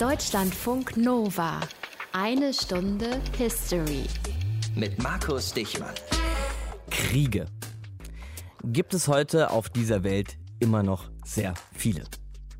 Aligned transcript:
Deutschlandfunk 0.00 0.96
Nova. 0.96 1.60
Eine 2.12 2.52
Stunde 2.54 3.20
History. 3.36 4.04
Mit 4.74 5.00
Markus 5.02 5.52
Dichmann. 5.52 5.94
Kriege. 6.90 7.46
Gibt 8.64 8.94
es 8.94 9.06
heute 9.06 9.50
auf 9.50 9.68
dieser 9.68 10.02
Welt 10.02 10.38
immer 10.58 10.82
noch 10.82 11.10
sehr 11.24 11.54
viele. 11.72 12.04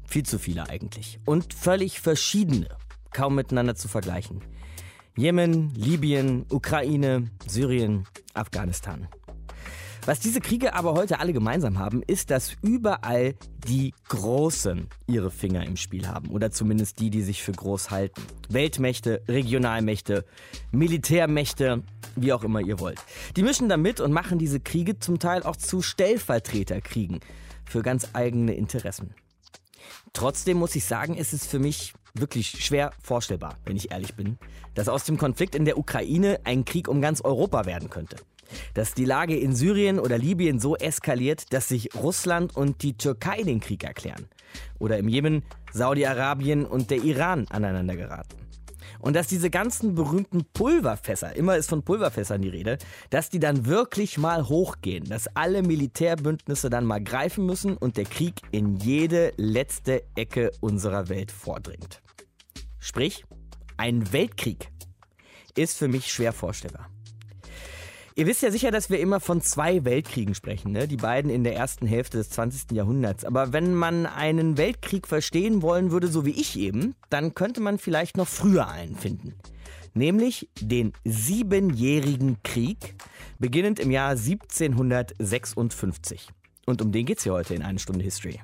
Viel 0.07 0.25
zu 0.25 0.39
viele 0.39 0.69
eigentlich. 0.69 1.19
Und 1.25 1.55
völlig 1.55 2.01
verschiedene. 2.01 2.69
Kaum 3.13 3.35
miteinander 3.35 3.75
zu 3.75 3.89
vergleichen. 3.89 4.43
Jemen, 5.17 5.75
Libyen, 5.75 6.47
Ukraine, 6.51 7.31
Syrien, 7.47 8.07
Afghanistan. 8.35 9.09
Was 10.05 10.19
diese 10.19 10.41
Kriege 10.41 10.75
aber 10.75 10.95
heute 10.95 11.21
alle 11.21 11.33
gemeinsam 11.33 11.79
haben, 11.79 12.03
ist, 12.03 12.33
dass 12.33 12.57
überall 12.61 13.37
die 13.69 13.95
Großen 14.09 14.89
ihre 15.07 15.31
Finger 15.31 15.65
im 15.65 15.77
Spiel 15.77 16.09
haben. 16.09 16.29
Oder 16.31 16.51
zumindest 16.51 16.99
die, 16.99 17.09
die 17.09 17.23
sich 17.23 17.41
für 17.45 17.53
groß 17.53 17.93
halten. 17.93 18.21
Weltmächte, 18.49 19.23
Regionalmächte, 19.29 20.25
Militärmächte, 20.73 21.85
wie 22.17 22.33
auch 22.33 22.43
immer 22.43 22.61
ihr 22.61 22.81
wollt. 22.81 22.99
Die 23.37 23.45
mischen 23.45 23.69
da 23.69 23.77
mit 23.77 24.01
und 24.01 24.11
machen 24.11 24.41
diese 24.41 24.59
Kriege 24.59 24.99
zum 24.99 25.21
Teil 25.21 25.45
auch 25.45 25.55
zu 25.55 25.83
Stellvertreterkriegen 25.83 27.21
für 27.65 27.83
ganz 27.83 28.09
eigene 28.13 28.55
Interessen. 28.55 29.15
Trotzdem 30.13 30.59
muss 30.59 30.75
ich 30.75 30.85
sagen, 30.85 31.15
ist 31.15 31.33
es 31.33 31.47
für 31.47 31.61
mich 31.61 31.95
wirklich 32.13 32.65
schwer 32.65 32.91
vorstellbar, 33.01 33.57
wenn 33.65 33.77
ich 33.77 33.93
ehrlich 33.93 34.15
bin, 34.17 34.37
dass 34.75 34.89
aus 34.89 35.05
dem 35.05 35.17
Konflikt 35.17 35.55
in 35.55 35.65
der 35.65 35.79
Ukraine 35.79 36.41
ein 36.43 36.65
Krieg 36.65 36.89
um 36.89 37.01
ganz 37.01 37.21
Europa 37.21 37.67
werden 37.67 37.89
könnte 37.89 38.17
dass 38.75 38.95
die 38.95 39.05
Lage 39.05 39.37
in 39.37 39.55
Syrien 39.55 39.99
oder 39.99 40.19
Libyen 40.19 40.61
so 40.61 40.77
eskaliert, 40.77 41.53
dass 41.53 41.69
sich 41.69 41.95
Russland 41.95 42.57
und 42.57 42.83
die 42.83 42.97
Türkei 42.97 43.43
den 43.43 43.61
Krieg 43.61 43.85
erklären. 43.85 44.27
Oder 44.79 44.99
im 44.99 45.09
Jemen 45.09 45.43
Saudi-Arabien 45.73 46.67
und 46.67 46.91
der 46.91 47.03
Iran 47.03 47.47
aneinander 47.49 47.97
geraten. 47.97 48.37
Und 49.03 49.17
dass 49.17 49.27
diese 49.27 49.51
ganzen 49.51 49.97
berühmten 49.97 50.45
Pulverfässer, 50.53 51.35
immer 51.35 51.57
ist 51.57 51.69
von 51.69 51.83
Pulverfässern 51.83 52.41
die 52.41 52.49
Rede, 52.49 52.79
dass 53.11 53.31
die 53.31 53.41
dann 53.41 53.67
wirklich 53.67 54.17
mal 54.17 54.49
hochgehen, 54.49 55.05
dass 55.05 55.27
alle 55.35 55.63
Militärbündnisse 55.63 56.71
dann 56.71 56.85
mal 56.85 57.03
greifen 57.03 57.45
müssen 57.45 57.77
und 57.77 57.97
der 57.97 58.05
Krieg 58.05 58.41
in 58.53 58.77
jede 58.77 59.33
letzte 59.37 60.05
Ecke 60.15 60.53
unserer 60.61 61.09
Welt 61.09 61.33
vordringt. 61.33 62.01
Sprich, 62.79 63.25
ein 63.77 64.13
Weltkrieg 64.13 64.71
ist 65.57 65.77
für 65.77 65.89
mich 65.89 66.13
schwer 66.13 66.33
vorstellbar. 66.33 66.89
Ihr 68.15 68.27
wisst 68.27 68.43
ja 68.43 68.51
sicher, 68.51 68.71
dass 68.71 68.91
wir 68.91 69.01
immer 69.01 69.21
von 69.21 69.41
zwei 69.41 69.87
Weltkriegen 69.87 70.35
sprechen, 70.35 70.73
ne? 70.73 70.87
die 70.87 70.99
beiden 70.99 71.31
in 71.31 71.45
der 71.45 71.57
ersten 71.57 71.87
Hälfte 71.87 72.19
des 72.19 72.29
20. 72.31 72.73
Jahrhunderts. 72.73 73.25
Aber 73.25 73.55
wenn 73.55 73.75
man 73.75 74.05
einen 74.05 74.59
Weltkrieg 74.59 75.09
verstehen 75.09 75.63
wollen 75.63 75.93
würde, 75.93 76.09
so 76.09 76.27
wie 76.27 76.39
ich 76.39 76.59
eben, 76.59 76.95
dann 77.09 77.35
könnte 77.35 77.63
man 77.63 77.79
vielleicht 77.79 78.19
noch 78.19 78.29
früher 78.29 78.69
einen 78.69 78.97
finden. 78.97 79.33
Nämlich 79.95 80.51
den 80.61 80.93
Siebenjährigen 81.05 82.43
Krieg, 82.43 82.97
beginnend 83.39 83.81
im 83.81 83.91
Jahr 83.91 84.11
1756. 84.11 86.29
Und 86.67 86.83
um 86.83 86.93
den 86.93 87.07
geht's 87.07 87.23
hier 87.23 87.33
heute 87.33 87.55
in 87.55 87.63
eine 87.63 87.79
Stunde 87.79 88.05
History. 88.05 88.41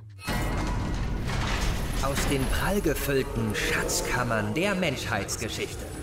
Aus 2.03 2.27
den 2.31 2.43
prallgefüllten 2.47 3.55
Schatzkammern 3.55 4.55
der 4.55 4.75
Menschheitsgeschichte 4.75 5.98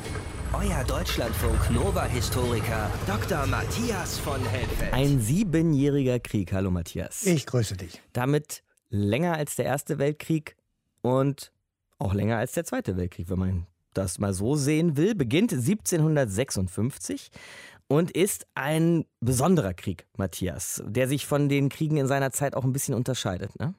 euer 0.56 0.84
Deutschlandfunk 0.86 1.70
Nova-Historiker 1.72 2.90
Dr. 3.06 3.46
Matthias 3.48 4.18
von 4.20 4.42
Helfeld. 4.46 4.94
Ein 4.94 5.20
siebenjähriger 5.20 6.20
Krieg. 6.20 6.54
Hallo 6.54 6.72
Matthias. 6.72 7.26
Ich 7.26 7.46
grüße 7.46 7.76
dich. 7.76 8.02
Damit 8.14 8.64
länger 8.90 9.34
als 9.34 9.58
der 9.58 9.66
Erste 9.66 9.98
Weltkrieg 9.98 10.56
und 11.02 11.52
auch 11.98 12.14
länger 12.14 12.38
als 12.38 12.54
der 12.54 12.64
Zweite 12.64 12.96
Weltkrieg, 12.96 13.30
wenn 13.30 13.40
man 13.40 13.68
das 13.94 14.18
mal 14.18 14.34
so 14.34 14.56
sehen 14.56 14.96
will, 14.96 15.14
beginnt 15.14 15.52
1756 15.52 17.32
und 17.88 18.12
ist 18.12 18.48
ein 18.56 19.04
besonderer 19.20 19.74
Krieg, 19.74 20.08
Matthias, 20.16 20.82
der 20.86 21.10
sich 21.10 21.26
von 21.26 21.50
den 21.50 21.68
Kriegen 21.68 21.98
in 21.98 22.08
seiner 22.08 22.32
Zeit 22.32 22.56
auch 22.56 22.64
ein 22.64 22.72
bisschen 22.72 22.96
unterscheidet. 22.96 23.60
Ne? 23.60 23.74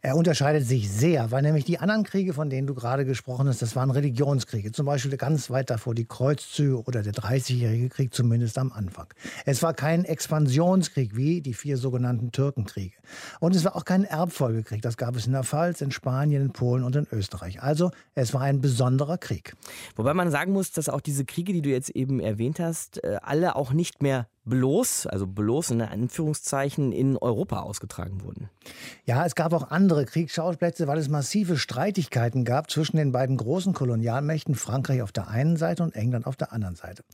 Er 0.00 0.16
unterscheidet 0.16 0.64
sich 0.66 0.90
sehr, 0.90 1.32
weil 1.32 1.42
nämlich 1.42 1.64
die 1.64 1.80
anderen 1.80 2.04
Kriege, 2.04 2.32
von 2.32 2.50
denen 2.50 2.68
du 2.68 2.74
gerade 2.74 3.04
gesprochen 3.04 3.48
hast, 3.48 3.62
das 3.62 3.74
waren 3.74 3.90
Religionskriege. 3.90 4.70
Zum 4.70 4.86
Beispiel 4.86 5.16
ganz 5.16 5.50
weit 5.50 5.70
davor 5.70 5.94
die 5.94 6.04
Kreuzzüge 6.04 6.82
oder 6.84 7.02
der 7.02 7.12
Dreißigjährige 7.12 7.88
Krieg, 7.88 8.14
zumindest 8.14 8.58
am 8.58 8.70
Anfang. 8.70 9.06
Es 9.44 9.62
war 9.62 9.74
kein 9.74 10.04
Expansionskrieg 10.04 11.16
wie 11.16 11.40
die 11.40 11.54
vier 11.54 11.76
sogenannten 11.76 12.30
Türkenkriege. 12.30 12.94
Und 13.40 13.56
es 13.56 13.64
war 13.64 13.74
auch 13.74 13.84
kein 13.84 14.04
Erbfolgekrieg. 14.04 14.82
Das 14.82 14.96
gab 14.96 15.16
es 15.16 15.26
in 15.26 15.32
der 15.32 15.42
Pfalz, 15.42 15.80
in 15.80 15.90
Spanien, 15.90 16.42
in 16.42 16.52
Polen 16.52 16.84
und 16.84 16.94
in 16.94 17.06
Österreich. 17.10 17.60
Also 17.60 17.90
es 18.14 18.32
war 18.32 18.42
ein 18.42 18.60
besonderer 18.60 19.18
Krieg. 19.18 19.54
Wobei 19.96 20.14
man 20.14 20.30
sagen 20.30 20.52
muss, 20.52 20.70
dass 20.70 20.88
auch 20.88 21.00
diese 21.00 21.24
Kriege, 21.24 21.52
die 21.52 21.62
du 21.62 21.70
jetzt 21.70 21.90
eben 21.90 22.20
erwähnt 22.20 22.60
hast, 22.60 23.02
äh, 23.02 23.16
alle 23.22 23.56
auch 23.56 23.72
nicht 23.72 24.00
mehr 24.00 24.28
bloß, 24.48 25.06
also 25.06 25.26
bloß 25.26 25.70
in 25.70 25.82
Anführungszeichen, 25.82 26.92
in 26.92 27.16
Europa 27.16 27.60
ausgetragen 27.60 28.22
wurden. 28.22 28.48
Ja, 29.04 29.24
es 29.24 29.34
gab 29.34 29.52
auch 29.52 29.70
andere 29.70 30.04
Kriegsschauplätze, 30.04 30.86
weil 30.86 30.98
es 30.98 31.08
massive 31.08 31.56
Streitigkeiten 31.56 32.44
gab 32.44 32.70
zwischen 32.70 32.96
den 32.96 33.12
beiden 33.12 33.36
großen 33.36 33.72
Kolonialmächten, 33.72 34.54
Frankreich 34.54 35.02
auf 35.02 35.12
der 35.12 35.28
einen 35.28 35.56
Seite 35.56 35.82
und 35.82 35.94
England 35.94 36.26
auf 36.26 36.36
der 36.36 36.52
anderen 36.52 36.76
Seite. 36.76 37.04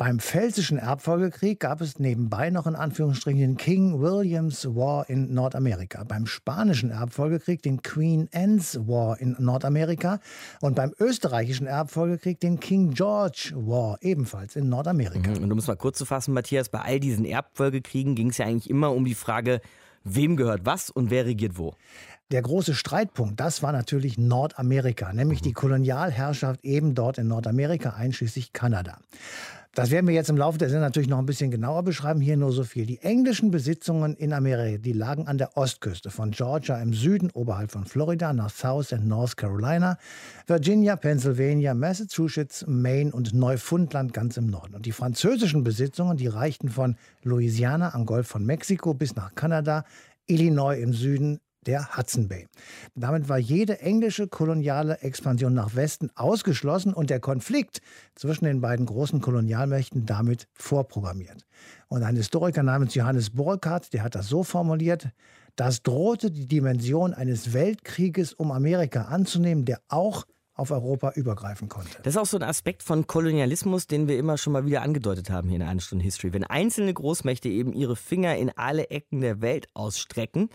Beim 0.00 0.18
Pfälzischen 0.18 0.78
Erbfolgekrieg 0.78 1.60
gab 1.60 1.82
es 1.82 1.98
nebenbei 1.98 2.48
noch 2.48 2.66
in 2.66 2.74
Anführungsstrichen 2.74 3.38
den 3.38 3.56
King 3.58 4.00
Williams 4.00 4.64
War 4.64 5.10
in 5.10 5.34
Nordamerika, 5.34 6.04
beim 6.04 6.24
Spanischen 6.24 6.88
Erbfolgekrieg 6.88 7.60
den 7.60 7.82
Queen 7.82 8.26
Anne's 8.32 8.78
War 8.88 9.20
in 9.20 9.36
Nordamerika 9.38 10.20
und 10.62 10.74
beim 10.74 10.94
Österreichischen 10.98 11.66
Erbfolgekrieg 11.66 12.40
den 12.40 12.60
King 12.60 12.92
George 12.92 13.52
War 13.54 13.98
ebenfalls 14.00 14.56
in 14.56 14.70
Nordamerika. 14.70 15.32
Mhm. 15.32 15.42
Und 15.42 15.52
um 15.52 15.58
es 15.58 15.66
mal 15.66 15.76
kurz 15.76 15.98
zu 15.98 16.06
fassen, 16.06 16.32
Matthias, 16.32 16.70
bei 16.70 16.80
all 16.80 16.98
diesen 16.98 17.26
Erbfolgekriegen 17.26 18.14
ging 18.14 18.30
es 18.30 18.38
ja 18.38 18.46
eigentlich 18.46 18.70
immer 18.70 18.92
um 18.92 19.04
die 19.04 19.14
Frage, 19.14 19.60
wem 20.02 20.38
gehört 20.38 20.64
was 20.64 20.88
und 20.88 21.10
wer 21.10 21.26
regiert 21.26 21.58
wo. 21.58 21.74
Der 22.30 22.40
große 22.40 22.74
Streitpunkt, 22.74 23.38
das 23.38 23.62
war 23.62 23.72
natürlich 23.72 24.16
Nordamerika, 24.16 25.12
nämlich 25.12 25.42
die 25.42 25.52
Kolonialherrschaft 25.52 26.64
eben 26.64 26.94
dort 26.94 27.18
in 27.18 27.28
Nordamerika, 27.28 27.90
einschließlich 27.90 28.54
Kanada. 28.54 28.96
Das 29.72 29.92
werden 29.92 30.08
wir 30.08 30.14
jetzt 30.14 30.28
im 30.28 30.36
Laufe 30.36 30.58
der 30.58 30.68
Sendung 30.68 30.86
natürlich 30.86 31.08
noch 31.08 31.20
ein 31.20 31.26
bisschen 31.26 31.52
genauer 31.52 31.84
beschreiben. 31.84 32.20
Hier 32.20 32.36
nur 32.36 32.50
so 32.50 32.64
viel. 32.64 32.86
Die 32.86 32.98
englischen 33.02 33.52
Besitzungen 33.52 34.16
in 34.16 34.32
Amerika, 34.32 34.78
die 34.78 34.92
lagen 34.92 35.28
an 35.28 35.38
der 35.38 35.56
Ostküste 35.56 36.10
von 36.10 36.32
Georgia 36.32 36.82
im 36.82 36.92
Süden, 36.92 37.30
oberhalb 37.34 37.70
von 37.70 37.84
Florida, 37.84 38.32
nach 38.32 38.50
South 38.50 38.92
and 38.92 39.06
North 39.06 39.36
Carolina, 39.36 39.96
Virginia, 40.48 40.96
Pennsylvania, 40.96 41.72
Massachusetts, 41.74 42.64
Maine 42.66 43.12
und 43.12 43.32
Neufundland 43.32 44.12
ganz 44.12 44.36
im 44.36 44.46
Norden. 44.46 44.74
Und 44.74 44.86
die 44.86 44.92
französischen 44.92 45.62
Besitzungen, 45.62 46.16
die 46.16 46.26
reichten 46.26 46.68
von 46.68 46.96
Louisiana 47.22 47.94
am 47.94 48.06
Golf 48.06 48.26
von 48.26 48.44
Mexiko 48.44 48.92
bis 48.92 49.14
nach 49.14 49.36
Kanada, 49.36 49.84
Illinois 50.26 50.80
im 50.80 50.92
Süden, 50.92 51.38
der 51.66 51.96
Hudson 51.96 52.28
Bay. 52.28 52.46
Damit 52.94 53.28
war 53.28 53.38
jede 53.38 53.80
englische 53.80 54.28
koloniale 54.28 54.98
Expansion 55.00 55.54
nach 55.54 55.74
Westen 55.74 56.10
ausgeschlossen 56.14 56.94
und 56.94 57.10
der 57.10 57.20
Konflikt 57.20 57.80
zwischen 58.14 58.44
den 58.44 58.60
beiden 58.60 58.86
großen 58.86 59.20
Kolonialmächten 59.20 60.06
damit 60.06 60.46
vorprogrammiert. 60.54 61.44
Und 61.88 62.02
ein 62.02 62.16
Historiker 62.16 62.62
namens 62.62 62.94
Johannes 62.94 63.30
Burkhardt, 63.30 63.92
der 63.92 64.02
hat 64.02 64.14
das 64.14 64.28
so 64.28 64.42
formuliert, 64.42 65.08
das 65.56 65.82
drohte 65.82 66.30
die 66.30 66.46
Dimension 66.46 67.12
eines 67.12 67.52
Weltkrieges 67.52 68.32
um 68.32 68.50
Amerika 68.50 69.02
anzunehmen, 69.02 69.64
der 69.64 69.80
auch 69.88 70.24
auf 70.54 70.70
Europa 70.70 71.12
übergreifen 71.12 71.68
konnte. 71.68 71.98
Das 72.02 72.14
ist 72.14 72.20
auch 72.20 72.26
so 72.26 72.36
ein 72.36 72.42
Aspekt 72.42 72.82
von 72.82 73.06
Kolonialismus, 73.06 73.86
den 73.86 74.08
wir 74.08 74.18
immer 74.18 74.36
schon 74.36 74.52
mal 74.52 74.66
wieder 74.66 74.82
angedeutet 74.82 75.30
haben 75.30 75.48
hier 75.48 75.56
in 75.56 75.62
einer 75.62 75.80
Stunde 75.80 76.04
History. 76.04 76.34
Wenn 76.34 76.44
einzelne 76.44 76.92
Großmächte 76.92 77.48
eben 77.48 77.72
ihre 77.72 77.96
Finger 77.96 78.36
in 78.36 78.50
alle 78.56 78.90
Ecken 78.90 79.22
der 79.22 79.40
Welt 79.40 79.68
ausstrecken, 79.72 80.50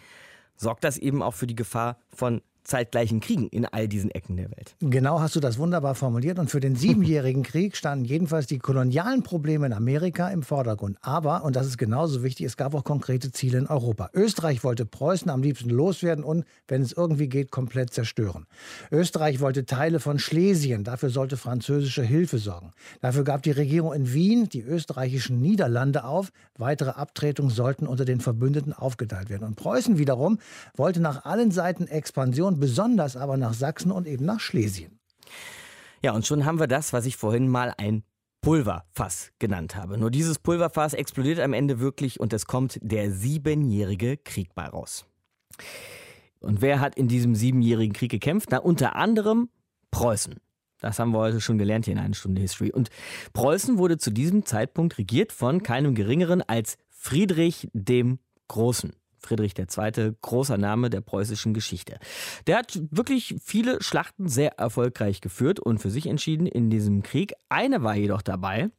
sorgt 0.56 0.84
das 0.84 0.98
eben 0.98 1.22
auch 1.22 1.34
für 1.34 1.48
die 1.48 1.56
Gefahr 1.56 1.98
von 2.14 2.42
zeitgleichen 2.66 3.20
Kriegen 3.20 3.48
in 3.48 3.66
all 3.66 3.88
diesen 3.88 4.12
Ecken 4.12 4.36
der 4.36 4.52
Welt. 4.52 4.76
Genau 4.82 5.20
hast 5.20 5.36
du 5.36 5.40
das 5.40 5.58
wunderbar 5.58 5.96
formuliert. 5.96 6.40
Und 6.40 6.50
für 6.50 6.60
den 6.60 6.76
Siebenjährigen 6.76 7.44
Krieg 7.44 7.78
standen 7.78 8.06
jedenfalls 8.06 8.48
die 8.48 8.60
kolonialen 8.60 9.24
Probleme 9.24 9.68
in 9.68 9.74
Amerika 9.74 10.30
im 10.30 10.44
Vordergrund. 10.44 10.98
Aber, 11.02 11.44
und 11.44 11.56
das 11.56 11.68
ist 11.68 11.78
genauso 11.78 12.24
wichtig, 12.24 12.48
es 12.48 12.58
gab 12.58 12.74
auch 12.74 12.84
konkrete 12.84 13.32
Ziele 13.32 13.60
in 13.60 13.68
Europa. 13.68 14.10
Österreich 14.14 14.64
wollte 14.64 14.86
Preußen 14.86 15.30
am 15.30 15.42
liebsten 15.42 15.70
loswerden 15.70 16.24
und, 16.24 16.46
wenn 16.68 16.82
es 16.82 16.92
irgendwie 16.92 17.30
geht, 17.30 17.52
komplett 17.52 17.94
zerstören. 17.94 18.48
Österreich 18.92 19.40
wollte 19.40 19.66
Teile 19.66 20.00
von 20.00 20.20
Schlesien. 20.20 20.84
Dafür 20.84 21.10
sollte 21.10 21.38
französische 21.38 22.04
Hilfe 22.04 22.40
sorgen. 22.40 22.72
Dafür 23.02 23.24
gab 23.24 23.44
die 23.44 23.52
Regierung 23.52 23.94
in 23.94 24.12
Wien 24.12 24.50
die 24.50 24.62
österreichischen 24.62 25.40
Niederlande 25.40 26.04
auf. 26.04 26.32
Weitere 26.58 26.92
Abtretungen 26.92 27.52
sollten 27.52 27.86
unter 27.86 28.06
den 28.06 28.22
Verbündeten 28.22 28.74
aufgeteilt 28.74 29.30
werden. 29.30 29.44
Und 29.44 29.56
Preußen 29.56 30.00
wiederum 30.00 30.40
wollte 30.76 31.00
nach 31.00 31.26
allen 31.26 31.52
Seiten 31.52 31.88
Expansion 31.88 32.55
und 32.56 32.62
besonders 32.62 33.18
aber 33.18 33.36
nach 33.36 33.54
Sachsen 33.54 33.92
und 33.92 34.08
eben 34.08 34.26
nach 34.26 34.40
Schlesien. 34.40 35.00
Ja, 36.02 36.14
und 36.14 36.26
schon 36.26 36.46
haben 36.46 36.58
wir 36.60 36.68
das, 36.68 36.94
was 36.94 37.06
ich 37.06 37.18
vorhin 37.18 37.50
mal 37.50 37.74
ein 37.78 38.04
Pulverfass 38.42 39.32
genannt 39.40 39.76
habe. 39.76 39.98
Nur 39.98 40.10
dieses 40.10 40.40
Pulverfass 40.40 40.94
explodiert 40.94 41.40
am 41.40 41.52
Ende 41.52 41.80
wirklich 41.82 42.20
und 42.20 42.32
es 42.32 42.46
kommt 42.46 42.80
der 42.82 43.12
siebenjährige 43.12 44.16
Krieg 44.16 44.56
bei 44.56 44.66
raus. 44.68 45.06
Und 46.40 46.62
wer 46.62 46.80
hat 46.80 46.96
in 46.96 47.10
diesem 47.10 47.36
siebenjährigen 47.36 47.94
Krieg 47.94 48.12
gekämpft? 48.12 48.50
Na, 48.52 48.60
unter 48.60 48.96
anderem 48.96 49.50
Preußen. 49.92 50.36
Das 50.80 51.00
haben 51.00 51.12
wir 51.12 51.20
heute 51.20 51.42
schon 51.42 51.58
gelernt 51.58 51.86
hier 51.86 51.94
in 51.94 52.00
einer 52.00 52.14
Stunde 52.14 52.42
History. 52.42 52.72
Und 52.72 52.90
Preußen 53.34 53.78
wurde 53.78 53.98
zu 53.98 54.12
diesem 54.12 54.46
Zeitpunkt 54.46 54.98
regiert 54.98 55.34
von 55.34 55.62
keinem 55.62 55.94
geringeren 55.94 56.42
als 56.42 56.78
Friedrich 56.90 57.68
dem 57.74 58.20
Großen. 58.48 58.94
Friedrich 59.26 59.54
II., 59.58 60.14
großer 60.22 60.58
Name 60.58 60.90
der 60.90 61.02
preußischen 61.02 61.54
Geschichte. 61.54 62.00
Der 62.48 62.58
hat 62.58 62.80
wirklich 62.92 63.36
viele 63.44 63.82
Schlachten 63.82 64.28
sehr 64.28 64.60
erfolgreich 64.60 65.22
geführt 65.22 65.60
und 65.60 65.80
für 65.80 65.90
sich 65.90 66.08
entschieden 66.08 66.48
in 66.48 66.70
diesem 66.70 67.04
Krieg. 67.04 67.34
Eine 67.50 67.84
war 67.84 67.96
jedoch 67.96 68.22
dabei, 68.22 68.70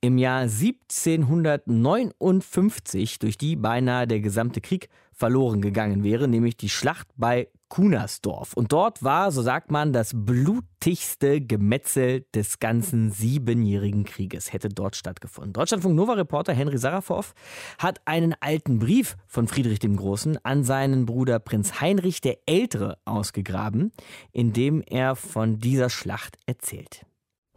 im 0.00 0.18
Jahr 0.18 0.42
1759, 0.42 3.18
durch 3.18 3.38
die 3.38 3.56
beinahe 3.56 4.06
der 4.06 4.20
gesamte 4.20 4.60
Krieg 4.60 4.88
verloren 5.12 5.60
gegangen 5.60 6.02
wäre, 6.02 6.26
nämlich 6.28 6.56
die 6.56 6.68
Schlacht 6.68 7.08
bei 7.16 7.48
Kunersdorf. 7.72 8.52
Und 8.52 8.70
dort 8.70 9.02
war, 9.02 9.32
so 9.32 9.40
sagt 9.40 9.70
man, 9.70 9.94
das 9.94 10.10
blutigste 10.14 11.40
Gemetzel 11.40 12.26
des 12.34 12.58
ganzen 12.58 13.10
siebenjährigen 13.10 14.04
Krieges 14.04 14.52
hätte 14.52 14.68
dort 14.68 14.94
stattgefunden. 14.94 15.54
Deutschlandfunk 15.54 15.96
Nova-Reporter 15.96 16.52
Henry 16.52 16.76
Sarafow 16.76 17.32
hat 17.78 18.02
einen 18.04 18.34
alten 18.40 18.78
Brief 18.78 19.16
von 19.26 19.48
Friedrich 19.48 19.78
dem 19.78 19.96
Großen 19.96 20.38
an 20.44 20.64
seinen 20.64 21.06
Bruder 21.06 21.38
Prinz 21.38 21.80
Heinrich 21.80 22.20
der 22.20 22.40
Ältere 22.44 22.98
ausgegraben, 23.06 23.90
in 24.32 24.52
dem 24.52 24.82
er 24.82 25.16
von 25.16 25.58
dieser 25.58 25.88
Schlacht 25.88 26.36
erzählt. 26.44 27.06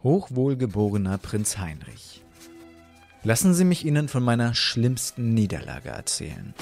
Hochwohlgeborener 0.02 1.18
Prinz 1.18 1.58
Heinrich. 1.58 2.24
Lassen 3.22 3.52
Sie 3.52 3.64
mich 3.64 3.84
Ihnen 3.84 4.08
von 4.08 4.22
meiner 4.22 4.54
schlimmsten 4.54 5.34
Niederlage 5.34 5.90
erzählen. 5.90 6.54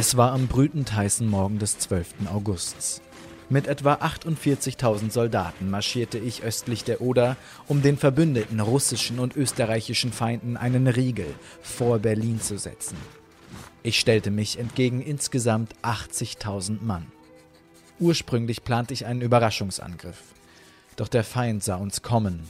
Es 0.00 0.16
war 0.16 0.30
am 0.30 0.46
brütend 0.46 0.94
heißen 0.94 1.26
Morgen 1.26 1.58
des 1.58 1.76
12. 1.80 2.28
Augusts. 2.32 3.02
Mit 3.48 3.66
etwa 3.66 3.94
48.000 3.94 5.10
Soldaten 5.10 5.70
marschierte 5.70 6.18
ich 6.18 6.44
östlich 6.44 6.84
der 6.84 7.00
Oder, 7.00 7.36
um 7.66 7.82
den 7.82 7.96
verbündeten 7.96 8.60
russischen 8.60 9.18
und 9.18 9.34
österreichischen 9.34 10.12
Feinden 10.12 10.56
einen 10.56 10.86
Riegel 10.86 11.34
vor 11.62 11.98
Berlin 11.98 12.40
zu 12.40 12.58
setzen. 12.58 12.96
Ich 13.82 13.98
stellte 13.98 14.30
mich 14.30 14.60
entgegen 14.60 15.02
insgesamt 15.02 15.74
80.000 15.82 16.80
Mann. 16.80 17.08
Ursprünglich 17.98 18.62
plante 18.62 18.94
ich 18.94 19.04
einen 19.04 19.22
Überraschungsangriff. 19.22 20.22
Doch 20.94 21.08
der 21.08 21.24
Feind 21.24 21.64
sah 21.64 21.74
uns 21.74 22.02
kommen. 22.02 22.44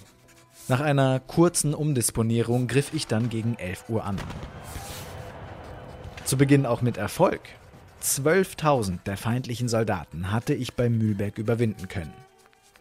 Nach 0.68 0.80
einer 0.80 1.18
kurzen 1.18 1.72
Umdisponierung 1.72 2.66
griff 2.66 2.92
ich 2.92 3.06
dann 3.06 3.30
gegen 3.30 3.54
11 3.54 3.88
Uhr 3.88 4.04
an. 4.04 4.18
Zu 6.28 6.36
Beginn 6.36 6.66
auch 6.66 6.82
mit 6.82 6.98
Erfolg. 6.98 7.40
12.000 8.02 8.98
der 9.06 9.16
feindlichen 9.16 9.66
Soldaten 9.66 10.30
hatte 10.30 10.52
ich 10.52 10.75
bei 10.75 10.90
Mühlberg 10.90 11.38
überwinden 11.38 11.88
können. 11.88 12.12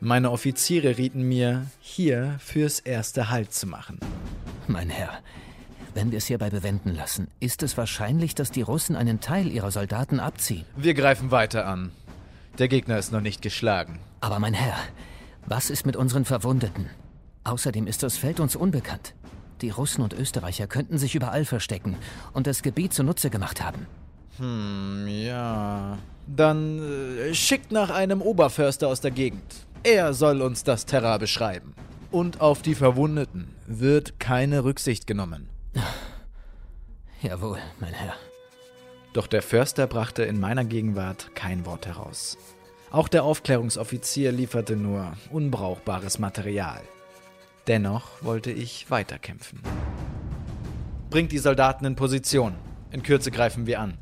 Meine 0.01 0.31
Offiziere 0.31 0.97
rieten 0.97 1.21
mir, 1.21 1.65
hier 1.79 2.35
fürs 2.39 2.81
erste 2.81 3.29
Halt 3.29 3.53
zu 3.53 3.65
machen. 3.65 4.01
Mein 4.67 4.89
Herr, 4.89 5.19
wenn 5.94 6.11
wir 6.11 6.17
es 6.17 6.25
hierbei 6.25 6.49
bewenden 6.49 6.94
lassen, 6.94 7.29
ist 7.39 7.63
es 7.63 7.77
wahrscheinlich, 7.77 8.35
dass 8.35 8.51
die 8.51 8.63
Russen 8.63 8.97
einen 8.97 9.21
Teil 9.21 9.47
ihrer 9.47 9.71
Soldaten 9.71 10.19
abziehen. 10.19 10.65
Wir 10.75 10.94
greifen 10.94 11.31
weiter 11.31 11.65
an. 11.67 11.94
Der 12.59 12.67
Gegner 12.67 12.97
ist 12.97 13.13
noch 13.13 13.21
nicht 13.21 13.41
geschlagen. 13.41 13.99
Aber 14.19 14.39
mein 14.39 14.55
Herr, 14.55 14.75
was 15.45 15.69
ist 15.69 15.85
mit 15.85 15.95
unseren 15.95 16.25
Verwundeten? 16.25 16.89
Außerdem 17.45 17.88
ist 17.88 18.03
das 18.03 18.17
Feld 18.17 18.41
uns 18.41 18.57
unbekannt. 18.57 19.13
Die 19.62 19.69
Russen 19.69 20.04
und 20.04 20.13
Österreicher 20.13 20.68
könnten 20.68 20.98
sich 20.98 21.15
überall 21.15 21.45
verstecken 21.45 21.95
und 22.33 22.48
das 22.48 22.62
Gebiet 22.62 22.94
zunutze 22.94 23.30
gemacht 23.30 23.63
haben. 23.63 23.88
Hm, 24.38 25.07
ja. 25.07 25.98
Dann 26.27 26.80
äh, 26.80 27.33
schickt 27.33 27.71
nach 27.71 27.89
einem 27.89 28.21
Oberförster 28.21 28.88
aus 28.88 29.01
der 29.01 29.12
Gegend. 29.12 29.65
Er 29.83 30.13
soll 30.13 30.42
uns 30.42 30.63
das 30.63 30.86
Terrain 30.86 31.19
beschreiben. 31.19 31.74
Und 32.12 32.42
auf 32.42 32.62
die 32.62 32.75
Verwundeten 32.75 33.56
wird 33.65 34.19
keine 34.19 34.63
Rücksicht 34.63 35.07
genommen. 35.07 35.50
Jawohl, 37.21 37.59
mein 37.80 37.94
Herr. 37.94 38.13
Doch 39.13 39.27
der 39.27 39.42
Förster 39.42 39.88
brachte 39.88 40.24
in 40.24 40.39
meiner 40.39 40.65
Gegenwart 40.65 41.33
kein 41.36 41.65
Wort 41.65 41.88
heraus. 41.88 42.38
Auch 42.92 43.07
der 43.07 43.24
Aufklärungsoffizier 43.24 44.31
lieferte 44.31 44.75
nur 44.75 45.13
unbrauchbares 45.31 46.19
Material. 46.19 46.81
Dennoch 47.67 48.23
wollte 48.23 48.51
ich 48.51 48.89
weiterkämpfen. 48.89 49.61
Bringt 51.09 51.31
die 51.31 51.37
Soldaten 51.37 51.85
in 51.85 51.95
Position. 51.95 52.55
In 52.91 53.03
Kürze 53.03 53.31
greifen 53.31 53.67
wir 53.67 53.81
an. 53.81 53.97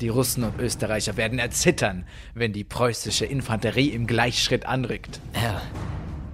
Die 0.00 0.08
Russen 0.08 0.44
und 0.44 0.58
Österreicher 0.58 1.16
werden 1.16 1.38
erzittern, 1.38 2.06
wenn 2.34 2.52
die 2.52 2.64
preußische 2.64 3.26
Infanterie 3.26 3.88
im 3.88 4.06
Gleichschritt 4.06 4.64
anrückt. 4.64 5.20
Herr, 5.32 5.60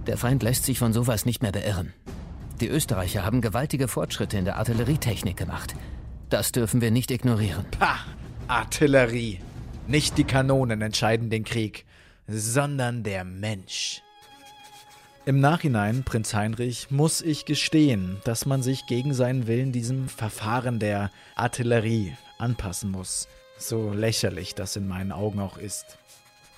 der 0.06 0.16
Feind 0.16 0.42
lässt 0.42 0.64
sich 0.64 0.78
von 0.78 0.92
sowas 0.92 1.26
nicht 1.26 1.42
mehr 1.42 1.52
beirren. 1.52 1.92
Die 2.60 2.68
Österreicher 2.68 3.24
haben 3.24 3.40
gewaltige 3.40 3.88
Fortschritte 3.88 4.38
in 4.38 4.44
der 4.44 4.56
Artillerietechnik 4.56 5.36
gemacht. 5.36 5.74
Das 6.30 6.52
dürfen 6.52 6.80
wir 6.80 6.90
nicht 6.90 7.10
ignorieren. 7.10 7.66
Pah! 7.78 7.98
Artillerie. 8.48 9.40
Nicht 9.88 10.18
die 10.18 10.24
Kanonen 10.24 10.80
entscheiden 10.80 11.30
den 11.30 11.44
Krieg, 11.44 11.84
sondern 12.28 13.02
der 13.02 13.24
Mensch. 13.24 14.02
Im 15.28 15.40
Nachhinein, 15.40 16.04
Prinz 16.04 16.34
Heinrich, 16.34 16.92
muss 16.92 17.20
ich 17.20 17.46
gestehen, 17.46 18.20
dass 18.22 18.46
man 18.46 18.62
sich 18.62 18.86
gegen 18.86 19.12
seinen 19.12 19.48
Willen 19.48 19.72
diesem 19.72 20.08
Verfahren 20.08 20.78
der 20.78 21.10
Artillerie 21.34 22.16
anpassen 22.38 22.92
muss, 22.92 23.26
so 23.58 23.90
lächerlich 23.90 24.54
das 24.54 24.76
in 24.76 24.86
meinen 24.86 25.10
Augen 25.10 25.40
auch 25.40 25.58
ist. 25.58 25.98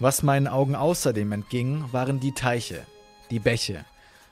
Was 0.00 0.22
meinen 0.22 0.48
Augen 0.48 0.74
außerdem 0.74 1.32
entging, 1.32 1.90
waren 1.92 2.20
die 2.20 2.32
Teiche, 2.32 2.82
die 3.30 3.38
Bäche 3.38 3.86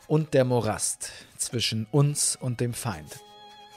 und 0.07 0.35
der 0.35 0.45
Morast 0.45 1.13
zwischen 1.39 1.87
uns 1.91 2.37
und 2.37 2.61
dem 2.61 2.75
Feind. 2.75 3.21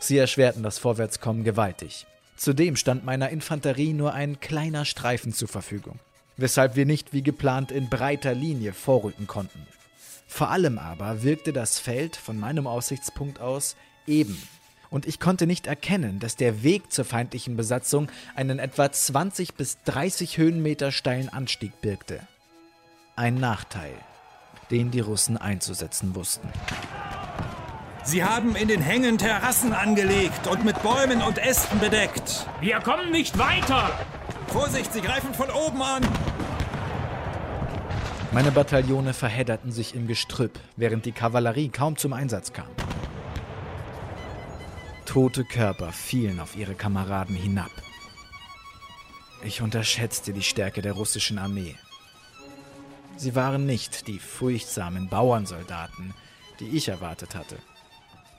Sie 0.02 0.18
erschwerten 0.18 0.62
das 0.62 0.78
Vorwärtskommen 0.78 1.46
gewaltig. 1.46 2.06
Zudem 2.36 2.76
stand 2.76 3.06
meiner 3.06 3.30
Infanterie 3.30 3.94
nur 3.94 4.14
ein 4.14 4.42
kleiner 4.42 4.84
Streifen 4.84 5.32
zur 5.32 5.48
Verfügung, 5.48 6.00
weshalb 6.36 6.76
wir 6.76 6.86
nicht 6.86 7.14
wie 7.14 7.24
geplant 7.24 7.72
in 7.72 7.90
breiter 7.90 8.34
Linie 8.34 8.74
vorrücken 8.74 9.26
konnten. 9.26 9.66
Vor 10.30 10.52
allem 10.52 10.78
aber 10.78 11.24
wirkte 11.24 11.52
das 11.52 11.80
Feld 11.80 12.16
von 12.16 12.40
meinem 12.40 12.68
Aussichtspunkt 12.68 13.42
aus 13.42 13.76
eben. 14.06 14.42
Und 14.92 15.06
ich 15.06 15.20
konnte 15.20 15.48
nicht 15.48 15.68
erkennen, 15.68 16.20
dass 16.20 16.36
der 16.36 16.64
Weg 16.64 16.94
zur 16.94 17.04
feindlichen 17.04 17.58
Besatzung 17.58 18.10
einen 18.36 18.60
etwa 18.60 18.90
20 18.90 19.56
bis 19.56 19.80
30 19.86 20.38
Höhenmeter 20.38 20.92
steilen 20.92 21.30
Anstieg 21.30 21.82
birgte. 21.82 22.22
Ein 23.16 23.36
Nachteil, 23.36 23.94
den 24.72 24.92
die 24.92 25.02
Russen 25.02 25.36
einzusetzen 25.36 26.16
wussten. 26.16 26.48
Sie 28.04 28.24
haben 28.24 28.56
in 28.56 28.68
den 28.68 28.82
Hängen 28.82 29.18
Terrassen 29.18 29.74
angelegt 29.74 30.48
und 30.48 30.64
mit 30.64 30.82
Bäumen 30.82 31.22
und 31.22 31.40
Ästen 31.40 31.80
bedeckt. 31.80 32.48
Wir 32.62 32.80
kommen 32.80 33.12
nicht 33.12 33.38
weiter! 33.38 34.00
Vorsicht, 34.48 34.94
sie 34.94 35.02
greifen 35.02 35.34
von 35.34 35.50
oben 35.50 35.82
an! 35.82 36.08
Meine 38.32 38.52
Bataillone 38.52 39.16
verhedderten 39.16 39.72
sich 39.72 39.96
im 39.96 40.06
Gestrüpp, 40.06 40.60
während 40.76 41.06
die 41.06 41.12
Kavallerie 41.12 41.70
kaum 41.70 41.98
zum 41.98 42.14
Einsatz 42.14 42.54
kam. 42.54 42.68
Tote 45.06 45.44
Körper 45.44 45.92
fielen 45.92 46.40
auf 46.40 46.56
ihre 46.56 46.76
Kameraden 46.76 47.36
hinab. 47.36 47.72
Ich 49.44 49.64
unterschätzte 49.64 50.32
die 50.32 50.44
Stärke 50.44 50.84
der 50.84 50.94
russischen 50.94 51.40
Armee. 51.40 51.76
Sie 53.18 53.34
waren 53.34 53.66
nicht 53.66 54.08
die 54.08 54.20
furchtsamen 54.20 55.10
Bauernsoldaten, 55.10 56.14
die 56.60 56.68
ich 56.68 56.88
erwartet 56.90 57.34
hatte. 57.34 57.58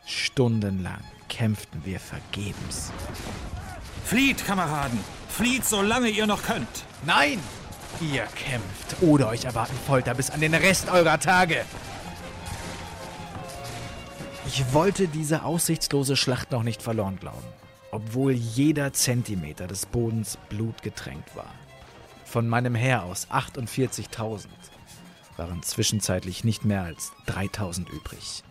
Stundenlang 0.07 1.03
kämpften 1.29 1.85
wir 1.85 1.99
vergebens. 1.99 2.93
Flieht, 4.05 4.47
Kameraden! 4.47 5.01
Flieht, 5.29 5.65
solange 5.65 6.09
ihr 6.09 6.27
noch 6.29 6.43
könnt! 6.45 6.85
Nein! 7.05 7.41
Ihr 8.01 8.25
kämpft 8.35 9.03
oder 9.03 9.29
euch 9.29 9.45
erwarten 9.45 9.77
Folter 9.87 10.15
bis 10.15 10.31
an 10.31 10.41
den 10.41 10.55
Rest 10.55 10.91
eurer 10.91 11.19
Tage. 11.19 11.65
Ich 14.47 14.73
wollte 14.73 15.07
diese 15.07 15.45
aussichtslose 15.45 16.17
Schlacht 16.17 16.51
noch 16.51 16.63
nicht 16.63 16.83
verloren 16.83 17.19
glauben, 17.21 17.47
obwohl 17.93 18.33
jeder 18.33 18.93
Zentimeter 18.93 19.67
des 19.67 19.87
Bodens 19.87 20.39
blutgetränkt 20.49 21.37
war. 21.37 21.53
Von 22.25 22.49
meinem 22.49 22.75
Heer 22.75 23.05
aus 23.05 23.29
48.000 23.31 24.47
waren 25.37 25.63
zwischenzeitlich 25.63 26.45
nicht 26.45 26.65
mehr 26.65 26.83
als 26.83 27.13
3.000 27.27 27.89
übrig. 27.91 28.43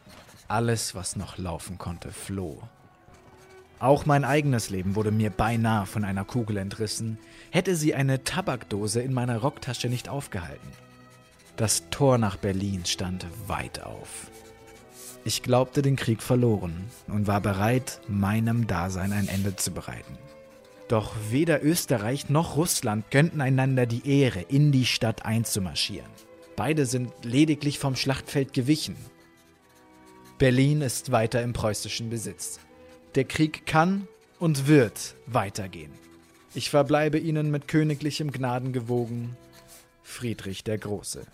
Alles, 0.48 0.96
was 0.96 1.16
noch 1.16 1.38
laufen 1.38 1.78
konnte, 1.78 2.12
floh. 2.12 2.62
Auch 3.80 4.06
mein 4.06 4.26
eigenes 4.26 4.70
Leben 4.70 4.96
wurde 4.96 5.12
mir 5.12 5.30
beinahe 5.30 5.86
von 5.86 6.04
einer 6.04 6.26
Kugel 6.26 6.58
entrissen, 6.58 7.18
hätte 7.50 7.76
sie 7.76 7.96
eine 7.96 8.24
Tabakdose 8.26 9.02
in 9.02 9.14
meiner 9.14 9.38
Rocktasche 9.38 9.88
nicht 9.88 10.10
aufgehalten. 10.10 10.68
Das 11.56 11.90
Tor 11.90 12.18
nach 12.18 12.36
Berlin 12.36 12.86
stand 12.86 13.26
weit 13.48 13.82
auf. 13.82 14.30
Ich 15.24 15.44
glaubte 15.44 15.82
den 15.82 15.96
Krieg 15.96 16.22
verloren 16.22 16.86
und 17.08 17.28
war 17.28 17.42
bereit, 17.42 18.02
meinem 18.08 18.68
Dasein 18.68 19.14
ein 19.14 19.28
Ende 19.28 19.56
zu 19.56 19.72
bereiten. 19.72 20.18
Doch 20.90 21.14
weder 21.30 21.64
Österreich 21.64 22.30
noch 22.30 22.58
Russland 22.58 23.12
gönnten 23.12 23.42
einander 23.42 23.86
die 23.86 24.10
Ehre, 24.10 24.42
in 24.42 24.72
die 24.72 24.86
Stadt 24.86 25.26
einzumarschieren. 25.26 26.10
Beide 26.56 26.86
sind 26.86 27.12
lediglich 27.24 27.80
vom 27.80 27.96
Schlachtfeld 27.96 28.54
gewichen. 28.54 28.96
Berlin 30.38 30.82
ist 30.82 31.12
weiter 31.12 31.44
im 31.44 31.54
preußischen 31.54 32.10
Besitz. 32.10 32.60
Der 33.16 33.24
Krieg 33.24 33.66
kann 33.66 34.08
und 34.40 34.68
wird 34.68 35.16
weitergehen. 35.26 35.92
Ich 36.54 36.70
verbleibe 36.70 37.18
Ihnen 37.18 37.50
mit 37.50 37.68
königlichem 37.68 38.32
Gnaden 38.32 38.72
gewogen, 38.72 39.36
Friedrich 40.04 40.64
der 40.64 40.78
Große. 40.78 41.26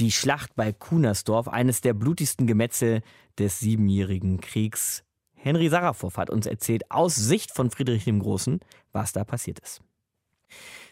Die 0.00 0.10
Schlacht 0.10 0.56
bei 0.56 0.72
Kunersdorf, 0.72 1.46
eines 1.46 1.80
der 1.80 1.94
blutigsten 1.94 2.48
Gemetzel 2.48 3.02
des 3.38 3.60
Siebenjährigen 3.60 4.40
Kriegs. 4.40 5.04
Henry 5.34 5.68
Sarafow 5.68 6.16
hat 6.16 6.30
uns 6.30 6.46
erzählt, 6.46 6.90
aus 6.90 7.14
Sicht 7.14 7.52
von 7.52 7.70
Friedrich 7.70 8.04
dem 8.04 8.18
Großen, 8.18 8.58
was 8.92 9.12
da 9.12 9.22
passiert 9.24 9.60
ist. 9.60 9.82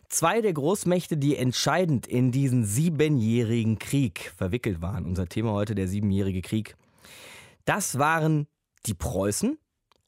Zwei 0.08 0.40
der 0.40 0.52
Großmächte, 0.52 1.16
die 1.16 1.36
entscheidend 1.36 2.06
in 2.06 2.30
diesen 2.30 2.64
siebenjährigen 2.64 3.80
Krieg 3.80 4.32
verwickelt 4.36 4.82
waren, 4.82 5.04
unser 5.04 5.26
Thema 5.26 5.52
heute 5.52 5.74
der 5.74 5.88
siebenjährige 5.88 6.42
Krieg, 6.42 6.76
das 7.64 7.98
waren 7.98 8.46
die 8.86 8.94
Preußen 8.94 9.58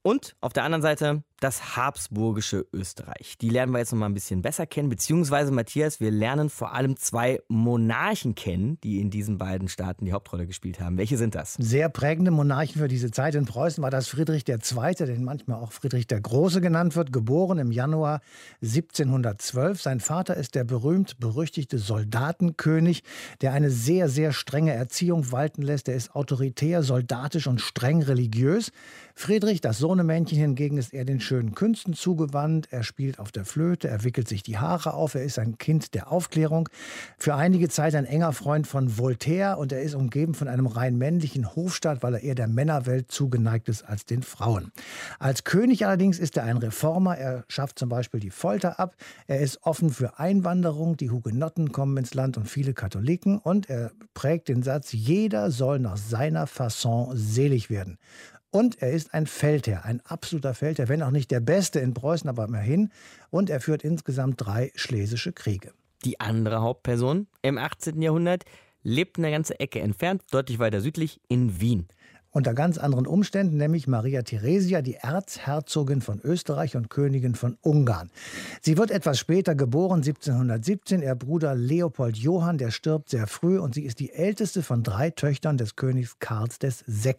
und 0.05 0.37
auf 0.41 0.53
der 0.53 0.63
anderen 0.63 0.83
Seite 0.83 1.25
das 1.45 1.77
habsburgische 1.77 2.65
Österreich. 2.73 3.37
Die 3.39 3.51
lernen 3.51 3.73
wir 3.73 3.79
jetzt 3.79 3.93
noch 3.93 3.99
mal 3.99 4.07
ein 4.07 4.15
bisschen 4.15 4.41
besser 4.41 4.67
kennen, 4.67 4.89
beziehungsweise 4.89 5.53
Matthias, 5.53 6.01
wir 6.01 6.11
lernen 6.11 6.49
vor 6.49 6.73
allem 6.73 6.97
zwei 6.97 7.39
Monarchen 7.49 8.35
kennen, 8.35 8.79
die 8.83 8.99
in 8.99 9.11
diesen 9.11 9.37
beiden 9.37 9.69
Staaten 9.69 10.07
die 10.07 10.15
Hauptrolle 10.15 10.47
gespielt 10.47 10.81
haben. 10.81 10.97
Welche 10.97 11.19
sind 11.19 11.35
das? 11.35 11.53
Sehr 11.59 11.91
prägende 11.91 12.31
Monarchen 12.31 12.81
für 12.81 12.89
diese 12.89 13.11
Zeit 13.11 13.35
in 13.35 13.45
Preußen 13.45 13.83
war 13.83 13.91
das 13.91 14.09
Friedrich 14.09 14.49
II., 14.49 14.95
den 14.95 15.23
manchmal 15.23 15.61
auch 15.61 15.73
Friedrich 15.73 16.07
der 16.07 16.23
Große 16.23 16.63
genannt 16.63 16.97
wird, 16.97 17.13
geboren 17.13 17.59
im 17.59 17.73
Januar 17.73 18.23
1712. 18.63 19.83
Sein 19.83 20.01
Vater 20.01 20.39
ist 20.39 20.55
der 20.55 20.65
berühmt-berüchtigte 20.65 21.79
Soldatenkönig, 21.79 23.03
der 23.43 23.53
eine 23.53 23.69
sehr, 23.69 24.09
sehr 24.09 24.33
strenge 24.33 24.73
Erziehung 24.73 25.31
walten 25.31 25.61
lässt. 25.61 25.89
Er 25.89 25.95
ist 25.95 26.15
autoritär, 26.15 26.83
soldatisch 26.83 27.47
und 27.47 27.61
streng 27.61 28.01
religiös. 28.01 28.73
Friedrich, 29.15 29.61
das 29.61 29.77
Sohnemännchen 29.77 30.39
hingegen, 30.39 30.79
ist 30.79 30.95
eher 30.95 31.05
den 31.05 31.21
schönen 31.21 31.34
Künsten 31.55 31.95
zugewandt. 31.95 32.69
Er 32.71 32.83
spielt 32.83 33.19
auf 33.19 33.33
der 33.33 33.45
Flöte, 33.45 33.89
er 33.89 34.05
wickelt 34.05 34.29
sich 34.29 34.43
die 34.43 34.59
Haare 34.59 34.95
auf. 34.95 35.15
Er 35.15 35.25
ist 35.25 35.39
ein 35.39 35.59
Kind 35.59 35.95
der 35.95 36.11
Aufklärung. 36.11 36.69
Für 37.19 37.35
einige 37.35 37.69
Zeit 37.69 37.95
ein 37.95 38.05
enger 38.05 38.33
Freund 38.33 38.67
von 38.67 38.99
Voltaire 38.99 39.59
und 39.59 39.73
er 39.73 39.83
ist 39.83 39.95
umgeben 39.95 40.35
von 40.35 40.49
einem 40.49 40.67
rein 40.67 40.97
männlichen 40.97 41.55
Hofstaat, 41.55 42.03
weil 42.03 42.15
er 42.15 42.23
eher 42.23 42.35
der 42.35 42.49
Männerwelt 42.49 43.11
zugeneigt 43.11 43.69
ist 43.69 43.83
als 43.83 44.05
den 44.07 44.23
Frauen. 44.23 44.73
Als 45.19 45.45
König 45.45 45.87
allerdings 45.87 46.19
ist 46.19 46.37
er 46.37 46.45
ein 46.45 46.57
Reformer. 46.57 47.17
Er 47.17 47.45
schafft 47.49 47.79
zum 47.79 47.89
Beispiel 47.89 48.21
die 48.21 48.31
Folter 48.31 48.79
ab. 48.79 48.95
Er 49.27 49.41
ist 49.41 49.63
offen 49.63 49.91
für 49.91 50.19
Einwanderung. 50.19 50.97
Die 50.97 51.11
Hugenotten 51.11 51.73
kommen 51.73 51.97
ins 51.97 52.15
Land 52.15 52.37
und 52.37 52.49
viele 52.49 52.75
Katholiken. 52.75 53.39
Und 53.39 53.69
er 53.69 53.93
prägt 54.15 54.49
den 54.49 54.63
Satz, 54.63 54.93
jeder 54.93 55.51
soll 55.51 55.79
nach 55.79 55.97
seiner 55.97 56.47
Fasson 56.47 57.17
selig 57.17 57.71
werden. 57.71 57.99
Und 58.55 58.81
er 58.81 58.93
ist 58.93 59.13
ein 59.15 59.27
Feldherr, 59.27 59.85
ein 59.85 60.01
absoluter 60.07 60.55
Feldherr, 60.55 60.89
wenn 60.89 61.03
auch 61.03 61.11
nicht 61.11 61.33
der 61.33 61.41
beste 61.41 61.81
in 61.81 61.93
Preußen, 61.93 62.31
aber 62.31 62.45
immerhin. 62.45 62.93
Und 63.31 63.51
er 63.51 63.61
führt 63.61 63.83
insgesamt 63.83 64.47
drei 64.47 64.71
schlesische 64.77 65.33
Kriege. 65.33 65.73
Die 66.05 66.21
andere 66.21 66.61
Hauptperson 66.61 67.27
im 67.43 67.59
18. 67.59 68.01
Jahrhundert 68.01 68.45
lebt 68.85 69.19
eine 69.19 69.33
ganze 69.33 69.59
Ecke 69.59 69.81
entfernt, 69.81 70.23
deutlich 70.31 70.61
weiter 70.61 70.81
südlich, 70.81 71.21
in 71.27 71.61
Wien 71.61 71.89
unter 72.35 72.53
ganz 72.53 72.79
anderen 72.79 73.07
Umständen, 73.07 73.57
nämlich 73.57 73.87
Maria 73.87 74.23
Theresia, 74.23 74.83
die 74.83 74.97
Erzherzogin 74.97 76.03
von 76.03 76.21
Österreich 76.21 76.77
und 76.77 76.91
Königin 76.91 77.37
von 77.37 77.57
Ungarn. 77.63 78.11
Sie 78.61 78.77
wird 78.77 78.91
etwas 78.91 79.21
später 79.21 79.55
geboren, 79.55 80.01
1717. 80.01 81.01
Ihr 81.01 81.15
Bruder 81.15 81.55
Leopold 81.55 82.17
Johann, 82.17 82.59
der 82.59 82.73
stirbt 82.73 83.09
sehr 83.09 83.29
früh 83.29 83.59
und 83.59 83.75
sie 83.75 83.85
ist 83.85 84.01
die 84.01 84.13
älteste 84.13 84.63
von 84.63 84.83
drei 84.83 85.11
Töchtern 85.11 85.57
des 85.57 85.77
Königs 85.77 86.19
Karls 86.19 86.59
VI. 86.61 87.15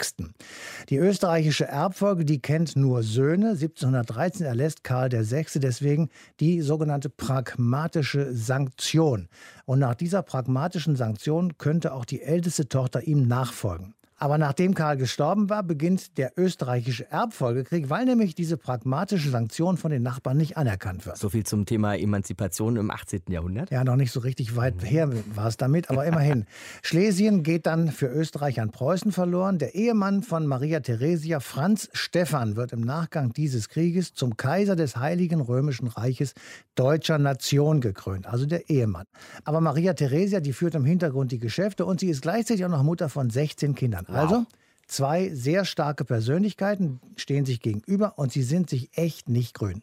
Die 0.89 0.97
österreichische 0.97 1.65
Erbfolge, 1.65 2.25
die 2.25 2.41
kennt 2.41 2.75
nur 2.75 3.01
Söhne. 3.01 3.51
1713 3.51 4.45
erlässt 4.45 4.83
Karl 4.83 5.11
VI. 5.11 5.45
deswegen 5.59 6.09
die 6.41 6.59
sogenannte 6.61 7.09
pragmatische 7.09 8.35
Sanktion. 8.35 9.29
Und 9.65 9.79
nach 9.79 9.95
dieser 9.95 10.23
pragmatischen 10.23 10.97
Sanktion 10.97 11.57
könnte 11.57 11.93
auch 11.93 12.03
die 12.03 12.21
älteste 12.21 12.67
Tochter 12.67 13.03
ihm 13.03 13.27
nachfolgen. 13.27 13.95
Aber 14.17 14.37
nachdem 14.37 14.73
Karl 14.73 14.95
gestorben 14.95 15.49
war, 15.49 15.61
beginnt 15.61 16.17
der 16.17 16.31
österreichische 16.37 17.09
Erbfolgekrieg, 17.11 17.89
weil 17.89 18.05
nämlich 18.05 18.33
diese 18.33 18.55
pragmatische 18.55 19.29
Sanktion 19.29 19.75
von 19.75 19.91
den 19.91 20.03
Nachbarn 20.03 20.37
nicht 20.37 20.55
anerkannt 20.55 21.05
wird. 21.05 21.17
So 21.17 21.29
viel 21.29 21.45
zum 21.45 21.65
Thema 21.65 21.95
Emanzipation 21.95 22.77
im 22.77 22.91
18. 22.91 23.23
Jahrhundert. 23.27 23.71
Ja, 23.71 23.83
noch 23.83 23.97
nicht 23.97 24.13
so 24.13 24.21
richtig 24.21 24.55
weit 24.55 24.75
her 24.83 25.09
war 25.35 25.47
es 25.47 25.57
damit, 25.57 25.89
aber 25.89 26.05
immerhin. 26.05 26.45
Schlesien 26.81 27.43
geht 27.43 27.65
dann 27.65 27.91
für 27.91 28.07
Österreich 28.07 28.61
an 28.61 28.71
Preußen 28.71 29.11
verloren. 29.11 29.59
Der 29.59 29.75
Ehemann 29.75 30.23
von 30.23 30.47
Maria 30.47 30.79
Theresia, 30.79 31.41
Franz 31.41 31.89
Stephan, 31.91 32.55
wird 32.55 32.71
im 32.71 32.81
Nachgang 32.81 33.33
dieses 33.33 33.67
Krieges 33.67 34.13
zum 34.13 34.37
Kaiser 34.37 34.77
des 34.77 34.95
Heiligen 34.95 35.41
Römischen 35.41 35.87
Reiches 35.87 36.35
deutscher 36.75 37.17
Nation 37.17 37.81
gekrönt, 37.81 38.27
also 38.27 38.45
der 38.45 38.69
Ehemann. 38.69 39.05
Aber 39.43 39.61
Maria 39.61 39.93
Theresia, 39.93 40.39
die 40.39 40.53
führt 40.53 40.75
im 40.75 40.85
Hintergrund 40.85 41.31
die 41.31 41.39
Geschäfte 41.39 41.85
und 41.85 41.99
sie 41.99 42.09
ist 42.09 42.21
gleichzeitig 42.21 42.65
auch 42.65 42.69
noch 42.69 42.83
Mutter 42.83 43.09
von 43.09 43.29
16 43.29 43.75
Kindern. 43.75 44.04
Wow. 44.07 44.15
Also 44.15 44.45
zwei 44.87 45.29
sehr 45.29 45.65
starke 45.65 46.05
Persönlichkeiten 46.05 46.99
stehen 47.15 47.45
sich 47.45 47.59
gegenüber 47.59 48.17
und 48.17 48.31
sie 48.31 48.43
sind 48.43 48.69
sich 48.69 48.97
echt 48.97 49.29
nicht 49.29 49.53
grün. 49.53 49.81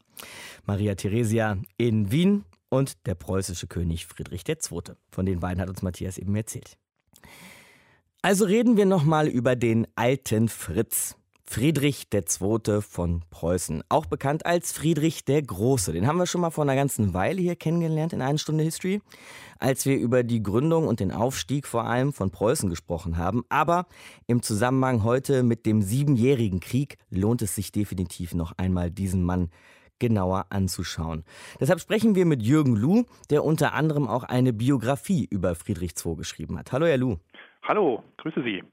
Maria 0.65 0.95
Theresia 0.95 1.59
in 1.77 2.11
Wien 2.11 2.45
und 2.69 3.07
der 3.07 3.15
preußische 3.15 3.67
König 3.67 4.07
Friedrich 4.07 4.49
II. 4.49 4.83
Von 5.11 5.27
den 5.27 5.41
beiden 5.41 5.61
hat 5.61 5.69
uns 5.69 5.83
Matthias 5.83 6.19
eben 6.19 6.35
erzählt. 6.35 6.79
Also 8.23 8.45
reden 8.45 8.77
wir 8.77 8.87
nochmal 8.87 9.27
über 9.27 9.57
den 9.57 9.87
alten 9.97 10.49
Fritz. 10.49 11.17
Friedrich 11.45 12.07
II. 12.13 12.81
von 12.81 13.23
Preußen, 13.31 13.83
auch 13.89 14.07
bekannt 14.07 14.47
als 14.47 14.73
Friedrich 14.73 15.25
der 15.25 15.43
Große. 15.43 15.93
Den 15.93 16.07
haben 16.07 16.19
wir 16.19 16.27
schon 16.27 16.41
mal 16.41 16.51
vor 16.51 16.65
einer 16.65 16.77
ganzen 16.77 17.15
Weile 17.15 17.43
hier 17.43 17.57
kennengelernt 17.57 18.13
in 18.13 18.23
einer 18.23 18.39
Stunde 18.39 18.65
History, 18.65 19.03
als 19.59 19.85
wir 19.85 19.97
über 19.97 20.23
die 20.23 20.43
Gründung 20.43 20.87
und 20.87 21.01
den 21.01 21.13
Aufstieg 21.13 21.67
vor 21.67 21.85
allem 21.85 22.13
von 22.13 22.31
Preußen 22.31 22.71
gesprochen 22.71 23.19
haben. 23.19 23.45
Aber 23.49 23.87
im 24.27 24.43
Zusammenhang 24.43 25.03
heute 25.03 25.43
mit 25.43 25.67
dem 25.67 25.83
Siebenjährigen 25.83 26.61
Krieg 26.61 26.97
lohnt 27.11 27.43
es 27.43 27.55
sich 27.55 27.73
definitiv 27.73 28.35
noch 28.35 28.53
einmal 28.57 28.91
diesen 28.91 29.23
Mann 29.23 29.51
genauer 30.03 30.47
anzuschauen. 30.51 31.23
Deshalb 31.61 31.79
sprechen 31.79 32.17
wir 32.17 32.27
mit 32.27 32.43
Jürgen 32.43 32.75
Luh, 32.75 33.05
der 33.31 33.45
unter 33.45 33.73
anderem 33.73 34.09
auch 34.09 34.25
eine 34.25 34.53
Biografie 34.53 35.29
über 35.31 35.55
Friedrich 35.55 35.93
II 36.05 36.17
geschrieben 36.17 36.59
hat. 36.59 36.73
Hallo, 36.73 36.87
Herr 36.87 36.99
Luh. 36.99 37.19
Hallo, 37.63 38.03
grüße 38.17 38.43
Sie. 38.43 38.65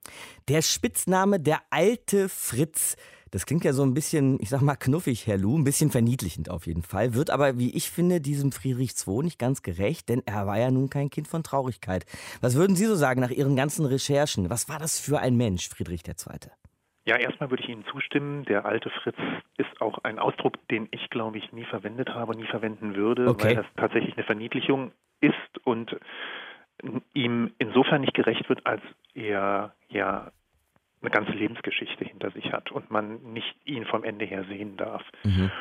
Der 0.47 0.63
Spitzname 0.63 1.39
der 1.39 1.59
alte 1.69 2.29
Fritz. 2.29 2.97
Das 3.29 3.45
klingt 3.45 3.63
ja 3.63 3.73
so 3.73 3.83
ein 3.83 3.93
bisschen, 3.93 4.39
ich 4.41 4.49
sag 4.49 4.61
mal, 4.61 4.75
knuffig, 4.75 5.27
Herr 5.27 5.37
Lu, 5.37 5.55
ein 5.55 5.63
bisschen 5.63 5.91
verniedlichend 5.91 6.49
auf 6.49 6.65
jeden 6.65 6.81
Fall. 6.81 7.13
Wird 7.13 7.29
aber, 7.29 7.59
wie 7.59 7.75
ich 7.75 7.91
finde, 7.91 8.21
diesem 8.21 8.51
Friedrich 8.51 8.95
II 9.07 9.21
nicht 9.21 9.37
ganz 9.37 9.61
gerecht, 9.61 10.09
denn 10.09 10.23
er 10.25 10.47
war 10.47 10.57
ja 10.57 10.71
nun 10.71 10.89
kein 10.89 11.11
Kind 11.11 11.27
von 11.27 11.43
Traurigkeit. 11.43 12.07
Was 12.41 12.55
würden 12.55 12.75
Sie 12.75 12.85
so 12.85 12.95
sagen 12.95 13.21
nach 13.21 13.29
Ihren 13.29 13.55
ganzen 13.55 13.85
Recherchen? 13.85 14.49
Was 14.49 14.67
war 14.67 14.79
das 14.79 14.99
für 14.99 15.19
ein 15.19 15.37
Mensch, 15.37 15.69
Friedrich 15.69 16.01
II.? 16.07 16.49
Ja, 17.09 17.17
erstmal 17.17 17.49
würde 17.49 17.63
ich 17.63 17.69
Ihnen 17.69 17.85
zustimmen. 17.91 18.45
Der 18.45 18.65
alte 18.65 18.89
Fritz 18.89 19.17
ist 19.57 19.81
auch 19.81 19.97
ein 20.03 20.19
Ausdruck, 20.19 20.55
den 20.69 20.87
ich, 20.91 21.09
glaube 21.09 21.39
ich, 21.39 21.51
nie 21.51 21.65
verwendet 21.65 22.09
habe, 22.09 22.35
nie 22.35 22.45
verwenden 22.45 22.95
würde, 22.95 23.27
okay. 23.27 23.45
weil 23.45 23.55
das 23.55 23.65
tatsächlich 23.77 24.15
eine 24.15 24.25
Verniedlichung 24.25 24.91
ist 25.21 25.65
und 25.65 25.95
ihm 27.13 27.51
insofern 27.57 28.01
nicht 28.01 28.13
gerecht 28.13 28.47
wird, 28.47 28.65
als 28.65 28.81
er 29.13 29.73
ja 29.89 30.31
eine 31.01 31.09
ganze 31.11 31.31
Lebensgeschichte 31.31 32.05
hinter 32.05 32.31
sich 32.31 32.51
hat 32.51 32.71
und 32.71 32.91
man 32.91 33.33
nicht 33.33 33.55
ihn 33.65 33.85
vom 33.85 34.03
Ende 34.03 34.25
her 34.25 34.45
sehen 34.45 34.77
darf. 34.77 35.01
Mhm. 35.23 35.51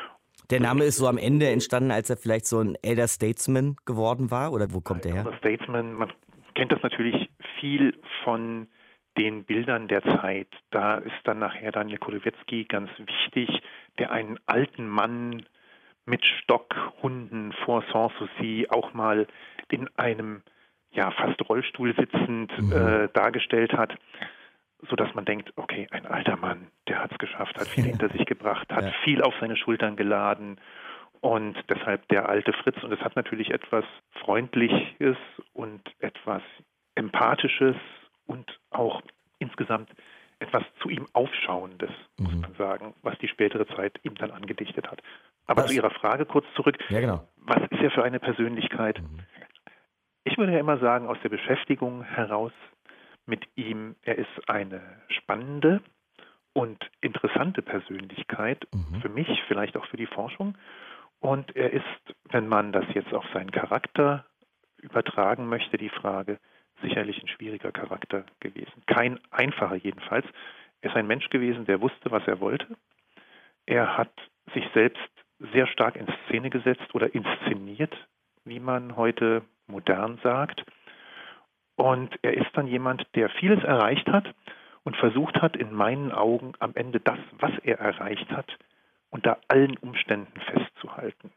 Der 0.49 0.59
Name 0.59 0.83
ist 0.83 0.97
so 0.97 1.07
am 1.07 1.17
Ende 1.17 1.49
entstanden, 1.49 1.91
als 1.91 2.09
er 2.09 2.17
vielleicht 2.17 2.45
so 2.45 2.59
ein 2.59 2.75
Elder 2.81 3.07
Statesman 3.07 3.75
geworden 3.85 4.31
war? 4.31 4.51
Oder 4.53 4.73
wo 4.73 4.81
kommt 4.81 5.05
der 5.05 5.13
her? 5.13 5.25
Elder 5.25 5.37
Statesman, 5.37 5.93
man 5.93 6.11
kennt 6.55 6.71
das 6.71 6.81
natürlich 6.81 7.29
viel 7.59 7.99
von 8.23 8.67
den 9.17 9.43
Bildern 9.43 9.87
der 9.87 10.01
Zeit. 10.01 10.47
Da 10.71 10.97
ist 10.97 11.15
dann 11.23 11.39
nachher 11.39 11.71
Daniel 11.71 11.97
Kolowiecki 11.97 12.65
ganz 12.65 12.89
wichtig, 12.97 13.61
der 13.97 14.11
einen 14.11 14.39
alten 14.45 14.87
Mann 14.87 15.45
mit 16.05 16.25
Stockhunden 16.25 17.53
vor 17.65 17.83
Sanssouci 17.91 18.67
auch 18.69 18.93
mal 18.93 19.27
in 19.69 19.89
einem 19.97 20.41
ja 20.91 21.11
fast 21.11 21.47
Rollstuhl 21.47 21.95
sitzend 21.95 22.51
mhm. 22.57 22.71
äh, 22.71 23.09
dargestellt 23.13 23.73
hat, 23.73 23.95
so 24.89 24.95
dass 24.95 25.13
man 25.13 25.25
denkt, 25.25 25.53
okay, 25.55 25.87
ein 25.91 26.05
alter 26.05 26.37
Mann, 26.37 26.67
der 26.87 27.03
hat 27.03 27.11
es 27.11 27.17
geschafft, 27.19 27.59
hat 27.59 27.67
viel 27.67 27.83
hinter 27.83 28.09
sich 28.09 28.25
gebracht, 28.25 28.71
hat 28.71 28.85
ja. 28.85 28.91
viel 29.03 29.21
auf 29.21 29.33
seine 29.39 29.55
Schultern 29.55 29.95
geladen 29.95 30.59
und 31.21 31.57
deshalb 31.69 32.07
der 32.07 32.29
alte 32.29 32.53
Fritz. 32.53 32.81
Und 32.83 32.91
es 32.91 33.01
hat 33.01 33.15
natürlich 33.15 33.51
etwas 33.51 33.85
Freundliches 34.11 35.17
und 35.53 35.81
etwas 35.99 36.41
Empathisches 36.95 37.75
und 38.25 38.58
auch 38.71 39.01
insgesamt 39.39 39.89
etwas 40.39 40.63
zu 40.81 40.89
ihm 40.89 41.05
Aufschauendes, 41.13 41.91
muss 42.17 42.33
mhm. 42.33 42.41
man 42.41 42.53
sagen, 42.55 42.93
was 43.01 43.17
die 43.19 43.27
spätere 43.27 43.67
Zeit 43.75 43.99
ihm 44.03 44.15
dann 44.15 44.31
angedichtet 44.31 44.89
hat. 44.89 45.01
Aber 45.47 45.63
was? 45.63 45.69
zu 45.69 45.75
Ihrer 45.75 45.91
Frage 45.91 46.25
kurz 46.25 46.45
zurück. 46.55 46.77
Ja, 46.89 47.01
genau. 47.01 47.27
Was 47.37 47.61
ist 47.69 47.81
er 47.81 47.91
für 47.91 48.03
eine 48.03 48.19
Persönlichkeit? 48.19 49.01
Mhm. 49.01 49.19
Ich 50.23 50.37
würde 50.37 50.53
ja 50.53 50.59
immer 50.59 50.77
sagen, 50.77 51.07
aus 51.07 51.17
der 51.23 51.29
Beschäftigung 51.29 52.03
heraus 52.03 52.51
mit 53.25 53.45
ihm, 53.55 53.95
er 54.03 54.17
ist 54.17 54.49
eine 54.49 54.81
spannende 55.09 55.81
und 56.53 56.89
interessante 57.01 57.61
Persönlichkeit, 57.61 58.67
mhm. 58.73 59.01
für 59.01 59.09
mich, 59.09 59.27
vielleicht 59.47 59.77
auch 59.77 59.85
für 59.85 59.97
die 59.97 60.07
Forschung. 60.07 60.57
Und 61.19 61.55
er 61.55 61.71
ist, 61.73 61.83
wenn 62.31 62.47
man 62.47 62.71
das 62.71 62.85
jetzt 62.93 63.13
auf 63.13 63.25
seinen 63.33 63.51
Charakter 63.51 64.25
übertragen 64.77 65.47
möchte, 65.47 65.77
die 65.77 65.89
Frage, 65.89 66.39
sicherlich 66.81 67.21
ein 67.21 67.27
schwieriger 67.27 67.71
Charakter 67.71 68.25
gewesen. 68.39 68.83
Kein 68.85 69.19
einfacher 69.31 69.75
jedenfalls. 69.75 70.25
Er 70.81 70.89
ist 70.89 70.95
ein 70.95 71.07
Mensch 71.07 71.29
gewesen, 71.29 71.65
der 71.65 71.81
wusste, 71.81 72.11
was 72.11 72.25
er 72.27 72.39
wollte. 72.39 72.67
Er 73.65 73.97
hat 73.97 74.11
sich 74.53 74.65
selbst 74.73 75.09
sehr 75.53 75.67
stark 75.67 75.95
in 75.95 76.07
Szene 76.25 76.49
gesetzt 76.49 76.93
oder 76.93 77.13
inszeniert, 77.13 77.95
wie 78.45 78.59
man 78.59 78.95
heute 78.95 79.43
modern 79.67 80.19
sagt. 80.23 80.65
Und 81.75 82.17
er 82.23 82.33
ist 82.33 82.49
dann 82.53 82.67
jemand, 82.67 83.07
der 83.15 83.29
vieles 83.29 83.63
erreicht 83.63 84.07
hat 84.07 84.33
und 84.83 84.97
versucht 84.97 85.41
hat, 85.41 85.55
in 85.55 85.73
meinen 85.73 86.11
Augen 86.11 86.53
am 86.59 86.71
Ende 86.75 86.99
das, 86.99 87.19
was 87.39 87.51
er 87.63 87.79
erreicht 87.79 88.29
hat, 88.31 88.57
unter 89.11 89.39
allen 89.47 89.77
Umständen 89.77 90.39
festzuhalten. 90.41 91.31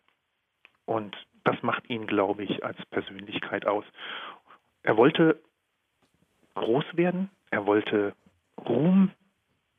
Und 0.84 1.16
das 1.44 1.62
macht 1.62 1.88
ihn, 1.88 2.06
glaube 2.06 2.44
ich, 2.44 2.64
als 2.64 2.76
Persönlichkeit 2.86 3.66
aus. 3.66 3.84
Er 4.82 4.96
wollte 4.96 5.40
groß 6.54 6.84
werden, 6.94 7.30
er 7.50 7.66
wollte 7.66 8.14
Ruhm 8.58 9.10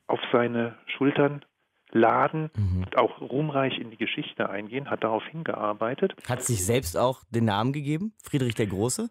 auf 0.07 0.19
seine 0.31 0.75
Schultern 0.85 1.45
laden 1.93 2.49
mhm. 2.55 2.85
auch 2.95 3.21
ruhmreich 3.21 3.77
in 3.77 3.91
die 3.91 3.97
Geschichte 3.97 4.49
eingehen, 4.49 4.89
hat 4.89 5.03
darauf 5.03 5.23
hingearbeitet. 5.27 6.15
Hat 6.27 6.41
sich 6.41 6.65
selbst 6.65 6.97
auch 6.97 7.23
den 7.29 7.45
Namen 7.45 7.71
gegeben, 7.71 8.13
Friedrich 8.23 8.55
der 8.55 8.67
Große? 8.67 9.09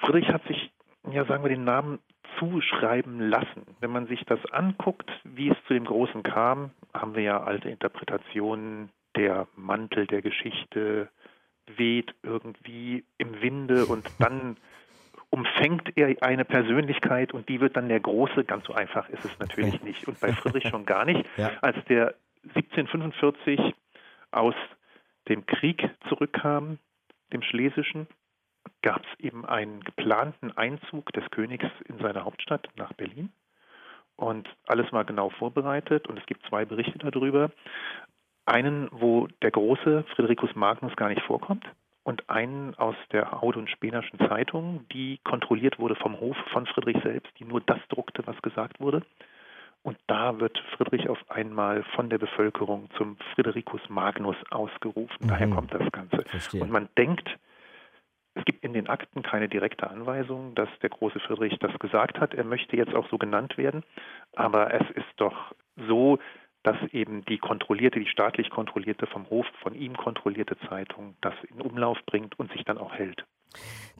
Friedrich 0.00 0.28
hat 0.28 0.46
sich, 0.46 0.72
ja 1.10 1.24
sagen 1.24 1.42
wir, 1.42 1.50
den 1.50 1.64
Namen 1.64 1.98
zuschreiben 2.38 3.20
lassen. 3.20 3.66
Wenn 3.80 3.90
man 3.90 4.06
sich 4.06 4.24
das 4.26 4.38
anguckt, 4.52 5.10
wie 5.24 5.50
es 5.50 5.56
zu 5.66 5.74
dem 5.74 5.84
Großen 5.84 6.22
kam, 6.22 6.70
haben 6.94 7.14
wir 7.14 7.22
ja 7.22 7.42
alte 7.42 7.68
Interpretationen, 7.68 8.90
der 9.16 9.48
Mantel 9.56 10.06
der 10.06 10.22
Geschichte 10.22 11.08
weht 11.76 12.14
irgendwie 12.22 13.04
im 13.18 13.40
Winde 13.40 13.86
und 13.86 14.06
dann 14.18 14.56
umfängt 15.30 15.96
er 15.96 16.22
eine 16.22 16.44
Persönlichkeit 16.44 17.32
und 17.32 17.48
die 17.48 17.60
wird 17.60 17.76
dann 17.76 17.88
der 17.88 18.00
Große. 18.00 18.44
Ganz 18.44 18.66
so 18.66 18.74
einfach 18.74 19.08
ist 19.08 19.24
es 19.24 19.38
natürlich 19.38 19.82
nicht. 19.82 20.06
Und 20.08 20.20
bei 20.20 20.32
Friedrich 20.32 20.68
schon 20.68 20.84
gar 20.84 21.04
nicht. 21.04 21.24
Ja. 21.36 21.52
Als 21.60 21.76
der 21.88 22.14
1745 22.54 23.74
aus 24.32 24.54
dem 25.28 25.46
Krieg 25.46 25.88
zurückkam, 26.08 26.78
dem 27.32 27.42
Schlesischen, 27.42 28.08
gab 28.82 29.02
es 29.04 29.20
eben 29.20 29.44
einen 29.46 29.80
geplanten 29.82 30.56
Einzug 30.56 31.12
des 31.12 31.28
Königs 31.30 31.66
in 31.86 31.98
seine 31.98 32.24
Hauptstadt 32.24 32.68
nach 32.76 32.92
Berlin. 32.94 33.30
Und 34.16 34.48
alles 34.66 34.92
war 34.92 35.04
genau 35.04 35.30
vorbereitet 35.30 36.08
und 36.08 36.18
es 36.18 36.26
gibt 36.26 36.44
zwei 36.46 36.64
Berichte 36.64 36.98
darüber. 36.98 37.50
Einen, 38.46 38.88
wo 38.90 39.28
der 39.42 39.50
große 39.50 40.04
Fridericus 40.14 40.54
Magnus 40.56 40.94
gar 40.96 41.08
nicht 41.08 41.22
vorkommt 41.22 41.64
und 42.10 42.28
einen 42.28 42.74
aus 42.74 42.96
der 43.12 43.40
Haud- 43.40 43.56
und 43.56 43.70
Spenerschen 43.70 44.18
Zeitung, 44.28 44.84
die 44.92 45.20
kontrolliert 45.22 45.78
wurde 45.78 45.94
vom 45.94 46.18
Hof 46.18 46.36
von 46.52 46.66
Friedrich 46.66 47.00
selbst, 47.04 47.32
die 47.38 47.44
nur 47.44 47.60
das 47.60 47.78
druckte, 47.88 48.26
was 48.26 48.42
gesagt 48.42 48.80
wurde. 48.80 49.02
Und 49.84 49.96
da 50.08 50.40
wird 50.40 50.58
Friedrich 50.76 51.08
auf 51.08 51.18
einmal 51.30 51.84
von 51.94 52.10
der 52.10 52.18
Bevölkerung 52.18 52.88
zum 52.98 53.16
Fridericus 53.34 53.80
Magnus 53.88 54.34
ausgerufen. 54.50 55.16
Mhm. 55.20 55.28
Daher 55.28 55.48
kommt 55.50 55.72
das 55.72 55.90
Ganze. 55.92 56.22
Verstehe. 56.26 56.60
Und 56.60 56.72
man 56.72 56.88
denkt, 56.98 57.38
es 58.34 58.44
gibt 58.44 58.64
in 58.64 58.72
den 58.72 58.88
Akten 58.88 59.22
keine 59.22 59.48
direkte 59.48 59.88
Anweisung, 59.88 60.56
dass 60.56 60.68
der 60.82 60.90
große 60.90 61.20
Friedrich 61.20 61.56
das 61.60 61.78
gesagt 61.78 62.18
hat. 62.18 62.34
Er 62.34 62.44
möchte 62.44 62.76
jetzt 62.76 62.94
auch 62.94 63.08
so 63.08 63.18
genannt 63.18 63.56
werden. 63.56 63.84
Aber 64.34 64.74
es 64.74 64.90
ist 64.96 65.12
doch 65.16 65.54
so, 65.88 66.18
dass 66.62 66.76
eben 66.92 67.24
die 67.24 67.38
kontrollierte, 67.38 68.00
die 68.00 68.06
staatlich 68.06 68.50
kontrollierte, 68.50 69.06
vom 69.06 69.28
Hof 69.30 69.46
von 69.62 69.74
ihm 69.74 69.96
kontrollierte 69.96 70.56
Zeitung 70.68 71.16
das 71.20 71.34
in 71.48 71.60
Umlauf 71.60 71.98
bringt 72.06 72.38
und 72.38 72.52
sich 72.52 72.64
dann 72.64 72.78
auch 72.78 72.92
hält. 72.92 73.24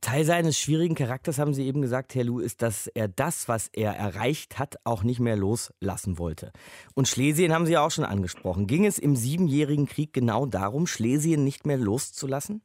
Teil 0.01 0.25
seines 0.25 0.59
schwierigen 0.59 0.95
Charakters, 0.95 1.39
haben 1.39 1.55
Sie 1.55 1.67
eben 1.67 1.83
gesagt, 1.83 2.15
Herr 2.15 2.25
Lu, 2.25 2.39
ist, 2.39 2.63
dass 2.63 2.87
er 2.87 3.09
das, 3.09 3.49
was 3.49 3.69
er 3.69 3.93
erreicht 3.93 4.59
hat, 4.59 4.77
auch 4.85 5.03
nicht 5.03 5.21
mehr 5.21 5.37
loslassen 5.37 6.19
wollte. 6.19 6.53
Und 6.95 7.09
Schlesien 7.09 7.53
haben 7.53 7.67
Sie 7.67 7.73
ja 7.73 7.85
auch 7.85 7.91
schon 7.91 8.05
angesprochen. 8.05 8.67
Ging 8.67 8.87
es 8.87 8.99
im 8.99 9.17
Siebenjährigen 9.17 9.87
Krieg 9.87 10.13
genau 10.13 10.47
darum, 10.47 10.87
Schlesien 10.87 11.45
nicht 11.45 11.67
mehr 11.67 11.79
loszulassen? 11.79 12.63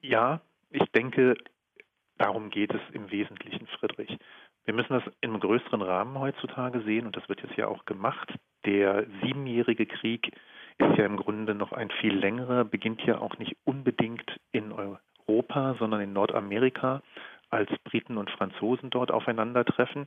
Ja, 0.00 0.40
ich 0.70 0.84
denke, 0.94 1.34
darum 2.16 2.50
geht 2.50 2.72
es 2.72 2.80
im 2.92 3.10
Wesentlichen, 3.10 3.66
Friedrich. 3.78 4.18
Wir 4.68 4.74
müssen 4.74 4.92
das 4.92 5.14
einem 5.22 5.40
größeren 5.40 5.80
Rahmen 5.80 6.18
heutzutage 6.18 6.82
sehen 6.82 7.06
und 7.06 7.16
das 7.16 7.26
wird 7.30 7.40
jetzt 7.40 7.56
ja 7.56 7.68
auch 7.68 7.86
gemacht. 7.86 8.34
Der 8.66 9.06
Siebenjährige 9.22 9.86
Krieg 9.86 10.30
ist 10.76 10.98
ja 10.98 11.06
im 11.06 11.16
Grunde 11.16 11.54
noch 11.54 11.72
ein 11.72 11.90
viel 12.02 12.14
längerer, 12.14 12.66
beginnt 12.66 13.00
ja 13.06 13.16
auch 13.16 13.38
nicht 13.38 13.56
unbedingt 13.64 14.30
in 14.52 14.70
Europa, 14.72 15.74
sondern 15.78 16.02
in 16.02 16.12
Nordamerika, 16.12 17.02
als 17.48 17.70
Briten 17.84 18.18
und 18.18 18.30
Franzosen 18.30 18.90
dort 18.90 19.10
aufeinandertreffen, 19.10 20.06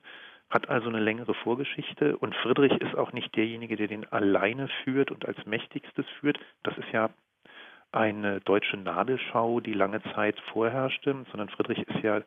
hat 0.51 0.69
also 0.69 0.89
eine 0.89 0.99
längere 0.99 1.33
Vorgeschichte 1.33 2.15
und 2.17 2.35
Friedrich 2.35 2.73
ist 2.73 2.93
auch 2.93 3.13
nicht 3.13 3.35
derjenige, 3.35 3.77
der 3.77 3.87
den 3.87 4.07
alleine 4.11 4.67
führt 4.83 5.09
und 5.09 5.25
als 5.25 5.43
mächtigstes 5.47 6.05
führt. 6.19 6.37
Das 6.61 6.77
ist 6.77 6.91
ja 6.91 7.09
eine 7.91 8.41
deutsche 8.41 8.77
Nabelschau, 8.77 9.59
die 9.59 9.73
lange 9.73 10.03
Zeit 10.13 10.39
vorherrschte, 10.53 11.25
sondern 11.31 11.49
Friedrich 11.49 11.79
ist 11.79 12.03
ja 12.03 12.21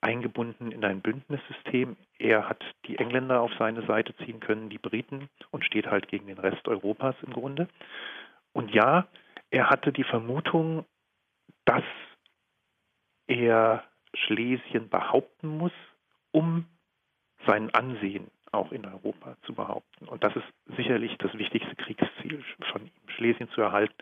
eingebunden 0.00 0.72
in 0.72 0.84
ein 0.84 1.00
Bündnissystem. 1.00 1.96
Er 2.18 2.48
hat 2.48 2.62
die 2.86 2.98
Engländer 2.98 3.40
auf 3.40 3.52
seine 3.58 3.84
Seite 3.86 4.14
ziehen 4.18 4.40
können, 4.40 4.70
die 4.70 4.78
Briten, 4.78 5.28
und 5.50 5.64
steht 5.64 5.86
halt 5.86 6.08
gegen 6.08 6.26
den 6.26 6.38
Rest 6.38 6.66
Europas 6.68 7.16
im 7.22 7.32
Grunde. 7.32 7.68
Und 8.52 8.74
ja, 8.74 9.06
er 9.50 9.70
hatte 9.70 9.92
die 9.92 10.04
Vermutung, 10.04 10.84
dass 11.64 11.84
er 13.26 13.84
Schlesien 14.14 14.88
behaupten 14.88 15.48
muss, 15.48 15.72
um 16.32 16.66
sein 17.46 17.72
Ansehen 17.74 18.30
auch 18.52 18.72
in 18.72 18.84
Europa 18.84 19.36
zu 19.42 19.54
behaupten. 19.54 20.08
Und 20.08 20.24
das 20.24 20.34
ist 20.34 20.76
sicherlich 20.76 21.16
das 21.18 21.32
wichtigste 21.34 21.76
Kriegsziel 21.76 22.44
von 22.72 22.82
ihm, 22.82 23.08
Schlesien 23.16 23.48
zu 23.50 23.60
erhalten. 23.60 23.94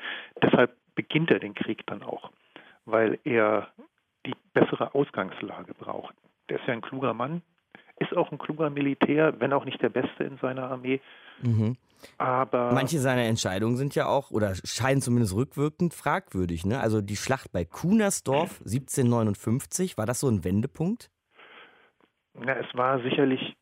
Deshalb 0.43 0.75
beginnt 0.95 1.31
er 1.31 1.39
den 1.39 1.55
Krieg 1.55 1.87
dann 1.87 2.03
auch, 2.03 2.31
weil 2.87 3.19
er 3.25 3.71
die 4.27 4.35
bessere 4.53 4.95
Ausgangslage 4.95 5.75
braucht. 5.75 6.15
Der 6.49 6.59
ist 6.59 6.67
ja 6.67 6.73
ein 6.73 6.81
kluger 6.81 7.15
Mann, 7.15 7.43
ist 7.99 8.17
auch 8.17 8.31
ein 8.31 8.39
kluger 8.39 8.71
Militär, 8.71 9.41
wenn 9.41 9.53
auch 9.53 9.65
nicht 9.65 9.83
der 9.83 9.89
Beste 9.89 10.25
in 10.25 10.39
seiner 10.39 10.71
Armee. 10.71 11.01
Mhm. 11.43 11.77
Aber 12.17 12.73
manche 12.73 12.99
seiner 12.99 13.23
Entscheidungen 13.23 13.77
sind 13.77 13.95
ja 13.95 14.07
auch 14.07 14.31
oder 14.31 14.55
scheinen 14.55 15.01
zumindest 15.01 15.35
rückwirkend 15.35 15.95
fragwürdig. 15.95 16.65
Ne? 16.65 16.81
Also 16.81 17.01
die 17.01 17.17
Schlacht 17.17 17.53
bei 17.53 17.65
Kunersdorf 17.65 18.61
1759 18.65 19.99
war 19.99 20.07
das 20.07 20.21
so 20.21 20.29
ein 20.29 20.45
Wendepunkt? 20.45 21.11
Na, 22.35 22.55
es 22.55 22.67
war 22.75 23.03
sicherlich 23.03 23.57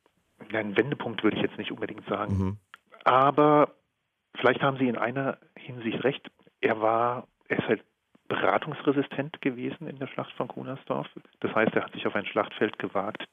ein 0.53 0.77
Wendepunkt, 0.77 1.23
würde 1.23 1.37
ich 1.37 1.42
jetzt 1.42 1.57
nicht 1.57 1.73
unbedingt 1.73 2.07
sagen. 2.09 2.37
Mhm. 2.37 2.57
Aber 3.05 3.75
vielleicht 4.38 4.61
haben 4.62 4.77
Sie 4.79 4.88
in 4.88 4.99
einer 4.99 5.38
Hinsicht 5.57 6.05
recht. 6.05 6.31
Er 6.61 6.81
war, 6.81 7.27
er 7.49 7.59
ist 7.59 7.69
halt 7.69 7.85
beratungsresistent 8.29 9.41
gewesen 9.41 9.89
in 9.89 9.99
der 9.99 10.07
Schlacht 10.09 10.33
von 10.33 10.49
Kunersdorf. 10.49 11.07
Das 11.41 11.55
heißt, 11.55 11.75
er 11.75 11.85
hat 11.85 11.93
sich 11.93 12.07
auf 12.07 12.15
ein 12.15 12.27
Schlachtfeld 12.27 12.79
gewagt, 12.79 13.27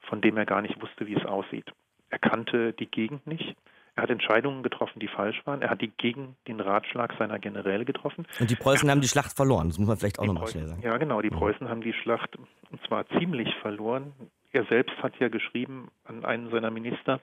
von 0.00 0.20
dem 0.20 0.36
er 0.36 0.46
gar 0.46 0.62
nicht 0.62 0.80
wusste, 0.80 1.06
wie 1.06 1.14
es 1.14 1.24
aussieht. 1.24 1.70
Er 2.10 2.18
kannte 2.18 2.72
die 2.72 2.86
Gegend 2.86 3.26
nicht. 3.26 3.56
Er 3.94 4.02
hat 4.02 4.10
Entscheidungen 4.10 4.62
getroffen, 4.62 5.00
die 5.00 5.08
falsch 5.08 5.44
waren. 5.44 5.60
Er 5.60 5.70
hat 5.70 5.80
die 5.80 5.88
gegen 5.88 6.36
den 6.46 6.60
Ratschlag 6.60 7.14
seiner 7.18 7.40
Generäle 7.40 7.84
getroffen. 7.84 8.26
Und 8.38 8.48
die 8.48 8.54
Preußen 8.54 8.88
haben 8.88 9.00
die 9.00 9.08
Schlacht 9.08 9.36
verloren. 9.36 9.68
Das 9.68 9.78
muss 9.78 9.88
man 9.88 9.96
vielleicht 9.96 10.20
auch 10.20 10.24
nochmal 10.24 10.46
schnell 10.46 10.68
sagen. 10.68 10.82
Ja, 10.82 10.96
genau. 10.98 11.20
Die 11.20 11.30
Preußen 11.30 11.68
haben 11.68 11.80
die 11.80 11.92
Schlacht 11.92 12.36
und 12.70 12.80
zwar 12.86 13.08
ziemlich 13.18 13.52
verloren. 13.56 14.12
Er 14.52 14.64
selbst 14.66 14.96
hat 15.02 15.18
ja 15.18 15.28
geschrieben 15.28 15.88
an 16.04 16.24
einen 16.24 16.50
seiner 16.50 16.70
Minister, 16.70 17.20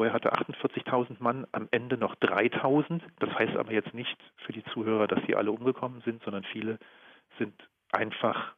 Vorher 0.00 0.14
hatte 0.14 0.32
48.000 0.32 1.16
Mann, 1.18 1.46
am 1.52 1.68
Ende 1.72 1.98
noch 1.98 2.14
3.000. 2.14 3.02
Das 3.18 3.34
heißt 3.34 3.54
aber 3.54 3.70
jetzt 3.70 3.92
nicht 3.92 4.16
für 4.46 4.52
die 4.54 4.64
Zuhörer, 4.72 5.06
dass 5.06 5.22
sie 5.26 5.36
alle 5.36 5.52
umgekommen 5.52 6.00
sind, 6.06 6.22
sondern 6.22 6.42
viele 6.42 6.78
sind 7.36 7.52
einfach 7.92 8.54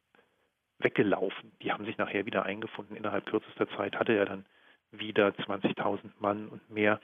weggelaufen. 0.79 1.51
Die 1.61 1.73
haben 1.73 1.83
sich 1.83 1.97
nachher 1.97 2.25
wieder 2.25 2.45
eingefunden. 2.45 2.95
Innerhalb 2.95 3.25
kürzester 3.25 3.67
Zeit 3.75 3.99
hatte 3.99 4.13
er 4.13 4.25
dann 4.25 4.45
wieder 4.91 5.31
20.000 5.31 6.11
Mann 6.19 6.47
und 6.47 6.69
mehr 6.69 7.01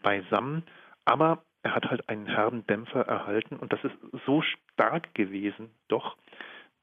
beisammen. 0.00 0.62
Aber 1.04 1.42
er 1.62 1.74
hat 1.74 1.90
halt 1.90 2.08
einen 2.08 2.24
herben 2.24 2.66
Dämpfer 2.66 3.02
erhalten 3.02 3.56
und 3.56 3.74
das 3.74 3.84
ist 3.84 3.94
so 4.24 4.40
stark 4.40 5.14
gewesen, 5.14 5.68
doch, 5.88 6.16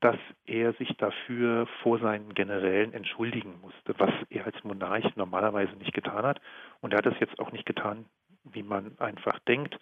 dass 0.02 0.18
er 0.46 0.74
sich 0.74 0.96
dafür 0.98 1.68
vor 1.82 2.00
seinen 2.00 2.34
Generälen 2.34 2.94
entschuldigen 2.94 3.60
musste, 3.62 3.94
was 3.98 4.14
er 4.30 4.46
als 4.46 4.64
Monarch 4.64 5.16
normalerweise 5.16 5.74
nicht 5.74 5.94
getan 5.94 6.24
hat. 6.24 6.40
Und 6.80 6.94
er 6.94 7.00
hat 7.00 7.06
es 7.06 7.20
jetzt 7.20 7.38
auch 7.40 7.52
nicht 7.52 7.66
getan, 7.66 8.06
wie 8.44 8.64
man 8.64 8.98
einfach 9.00 9.40
denkt. 9.40 9.78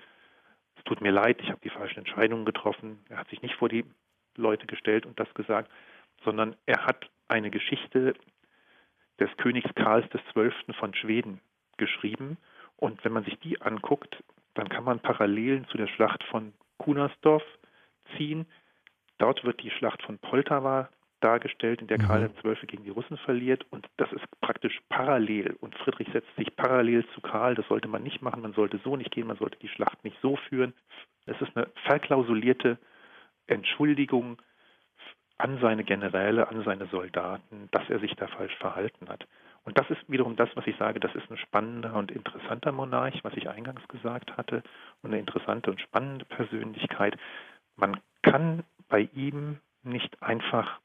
Es 0.76 0.84
tut 0.86 1.02
mir 1.02 1.12
leid, 1.12 1.40
ich 1.42 1.50
habe 1.50 1.62
die 1.64 1.70
falschen 1.70 2.00
Entscheidungen 2.00 2.46
getroffen. 2.46 3.00
Er 3.10 3.18
hat 3.18 3.30
sich 3.30 3.42
nicht 3.42 3.56
vor 3.56 3.70
die 3.70 3.86
Leute 4.36 4.66
gestellt 4.66 5.06
und 5.06 5.20
das 5.20 5.32
gesagt, 5.36 5.72
sondern 6.24 6.56
er 6.66 6.86
hat 6.86 7.10
eine 7.28 7.52
Geschichte 7.52 8.16
des 9.20 9.30
Königs 9.38 9.74
Karls 9.76 10.08
XII. 10.10 10.52
von 10.80 10.94
Schweden 10.94 11.42
geschrieben. 11.78 12.38
Und 12.76 13.04
wenn 13.04 13.12
man 13.12 13.24
sich 13.24 13.40
die 13.40 13.62
anguckt, 13.62 14.24
dann 14.54 14.70
kann 14.70 14.84
man 14.84 15.00
Parallelen 15.00 15.68
zu 15.68 15.78
der 15.78 15.88
Schlacht 15.88 16.24
von 16.26 16.54
Kunersdorf 16.78 17.44
ziehen. 18.16 18.48
Dort 19.18 19.44
wird 19.44 19.62
die 19.64 19.72
Schlacht 19.72 20.02
von 20.04 20.20
Poltawa 20.20 20.90
dargestellt, 21.20 21.82
in 21.82 21.88
der 21.88 21.98
Karl 21.98 22.30
XII. 22.30 22.52
Mhm. 22.52 22.68
gegen 22.68 22.84
die 22.84 22.90
Russen 22.92 23.18
verliert. 23.18 23.66
Und 23.72 23.88
das 23.98 24.12
ist 24.12 24.26
praktisch 24.42 24.80
parallel. 24.90 25.56
Und 25.60 25.76
Friedrich 25.76 26.10
setzt 26.14 26.36
sich 26.36 26.56
parallel 26.56 27.06
zu 27.16 27.22
Karl. 27.22 27.56
Das 27.56 27.68
sollte 27.68 27.88
man 27.88 28.04
nicht 28.04 28.22
machen. 28.22 28.42
Man 28.42 28.54
sollte 28.54 28.80
so 28.84 28.96
nicht 28.96 29.12
gehen. 29.12 29.28
Man 29.28 29.38
sollte 29.38 29.58
die 29.60 29.70
Schlacht 29.70 30.04
nicht 30.04 30.18
so 30.22 30.36
führen. 30.36 30.74
Es 31.26 31.40
ist 31.42 31.56
eine 31.56 31.68
verklausulierte 31.86 32.78
Entschuldigung 33.48 34.42
an 35.38 35.60
seine 35.62 35.84
Generäle, 35.84 36.48
an 36.50 36.64
seine 36.64 36.88
Soldaten, 36.88 37.70
dass 37.72 37.90
er 37.90 38.00
sich 38.00 38.16
da 38.16 38.28
falsch 38.28 38.56
verhalten 38.56 39.08
hat. 39.10 39.28
Und 39.64 39.78
das 39.78 39.90
ist 39.90 40.00
wiederum 40.08 40.36
das, 40.36 40.50
was 40.56 40.66
ich 40.66 40.78
sage, 40.78 41.00
das 41.00 41.14
ist 41.14 41.30
ein 41.30 41.38
spannender 41.38 41.94
und 41.96 42.10
interessanter 42.12 42.72
Monarch, 42.72 43.20
was 43.24 43.34
ich 43.36 43.50
eingangs 43.50 43.86
gesagt 43.90 44.36
hatte, 44.38 44.64
und 45.02 45.12
eine 45.12 45.20
interessante 45.20 45.70
und 45.70 45.82
spannende 45.82 46.26
Persönlichkeit. 46.26 47.18
Man 47.76 48.00
kann 48.22 48.64
bei 48.88 49.10
ihm 49.14 49.60
nicht 49.84 50.22
einfach 50.22 50.80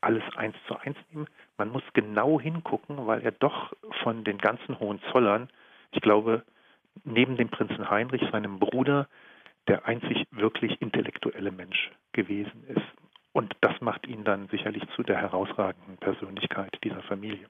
alles 0.00 0.22
eins 0.36 0.56
zu 0.66 0.76
eins 0.76 0.96
nehmen. 1.10 1.26
Man 1.58 1.70
muss 1.70 1.82
genau 1.92 2.40
hingucken, 2.40 3.06
weil 3.06 3.22
er 3.22 3.32
doch 3.32 3.72
von 4.02 4.24
den 4.24 4.38
ganzen 4.38 4.78
Hohenzollern, 4.78 5.48
ich 5.92 6.00
glaube, 6.00 6.44
neben 7.04 7.36
dem 7.36 7.48
Prinzen 7.48 7.90
Heinrich, 7.90 8.22
seinem 8.30 8.58
Bruder, 8.58 9.08
der 9.68 9.86
einzig 9.86 10.26
wirklich 10.30 10.80
intellektuelle 10.80 11.50
Mensch 11.50 11.90
gewesen 12.12 12.64
ist. 12.68 12.86
Und 13.32 13.54
das 13.60 13.80
macht 13.80 14.06
ihn 14.06 14.24
dann 14.24 14.48
sicherlich 14.48 14.82
zu 14.94 15.02
der 15.02 15.16
herausragenden 15.16 15.96
Persönlichkeit 15.98 16.78
dieser 16.84 17.02
Familie. 17.02 17.46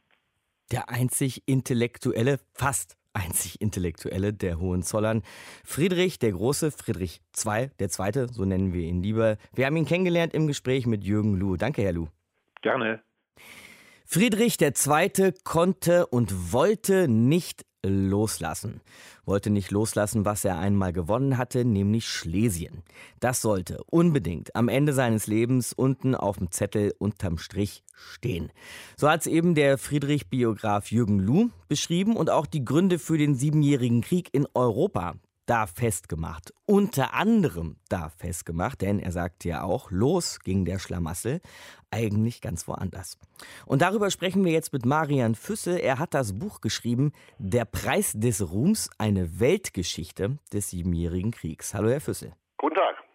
Der 0.72 0.88
einzig 0.88 1.42
intellektuelle, 1.46 2.40
fast 2.54 2.96
einzig 3.16 3.60
Intellektuelle 3.60 4.32
der 4.32 4.60
Hohenzollern. 4.60 5.22
Friedrich 5.64 6.18
der 6.18 6.32
Große, 6.32 6.70
Friedrich 6.70 7.20
II, 7.44 7.70
der 7.78 7.88
Zweite, 7.88 8.28
so 8.30 8.44
nennen 8.44 8.72
wir 8.72 8.82
ihn 8.82 9.02
lieber. 9.02 9.36
Wir 9.54 9.66
haben 9.66 9.76
ihn 9.76 9.86
kennengelernt 9.86 10.34
im 10.34 10.46
Gespräch 10.46 10.86
mit 10.86 11.02
Jürgen 11.02 11.34
Luh. 11.34 11.56
Danke, 11.56 11.82
Herr 11.82 11.92
Luh. 11.92 12.08
Gerne. 12.62 13.02
Friedrich 14.04 14.60
II. 14.60 15.32
konnte 15.42 16.06
und 16.06 16.52
wollte 16.52 17.08
nicht 17.08 17.66
loslassen. 17.84 18.80
Wollte 19.24 19.50
nicht 19.50 19.70
loslassen, 19.70 20.24
was 20.24 20.44
er 20.44 20.58
einmal 20.58 20.92
gewonnen 20.92 21.38
hatte, 21.38 21.64
nämlich 21.64 22.08
Schlesien. 22.08 22.82
Das 23.20 23.40
sollte 23.40 23.82
unbedingt 23.90 24.54
am 24.54 24.68
Ende 24.68 24.92
seines 24.92 25.26
Lebens 25.26 25.72
unten 25.72 26.14
auf 26.14 26.38
dem 26.38 26.50
Zettel 26.50 26.94
unterm 26.98 27.38
Strich 27.38 27.82
stehen. 27.94 28.52
So 28.96 29.08
hat 29.08 29.20
es 29.20 29.26
eben 29.26 29.54
der 29.54 29.78
Friedrich-Biograf 29.78 30.90
Jürgen 30.90 31.18
Luh 31.18 31.50
beschrieben 31.68 32.16
und 32.16 32.30
auch 32.30 32.46
die 32.46 32.64
Gründe 32.64 32.98
für 32.98 33.18
den 33.18 33.34
Siebenjährigen 33.34 34.00
Krieg 34.00 34.28
in 34.32 34.46
Europa 34.54 35.16
da 35.46 35.66
festgemacht. 35.66 36.52
Unter 36.66 37.14
anderem 37.14 37.76
da 37.88 38.10
festgemacht, 38.10 38.82
denn 38.82 38.98
er 38.98 39.12
sagte 39.12 39.48
ja 39.48 39.62
auch, 39.62 39.90
los 39.90 40.40
ging 40.40 40.64
der 40.64 40.78
Schlamassel, 40.78 41.40
eigentlich 41.90 42.40
ganz 42.40 42.68
woanders. 42.68 43.18
Und 43.64 43.82
darüber 43.82 44.10
sprechen 44.10 44.44
wir 44.44 44.52
jetzt 44.52 44.72
mit 44.72 44.84
Marian 44.84 45.34
Füssel. 45.34 45.78
Er 45.78 45.98
hat 45.98 46.14
das 46.14 46.38
Buch 46.38 46.60
geschrieben, 46.60 47.12
Der 47.38 47.64
Preis 47.64 48.12
des 48.14 48.50
Ruhms, 48.50 48.90
eine 48.98 49.40
Weltgeschichte 49.40 50.38
des 50.52 50.70
Siebenjährigen 50.70 51.30
Kriegs. 51.30 51.72
Hallo, 51.74 51.88
Herr 51.88 52.00
Füssel. 52.00 52.32
Guten 52.58 52.74
Tag. 52.74 53.05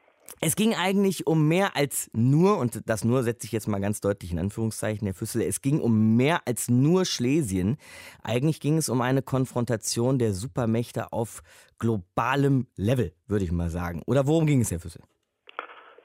Es 0.43 0.55
ging 0.55 0.73
eigentlich 0.73 1.27
um 1.27 1.47
mehr 1.47 1.75
als 1.75 2.09
nur, 2.13 2.57
und 2.57 2.89
das 2.89 3.05
nur 3.05 3.21
setze 3.21 3.45
ich 3.45 3.51
jetzt 3.51 3.67
mal 3.67 3.79
ganz 3.79 4.01
deutlich 4.01 4.31
in 4.31 4.39
Anführungszeichen, 4.39 5.05
Herr 5.05 5.13
Füssel, 5.13 5.43
es 5.43 5.61
ging 5.61 5.79
um 5.79 6.17
mehr 6.17 6.39
als 6.47 6.67
nur 6.67 7.05
Schlesien. 7.05 7.77
Eigentlich 8.23 8.59
ging 8.59 8.77
es 8.77 8.89
um 8.89 9.01
eine 9.01 9.21
Konfrontation 9.21 10.17
der 10.17 10.31
Supermächte 10.31 11.13
auf 11.13 11.43
globalem 11.77 12.65
Level, 12.75 13.13
würde 13.27 13.43
ich 13.45 13.51
mal 13.51 13.69
sagen. 13.69 14.01
Oder 14.07 14.25
worum 14.25 14.47
ging 14.47 14.61
es, 14.61 14.71
Herr 14.71 14.79
Füssel? 14.79 15.03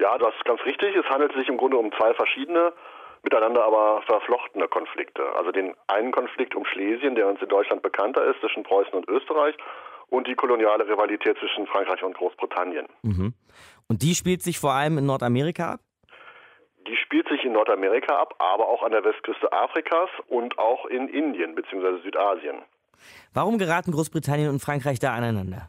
Ja, 0.01 0.19
das 0.19 0.35
ist 0.37 0.45
ganz 0.45 0.61
richtig. 0.67 0.95
Es 0.95 1.07
handelt 1.07 1.33
sich 1.33 1.49
im 1.49 1.57
Grunde 1.57 1.79
um 1.79 1.91
zwei 1.93 2.13
verschiedene, 2.13 2.75
miteinander 3.23 3.65
aber 3.65 4.03
verflochtene 4.03 4.69
Konflikte. 4.69 5.23
Also 5.35 5.51
den 5.51 5.75
einen 5.87 6.13
Konflikt 6.13 6.55
um 6.55 6.67
Schlesien, 6.67 7.15
der 7.15 7.27
uns 7.27 7.41
in 7.41 7.49
Deutschland 7.49 7.81
bekannter 7.81 8.23
ist, 8.27 8.39
zwischen 8.41 8.65
Preußen 8.65 8.93
und 8.93 9.09
Österreich, 9.09 9.57
und 10.09 10.29
die 10.29 10.35
koloniale 10.35 10.87
Rivalität 10.87 11.37
zwischen 11.39 11.67
Frankreich 11.67 12.03
und 12.03 12.17
Großbritannien. 12.17 12.87
Mhm. 13.03 13.35
Und 13.89 14.03
die 14.03 14.15
spielt 14.15 14.43
sich 14.43 14.59
vor 14.59 14.73
allem 14.73 14.99
in 14.99 15.07
Nordamerika 15.07 15.75
ab? 15.75 15.81
Die 16.87 16.97
spielt 16.97 17.29
sich 17.29 17.45
in 17.45 17.53
Nordamerika 17.53 18.17
ab, 18.17 18.35
aber 18.39 18.69
auch 18.69 18.83
an 18.83 18.93
der 18.93 19.05
Westküste 19.05 19.53
Afrikas 19.53 20.09
und 20.29 20.59
auch 20.59 20.87
in 20.87 21.09
Indien 21.09 21.55
bzw. 21.55 22.03
Südasien. 22.03 22.63
Warum 23.35 23.59
geraten 23.59 23.93
Großbritannien 23.93 24.51
und 24.51 24.61
Frankreich 24.61 24.99
da 24.99 25.13
aneinander? 25.13 25.69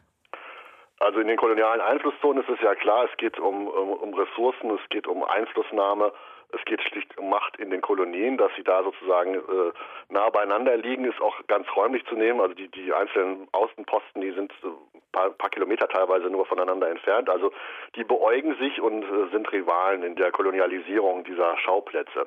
Also 1.00 1.20
in 1.20 1.28
den 1.28 1.36
kolonialen 1.36 1.80
Einflusszonen 1.80 2.42
ist 2.42 2.48
es 2.48 2.60
ja 2.60 2.74
klar, 2.74 3.04
es 3.10 3.16
geht 3.18 3.38
um, 3.38 3.68
um, 3.68 3.92
um 3.92 4.14
Ressourcen, 4.14 4.70
es 4.70 4.88
geht 4.90 5.06
um 5.06 5.22
Einflussnahme 5.22 6.12
es 6.50 6.64
geht 6.64 6.82
schlicht 6.82 7.16
um 7.18 7.28
Macht 7.28 7.56
in 7.58 7.70
den 7.70 7.80
Kolonien, 7.80 8.38
dass 8.38 8.50
sie 8.56 8.64
da 8.64 8.82
sozusagen 8.82 9.34
äh, 9.34 9.72
nah 10.08 10.30
beieinander 10.30 10.76
liegen, 10.76 11.04
ist 11.04 11.20
auch 11.20 11.36
ganz 11.46 11.66
räumlich 11.76 12.04
zu 12.06 12.14
nehmen. 12.14 12.40
Also 12.40 12.54
die, 12.54 12.68
die 12.68 12.92
einzelnen 12.92 13.48
Außenposten, 13.52 14.22
die 14.22 14.32
sind 14.32 14.52
ein 14.64 15.02
paar, 15.12 15.30
paar 15.30 15.50
Kilometer 15.50 15.88
teilweise 15.88 16.30
nur 16.30 16.46
voneinander 16.46 16.88
entfernt. 16.88 17.28
Also 17.28 17.52
die 17.96 18.04
beäugen 18.04 18.56
sich 18.56 18.80
und 18.80 19.02
äh, 19.02 19.30
sind 19.30 19.50
Rivalen 19.52 20.02
in 20.02 20.16
der 20.16 20.32
Kolonialisierung 20.32 21.24
dieser 21.24 21.56
Schauplätze. 21.58 22.24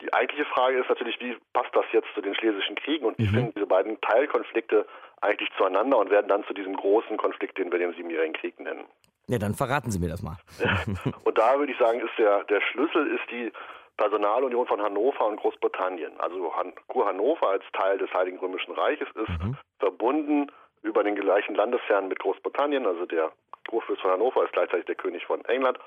Die 0.00 0.12
eigentliche 0.14 0.46
Frage 0.46 0.78
ist 0.78 0.88
natürlich, 0.88 1.20
wie 1.20 1.36
passt 1.52 1.74
das 1.74 1.84
jetzt 1.92 2.08
zu 2.14 2.22
den 2.22 2.34
Schlesischen 2.34 2.76
Kriegen 2.76 3.04
und 3.04 3.18
wie 3.18 3.26
mhm. 3.26 3.34
finden 3.34 3.52
diese 3.54 3.66
beiden 3.66 4.00
Teilkonflikte 4.00 4.86
eigentlich 5.20 5.50
zueinander 5.58 5.98
und 5.98 6.10
werden 6.10 6.28
dann 6.28 6.44
zu 6.44 6.54
diesem 6.54 6.76
großen 6.76 7.16
Konflikt, 7.18 7.58
den 7.58 7.70
wir 7.70 7.78
den 7.78 7.92
Siebenjährigen 7.94 8.34
Krieg 8.34 8.58
nennen. 8.60 8.84
Ja, 9.28 9.38
dann 9.38 9.54
verraten 9.54 9.90
Sie 9.90 9.98
mir 9.98 10.08
das 10.08 10.22
mal. 10.22 10.38
und 11.24 11.38
da 11.38 11.58
würde 11.58 11.70
ich 11.70 11.78
sagen, 11.78 12.00
ist 12.00 12.16
der, 12.18 12.44
der 12.44 12.60
Schlüssel 12.62 13.06
ist 13.14 13.30
die 13.30 13.52
Personalunion 13.98 14.66
von 14.66 14.80
Hannover 14.80 15.26
und 15.26 15.38
Großbritannien. 15.40 16.12
Also 16.18 16.54
Han 16.56 16.72
Kur 16.86 17.06
Hannover 17.06 17.50
als 17.50 17.64
Teil 17.72 17.98
des 17.98 18.12
Heiligen 18.14 18.38
Römischen 18.38 18.72
Reiches 18.72 19.08
ist 19.14 19.28
mhm. 19.28 19.56
verbunden 19.80 20.50
über 20.82 21.04
den 21.04 21.16
gleichen 21.16 21.54
Landesherrn 21.54 22.08
mit 22.08 22.18
Großbritannien. 22.20 22.86
Also 22.86 23.04
der 23.06 23.30
Kurfürst 23.68 24.00
von 24.00 24.12
Hannover 24.12 24.44
ist 24.44 24.52
gleichzeitig 24.52 24.86
der 24.86 24.94
König 24.94 25.26
von 25.26 25.44
England. 25.44 25.78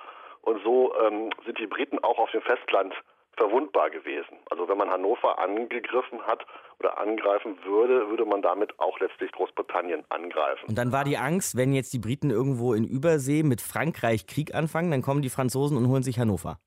Und 0.41 0.61
so 0.63 0.93
ähm, 1.01 1.31
sind 1.45 1.57
die 1.57 1.67
Briten 1.67 1.99
auch 1.99 2.19
auf 2.19 2.29
dem 2.31 2.41
Festland 2.41 2.93
verwundbar 3.37 3.89
gewesen. 3.89 4.37
Also 4.49 4.67
wenn 4.67 4.77
man 4.77 4.89
Hannover 4.89 5.39
angegriffen 5.39 6.21
hat 6.27 6.45
oder 6.79 6.97
angreifen 6.97 7.57
würde, 7.63 8.09
würde 8.09 8.25
man 8.25 8.41
damit 8.41 8.79
auch 8.79 8.99
letztlich 8.99 9.31
Großbritannien 9.31 10.03
angreifen. 10.09 10.67
Und 10.67 10.77
dann 10.77 10.91
war 10.91 11.03
die 11.03 11.17
Angst, 11.17 11.57
wenn 11.57 11.73
jetzt 11.73 11.93
die 11.93 11.99
Briten 11.99 12.29
irgendwo 12.29 12.73
in 12.73 12.83
Übersee 12.83 13.43
mit 13.43 13.61
Frankreich 13.61 14.27
Krieg 14.27 14.53
anfangen, 14.53 14.91
dann 14.91 15.01
kommen 15.01 15.21
die 15.21 15.29
Franzosen 15.29 15.77
und 15.77 15.87
holen 15.87 16.03
sich 16.03 16.19
Hannover. 16.19 16.57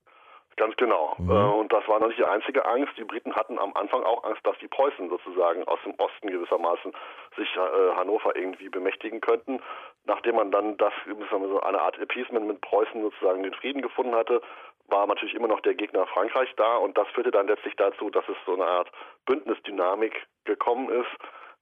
Ganz 0.57 0.75
genau. 0.77 1.15
Mhm. 1.17 1.29
Äh, 1.29 1.33
und 1.33 1.73
das 1.73 1.85
war 1.87 1.99
noch 1.99 2.07
nicht 2.07 2.19
die 2.19 2.25
einzige 2.25 2.65
Angst. 2.65 2.93
Die 2.97 3.03
Briten 3.03 3.35
hatten 3.35 3.59
am 3.59 3.73
Anfang 3.73 4.03
auch 4.03 4.23
Angst, 4.23 4.45
dass 4.45 4.57
die 4.59 4.69
Preußen 4.69 5.09
sozusagen 5.09 5.65
aus 5.65 5.79
dem 5.85 5.93
Osten 5.97 6.29
gewissermaßen 6.29 6.93
sich 7.35 7.49
äh, 7.55 7.95
Hannover 7.95 8.35
irgendwie 8.35 8.69
bemächtigen 8.69 9.19
könnten. 9.19 9.59
Nachdem 10.05 10.35
man 10.35 10.51
dann 10.51 10.77
das, 10.77 10.93
so 11.29 11.59
eine 11.61 11.81
Art 11.81 11.99
Appeasement 11.99 12.47
mit 12.47 12.61
Preußen 12.61 13.01
sozusagen 13.01 13.43
den 13.43 13.53
Frieden 13.53 13.81
gefunden 13.81 14.15
hatte, 14.15 14.41
war 14.87 15.07
natürlich 15.07 15.35
immer 15.35 15.47
noch 15.47 15.61
der 15.61 15.73
Gegner 15.73 16.05
Frankreich 16.07 16.49
da 16.57 16.77
und 16.77 16.97
das 16.97 17.07
führte 17.09 17.31
dann 17.31 17.47
letztlich 17.47 17.75
dazu, 17.75 18.09
dass 18.09 18.27
es 18.29 18.37
so 18.45 18.53
eine 18.53 18.65
Art 18.65 18.91
Bündnisdynamik 19.25 20.13
gekommen 20.45 20.89
ist, 20.89 21.11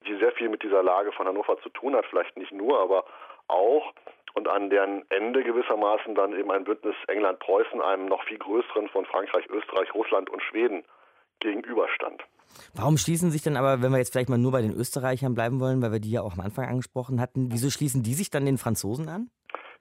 die 0.06 0.18
sehr 0.18 0.32
viel 0.34 0.50
mit 0.50 0.64
dieser 0.64 0.84
Lage 0.84 1.12
von 1.14 1.28
Hannover 1.28 1.58
zu 1.62 1.70
tun 1.70 1.96
hat, 1.96 2.06
vielleicht 2.08 2.36
nicht 2.38 2.52
nur, 2.52 2.80
aber 2.80 3.06
auch 3.48 3.94
und 4.34 4.48
an 4.48 4.70
deren 4.70 5.04
Ende 5.10 5.44
gewissermaßen 5.44 6.16
dann 6.16 6.34
eben 6.38 6.52
ein 6.52 6.64
Bündnis 6.64 6.96
England-Preußen 7.08 7.82
einem 7.82 8.08
noch 8.08 8.24
viel 8.24 8.40
größeren 8.40 8.90
von 8.90 9.06
Frankreich, 9.06 9.48
Österreich, 9.50 9.94
Russland 9.94 10.30
und 10.30 10.42
Schweden 10.42 10.84
gegenüberstand. 11.40 12.24
Warum 12.74 12.98
schließen 12.98 13.32
sich 13.32 13.42
denn 13.42 13.58
aber, 13.58 13.82
wenn 13.82 13.92
wir 13.92 13.98
jetzt 14.00 14.12
vielleicht 14.12 14.30
mal 14.30 14.38
nur 14.38 14.52
bei 14.52 14.62
den 14.62 14.74
Österreichern 14.74 15.34
bleiben 15.34 15.60
wollen, 15.60 15.82
weil 15.82 15.92
wir 15.92 16.00
die 16.00 16.12
ja 16.12 16.22
auch 16.22 16.34
am 16.34 16.42
Anfang 16.42 16.66
angesprochen 16.66 17.22
hatten, 17.22 17.52
wieso 17.52 17.70
schließen 17.70 18.04
die 18.04 18.14
sich 18.14 18.30
dann 18.30 18.46
den 18.46 18.58
Franzosen 18.58 19.10
an? 19.10 19.30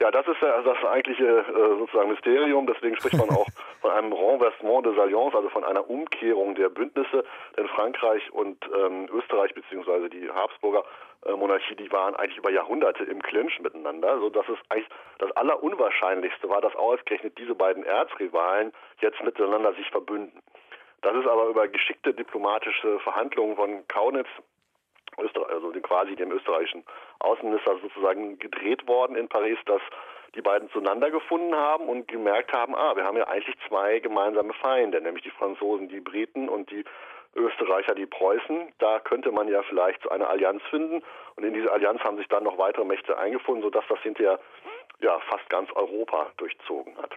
Ja, 0.03 0.11
das 0.11 0.27
ist 0.27 0.43
ja 0.43 0.61
das 0.63 0.85
eigentliche 0.85 1.25
äh, 1.25 1.79
sozusagen 1.79 2.11
Mysterium. 2.11 2.67
Deswegen 2.67 2.97
spricht 2.97 3.17
man 3.17 3.31
auch 3.31 3.47
von 3.81 3.93
einem 3.93 4.13
Renversement 4.13 4.85
des 4.85 4.99
Alliances, 4.99 5.37
also 5.37 5.49
von 5.51 5.63
einer 5.63 5.89
Umkehrung 5.89 6.57
der 6.57 6.71
Bündnisse. 6.71 7.23
Denn 7.57 7.69
Frankreich 7.69 8.29
und 8.33 8.59
ähm, 8.77 9.09
Österreich 9.13 9.55
beziehungsweise 9.55 10.11
die 10.11 10.29
Habsburger 10.29 10.83
äh, 11.25 11.31
Monarchie, 11.31 11.77
die 11.77 11.93
waren 11.93 12.17
eigentlich 12.17 12.39
über 12.39 12.51
Jahrhunderte 12.51 13.05
im 13.05 13.23
Clinch 13.23 13.61
miteinander. 13.61 14.19
So 14.19 14.29
dass 14.29 14.49
es 14.49 14.59
eigentlich 14.71 14.89
das 15.21 15.31
Allerunwahrscheinlichste 15.37 16.49
war, 16.49 16.61
dass 16.61 16.75
ausgerechnet 16.75 17.39
diese 17.39 17.55
beiden 17.55 17.85
Erzrivalen 17.85 18.73
jetzt 19.03 19.23
miteinander 19.23 19.73
sich 19.75 19.89
verbünden. 19.91 20.43
Das 21.03 21.15
ist 21.15 21.29
aber 21.29 21.47
über 21.47 21.69
geschickte 21.69 22.13
diplomatische 22.13 22.99
Verhandlungen 22.99 23.55
von 23.55 23.87
Kaunitz 23.87 24.29
Österreich, 25.19 25.51
also 25.51 25.71
quasi 25.83 26.17
dem 26.17 26.33
österreichischen 26.33 26.85
Außenminister 27.19 27.79
sozusagen 27.83 28.39
gedreht 28.39 28.87
worden 28.87 29.17
in 29.17 29.29
Paris, 29.29 29.59
dass 29.67 29.83
die 30.35 30.41
beiden 30.41 30.71
zueinander 30.71 31.11
gefunden 31.11 31.55
haben 31.55 31.89
und 31.89 32.09
gemerkt 32.09 32.53
haben, 32.53 32.75
ah, 32.75 32.97
wir 32.97 33.05
haben 33.05 33.19
ja 33.19 33.29
eigentlich 33.29 33.57
zwei 33.69 33.99
gemeinsame 33.99 34.55
Feinde, 34.55 35.01
nämlich 35.01 35.25
die 35.25 35.31
Franzosen, 35.31 35.89
die 35.89 36.01
Briten 36.01 36.49
und 36.49 36.71
die 36.71 36.85
Österreicher, 37.35 37.95
die 37.95 38.07
Preußen. 38.07 38.73
Da 38.79 39.01
könnte 39.01 39.31
man 39.31 39.49
ja 39.49 39.63
vielleicht 39.63 40.11
eine 40.11 40.27
Allianz 40.27 40.63
finden. 40.71 41.03
Und 41.37 41.45
in 41.45 41.55
diese 41.55 41.71
Allianz 41.71 42.01
haben 42.03 42.17
sich 42.17 42.29
dann 42.29 42.45
noch 42.45 42.59
weitere 42.59 42.85
Mächte 42.85 43.17
eingefunden, 43.19 43.63
sodass 43.63 43.85
das 43.89 44.01
hinterher 44.01 44.39
ja, 45.01 45.19
fast 45.31 45.49
ganz 45.49 45.71
Europa 45.73 46.31
durchzogen 46.37 46.97
hat. 46.99 47.13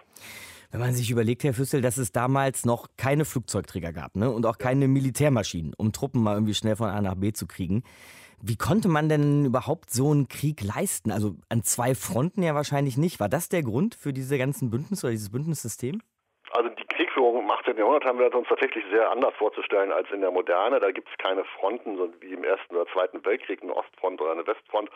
Wenn 0.70 0.80
man 0.80 0.92
sich 0.92 1.10
überlegt, 1.10 1.44
Herr 1.44 1.54
Füssel, 1.54 1.80
dass 1.80 1.96
es 1.96 2.12
damals 2.12 2.64
noch 2.64 2.88
keine 2.96 3.24
Flugzeugträger 3.24 3.92
gab 3.92 4.16
ne? 4.16 4.30
und 4.30 4.46
auch 4.46 4.58
keine 4.58 4.88
Militärmaschinen, 4.88 5.74
um 5.76 5.92
Truppen 5.92 6.22
mal 6.22 6.34
irgendwie 6.34 6.54
schnell 6.54 6.76
von 6.76 6.88
A 6.88 7.00
nach 7.00 7.14
B 7.14 7.32
zu 7.32 7.46
kriegen. 7.46 7.82
Wie 8.42 8.56
konnte 8.56 8.88
man 8.88 9.08
denn 9.08 9.46
überhaupt 9.46 9.90
so 9.90 10.10
einen 10.10 10.28
Krieg 10.28 10.62
leisten? 10.62 11.10
Also 11.10 11.36
an 11.48 11.62
zwei 11.62 11.94
Fronten 11.94 12.42
ja 12.42 12.54
wahrscheinlich 12.54 12.98
nicht. 12.98 13.18
War 13.18 13.28
das 13.28 13.48
der 13.48 13.62
Grund 13.62 13.94
für 13.94 14.12
diese 14.12 14.36
ganzen 14.36 14.70
Bündnisse 14.70 15.06
oder 15.06 15.12
dieses 15.12 15.32
Bündnissystem? 15.32 16.02
Also 16.52 16.68
die 16.68 16.84
Kriegsführung 16.84 17.40
im 17.40 17.50
18. 17.50 17.76
Jahrhundert 17.76 18.04
haben 18.04 18.18
wir 18.18 18.32
uns 18.34 18.48
tatsächlich 18.48 18.84
sehr 18.92 19.10
anders 19.10 19.34
vorzustellen 19.36 19.90
als 19.90 20.10
in 20.12 20.20
der 20.20 20.30
Moderne. 20.30 20.80
Da 20.80 20.90
gibt 20.90 21.08
es 21.08 21.16
keine 21.18 21.44
Fronten, 21.58 21.96
so 21.96 22.12
wie 22.20 22.32
im 22.32 22.44
Ersten 22.44 22.76
oder 22.76 22.86
Zweiten 22.92 23.24
Weltkrieg, 23.24 23.62
eine 23.62 23.74
Ostfront 23.74 24.20
oder 24.20 24.32
eine 24.32 24.46
Westfront. 24.46 24.90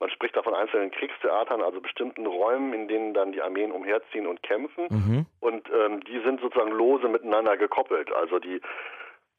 Man 0.00 0.10
spricht 0.10 0.36
da 0.36 0.42
von 0.42 0.54
einzelnen 0.54 0.90
Kriegstheatern, 0.90 1.62
also 1.62 1.80
bestimmten 1.80 2.26
Räumen, 2.26 2.72
in 2.72 2.88
denen 2.88 3.14
dann 3.14 3.32
die 3.32 3.42
Armeen 3.42 3.72
umherziehen 3.72 4.26
und 4.26 4.42
kämpfen. 4.42 4.86
Mhm. 4.90 5.26
Und 5.40 5.68
ähm, 5.70 6.02
die 6.04 6.20
sind 6.20 6.40
sozusagen 6.40 6.72
lose 6.72 7.08
miteinander 7.08 7.56
gekoppelt. 7.56 8.12
Also 8.12 8.38
die 8.38 8.60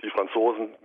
die 0.02 0.10
Franzosen 0.10 0.76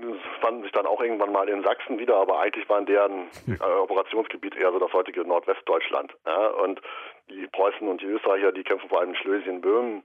fanden 0.41 0.63
sich 0.63 0.73
dann 0.73 0.87
auch 0.87 1.01
irgendwann 1.01 1.33
mal 1.33 1.49
in 1.49 1.63
Sachsen 1.65 1.99
wieder, 1.99 2.17
aber 2.17 2.41
eigentlich 2.41 2.69
waren 2.69 2.87
deren 2.87 3.29
äh, 3.49 3.63
Operationsgebiet 3.63 4.57
eher 4.57 4.73
so 4.73 4.79
das 4.79 4.93
heutige 4.93 5.23
Nordwestdeutschland. 5.23 6.15
Ja, 6.27 6.47
und 6.49 6.81
die 7.29 7.47
Preußen 7.49 7.87
und 7.89 8.01
die 8.01 8.07
Österreicher, 8.07 8.53
die 8.53 8.63
kämpfen 8.63 8.89
vor 8.89 9.01
allem 9.01 9.11
in 9.11 9.17
Schlesien, 9.17 9.61
Böhmen. 9.61 10.05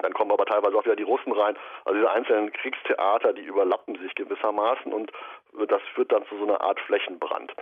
Dann 0.00 0.14
kommen 0.14 0.32
aber 0.32 0.46
teilweise 0.46 0.76
auch 0.76 0.84
wieder 0.84 0.96
die 0.96 1.02
Russen 1.02 1.32
rein. 1.32 1.56
Also 1.84 1.98
diese 1.98 2.10
einzelnen 2.10 2.52
Kriegstheater, 2.52 3.34
die 3.34 3.42
überlappen 3.42 3.98
sich 3.98 4.14
gewissermaßen 4.14 4.92
und 4.92 5.12
das 5.68 5.82
führt 5.94 6.10
dann 6.10 6.24
zu 6.26 6.38
so 6.38 6.44
einer 6.44 6.60
Art 6.62 6.80
Flächenbrand. 6.80 7.52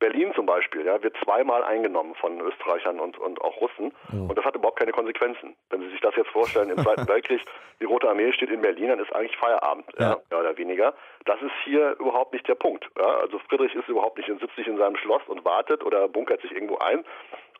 Berlin 0.00 0.32
zum 0.34 0.46
Beispiel 0.46 0.84
ja, 0.84 1.00
wird 1.02 1.16
zweimal 1.22 1.62
eingenommen 1.62 2.14
von 2.16 2.40
Österreichern 2.40 2.98
und, 2.98 3.18
und 3.18 3.40
auch 3.42 3.60
Russen. 3.60 3.92
Oh. 4.12 4.28
Und 4.28 4.36
das 4.36 4.44
hat 4.44 4.56
überhaupt 4.56 4.78
keine 4.78 4.92
Konsequenzen. 4.92 5.54
Wenn 5.68 5.82
Sie 5.82 5.90
sich 5.90 6.00
das 6.00 6.16
jetzt 6.16 6.30
vorstellen, 6.30 6.70
im 6.70 6.78
Zweiten 6.82 7.06
Weltkrieg, 7.06 7.44
die 7.80 7.84
Rote 7.84 8.08
Armee 8.08 8.32
steht 8.32 8.50
in 8.50 8.62
Berlin, 8.62 8.88
dann 8.88 8.98
ist 8.98 9.14
eigentlich 9.14 9.36
Feierabend, 9.36 9.86
ja. 9.98 10.10
ja 10.10 10.16
mehr 10.30 10.40
oder 10.40 10.56
weniger. 10.56 10.94
Das 11.26 11.40
ist 11.40 11.52
hier 11.64 11.94
überhaupt 12.00 12.32
nicht 12.32 12.48
der 12.48 12.56
Punkt. 12.56 12.90
Ja. 12.98 13.18
Also 13.18 13.38
Friedrich 13.48 13.74
ist 13.74 13.88
überhaupt 13.88 14.16
nicht, 14.16 14.28
sitzt 14.28 14.56
nicht 14.56 14.68
in 14.68 14.78
seinem 14.78 14.96
Schloss 14.96 15.22
und 15.28 15.44
wartet 15.44 15.84
oder 15.84 16.08
bunkert 16.08 16.40
sich 16.40 16.50
irgendwo 16.50 16.78
ein, 16.78 17.04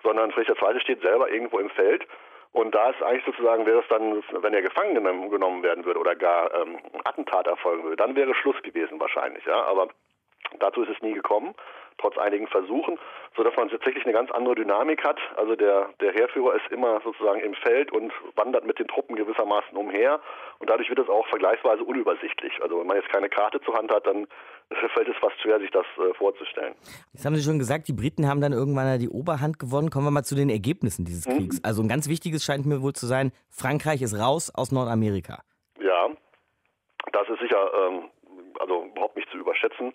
sondern 0.02 0.32
Friedrich 0.32 0.60
II. 0.60 0.80
steht 0.80 1.02
selber 1.02 1.30
irgendwo 1.30 1.58
im 1.58 1.70
Feld 1.70 2.06
und 2.52 2.74
da 2.74 2.90
ist 2.90 3.02
eigentlich 3.02 3.24
sozusagen, 3.24 3.64
wäre 3.64 3.80
es 3.80 3.88
dann, 3.88 4.24
wenn 4.42 4.54
er 4.54 4.62
gefangen 4.62 4.94
genommen 5.30 5.62
werden 5.62 5.84
würde 5.84 6.00
oder 6.00 6.16
gar 6.16 6.52
ähm, 6.54 6.78
ein 6.92 7.00
Attentat 7.04 7.46
erfolgen 7.46 7.84
würde, 7.84 7.96
dann 7.96 8.16
wäre 8.16 8.34
Schluss 8.34 8.60
gewesen 8.62 8.98
wahrscheinlich. 8.98 9.44
Ja? 9.44 9.66
Aber 9.66 9.88
dazu 10.58 10.82
ist 10.82 10.90
es 10.90 11.02
nie 11.02 11.12
gekommen 11.12 11.54
trotz 12.00 12.16
einigen 12.18 12.46
Versuchen, 12.46 12.98
sodass 13.36 13.54
man 13.56 13.68
tatsächlich 13.68 14.04
eine 14.04 14.12
ganz 14.12 14.30
andere 14.30 14.54
Dynamik 14.54 15.04
hat. 15.04 15.18
Also 15.36 15.54
der, 15.56 15.90
der 16.00 16.12
Heerführer 16.12 16.54
ist 16.54 16.70
immer 16.72 17.00
sozusagen 17.02 17.40
im 17.40 17.54
Feld 17.54 17.92
und 17.92 18.12
wandert 18.36 18.64
mit 18.64 18.78
den 18.78 18.88
Truppen 18.88 19.16
gewissermaßen 19.16 19.76
umher 19.76 20.20
und 20.58 20.70
dadurch 20.70 20.88
wird 20.88 20.98
es 20.98 21.08
auch 21.08 21.26
vergleichsweise 21.28 21.84
unübersichtlich. 21.84 22.52
Also 22.62 22.80
wenn 22.80 22.86
man 22.86 22.96
jetzt 22.96 23.10
keine 23.10 23.28
Karte 23.28 23.60
zur 23.60 23.74
Hand 23.74 23.92
hat, 23.92 24.06
dann 24.06 24.26
fällt 24.94 25.08
es 25.08 25.16
fast 25.16 25.40
schwer, 25.40 25.58
sich 25.60 25.70
das 25.70 25.86
äh, 25.98 26.14
vorzustellen. 26.14 26.74
Jetzt 27.12 27.24
haben 27.24 27.34
Sie 27.34 27.42
schon 27.42 27.58
gesagt, 27.58 27.88
die 27.88 27.92
Briten 27.92 28.28
haben 28.28 28.40
dann 28.40 28.52
irgendwann 28.52 28.98
die 28.98 29.08
Oberhand 29.08 29.58
gewonnen. 29.58 29.90
Kommen 29.90 30.06
wir 30.06 30.10
mal 30.10 30.24
zu 30.24 30.34
den 30.34 30.50
Ergebnissen 30.50 31.04
dieses 31.04 31.26
mhm. 31.26 31.36
Kriegs. 31.36 31.56
Mhm. 31.58 31.64
Also 31.64 31.82
ein 31.82 31.88
ganz 31.88 32.08
wichtiges 32.08 32.44
scheint 32.44 32.66
mir 32.66 32.82
wohl 32.82 32.92
zu 32.92 33.06
sein, 33.06 33.32
Frankreich 33.50 34.02
ist 34.02 34.18
raus 34.18 34.52
aus 34.54 34.72
Nordamerika. 34.72 35.42
Ja, 35.80 36.08
das 37.12 37.28
ist 37.28 37.40
sicher 37.40 37.70
ähm, 37.78 38.10
also 38.60 38.84
überhaupt 38.84 39.16
nicht 39.16 39.28
zu 39.30 39.38
überschätzen. 39.38 39.92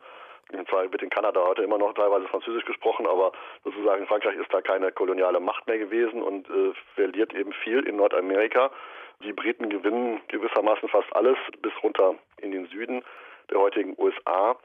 Zwar 0.69 0.91
wird 0.91 1.01
in 1.01 1.09
Kanada 1.09 1.43
heute 1.43 1.63
immer 1.63 1.77
noch 1.77 1.93
teilweise 1.93 2.27
Französisch 2.27 2.65
gesprochen, 2.65 3.07
aber 3.07 3.31
sozusagen 3.63 4.05
Frankreich 4.07 4.35
ist 4.35 4.53
da 4.53 4.61
keine 4.61 4.91
koloniale 4.91 5.39
Macht 5.39 5.67
mehr 5.67 5.77
gewesen 5.77 6.21
und 6.21 6.49
äh, 6.49 6.73
verliert 6.95 7.33
eben 7.33 7.51
viel 7.51 7.87
in 7.87 7.95
Nordamerika. 7.95 8.71
Die 9.23 9.33
Briten 9.33 9.69
gewinnen 9.69 10.21
gewissermaßen 10.27 10.89
fast 10.89 11.13
alles 11.15 11.37
bis 11.61 11.71
runter 11.81 12.15
in 12.37 12.51
den 12.51 12.67
Süden 12.67 13.03
der 13.49 13.59
heutigen 13.59 13.95
USA. 13.97 14.57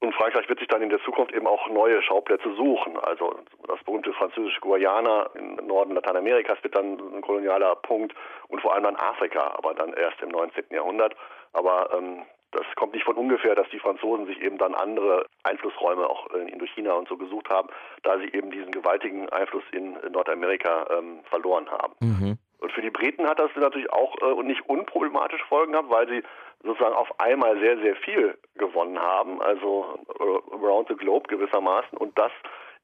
Und 0.00 0.14
Frankreich 0.14 0.48
wird 0.48 0.58
sich 0.58 0.68
dann 0.68 0.82
in 0.82 0.90
der 0.90 1.02
Zukunft 1.02 1.32
eben 1.32 1.46
auch 1.46 1.68
neue 1.70 2.02
Schauplätze 2.02 2.54
suchen. 2.54 2.98
Also 2.98 3.38
das 3.66 3.82
berühmte 3.84 4.12
französische 4.12 4.60
Guayana 4.60 5.30
im 5.34 5.56
Norden 5.66 5.94
Lateinamerikas 5.94 6.62
wird 6.62 6.76
dann 6.76 6.98
ein 7.14 7.22
kolonialer 7.22 7.76
Punkt 7.76 8.14
und 8.48 8.60
vor 8.60 8.74
allem 8.74 8.84
dann 8.84 8.96
Afrika, 8.96 9.54
aber 9.56 9.74
dann 9.74 9.94
erst 9.94 10.20
im 10.20 10.28
19. 10.28 10.64
Jahrhundert. 10.70 11.16
Aber 11.54 11.90
ähm, 11.96 12.22
das 12.54 12.64
kommt 12.76 12.94
nicht 12.94 13.04
von 13.04 13.16
ungefähr, 13.16 13.54
dass 13.54 13.68
die 13.70 13.78
Franzosen 13.78 14.26
sich 14.26 14.40
eben 14.40 14.58
dann 14.58 14.74
andere 14.74 15.26
Einflussräume 15.42 16.08
auch 16.08 16.26
in 16.34 16.48
Indochina 16.48 16.92
und 16.92 17.08
so 17.08 17.16
gesucht 17.16 17.48
haben, 17.50 17.68
da 18.02 18.18
sie 18.18 18.32
eben 18.32 18.50
diesen 18.50 18.70
gewaltigen 18.70 19.28
Einfluss 19.30 19.64
in 19.72 19.96
Nordamerika 20.10 20.86
ähm, 20.96 21.20
verloren 21.24 21.70
haben. 21.70 21.94
Mhm. 22.00 22.38
Und 22.60 22.72
für 22.72 22.80
die 22.80 22.90
Briten 22.90 23.28
hat 23.28 23.38
das 23.38 23.50
natürlich 23.56 23.92
auch 23.92 24.16
äh, 24.22 24.42
nicht 24.42 24.68
unproblematische 24.68 25.44
Folgen 25.46 25.72
gehabt, 25.72 25.90
weil 25.90 26.08
sie 26.08 26.22
sozusagen 26.62 26.94
auf 26.94 27.20
einmal 27.20 27.58
sehr, 27.60 27.76
sehr 27.78 27.96
viel 27.96 28.38
gewonnen 28.56 28.98
haben, 28.98 29.42
also 29.42 29.98
äh, 30.18 30.54
around 30.54 30.88
the 30.88 30.94
globe 30.94 31.28
gewissermaßen. 31.28 31.98
Und 31.98 32.18
das 32.18 32.32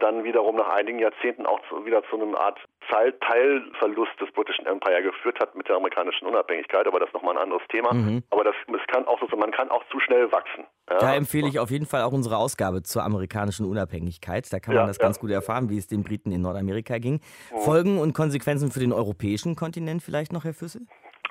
dann 0.02 0.24
wiederum 0.24 0.56
nach 0.56 0.68
einigen 0.68 0.98
Jahrzehnten 0.98 1.46
auch 1.46 1.60
zu, 1.68 1.84
wieder 1.84 2.02
zu 2.04 2.20
einer 2.20 2.38
Art 2.38 2.58
Teilverlust 2.88 4.20
des 4.20 4.32
britischen 4.32 4.66
Empire 4.66 5.02
geführt 5.02 5.38
hat 5.40 5.54
mit 5.54 5.68
der 5.68 5.76
amerikanischen 5.76 6.26
Unabhängigkeit, 6.26 6.86
aber 6.86 6.98
das 6.98 7.08
ist 7.08 7.14
nochmal 7.14 7.36
ein 7.36 7.42
anderes 7.42 7.62
Thema. 7.68 7.94
Mhm. 7.94 8.24
Aber 8.30 8.44
das, 8.44 8.54
das 8.66 8.80
kann 8.88 9.06
auch 9.06 9.20
so, 9.20 9.36
man 9.36 9.52
kann 9.52 9.70
auch 9.70 9.84
zu 9.90 10.00
schnell 10.00 10.30
wachsen. 10.32 10.64
Ja. 10.88 10.98
Da 10.98 11.14
empfehle 11.14 11.48
ich 11.48 11.58
auf 11.58 11.70
jeden 11.70 11.86
Fall 11.86 12.02
auch 12.02 12.12
unsere 12.12 12.36
Ausgabe 12.36 12.82
zur 12.82 13.04
amerikanischen 13.04 13.64
Unabhängigkeit. 13.66 14.52
Da 14.52 14.58
kann 14.58 14.74
man 14.74 14.82
ja, 14.82 14.86
das 14.88 14.98
ja. 14.98 15.04
ganz 15.04 15.20
gut 15.20 15.30
erfahren, 15.30 15.70
wie 15.70 15.78
es 15.78 15.86
den 15.86 16.02
Briten 16.02 16.32
in 16.32 16.40
Nordamerika 16.40 16.98
ging. 16.98 17.20
Mhm. 17.52 17.60
Folgen 17.60 17.98
und 17.98 18.12
Konsequenzen 18.12 18.72
für 18.72 18.80
den 18.80 18.92
europäischen 18.92 19.54
Kontinent 19.54 20.02
vielleicht 20.02 20.32
noch, 20.32 20.44
Herr 20.44 20.54
Füssel? 20.54 20.82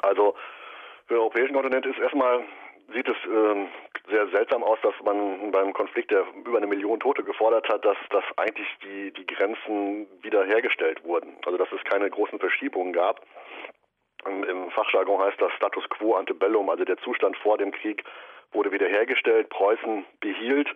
Also 0.02 0.36
für 1.08 1.16
den 1.16 1.20
europäischen 1.20 1.54
Kontinent 1.54 1.86
ist 1.86 2.00
erstmal 2.00 2.46
sieht 2.94 3.08
es 3.08 3.18
äh, 3.26 3.68
sehr 4.10 4.28
seltsam 4.30 4.64
aus, 4.64 4.80
dass 4.82 4.94
man 5.04 5.52
beim 5.52 5.74
Konflikt, 5.74 6.12
der 6.12 6.26
über 6.46 6.58
eine 6.58 6.68
Million 6.68 7.00
Tote 7.00 7.24
gefordert 7.24 7.68
hat, 7.70 7.84
dass, 7.86 7.98
dass 8.10 8.24
eigentlich 8.38 8.68
die, 8.84 9.12
die 9.14 9.26
Grenzen 9.26 10.08
wiederhergestellt 10.22 11.04
wurden. 11.04 11.38
Also 11.46 11.58
dass 11.58 11.72
es 11.72 11.84
keine 11.84 12.10
großen 12.10 12.40
Verschiebungen 12.40 12.94
gab. 12.94 13.26
Im 14.26 14.70
Fachjargon 14.72 15.22
heißt 15.22 15.42
das 15.42 15.54
Status 15.54 15.88
quo 15.90 16.16
ante 16.16 16.34
bellum, 16.34 16.70
also 16.70 16.84
der 16.84 16.98
Zustand 16.98 17.38
vor 17.38 17.58
dem 17.58 17.72
Krieg 17.72 18.04
wurde 18.52 18.72
wiederhergestellt. 18.72 19.50
Preußen 19.50 20.06
behielt 20.20 20.68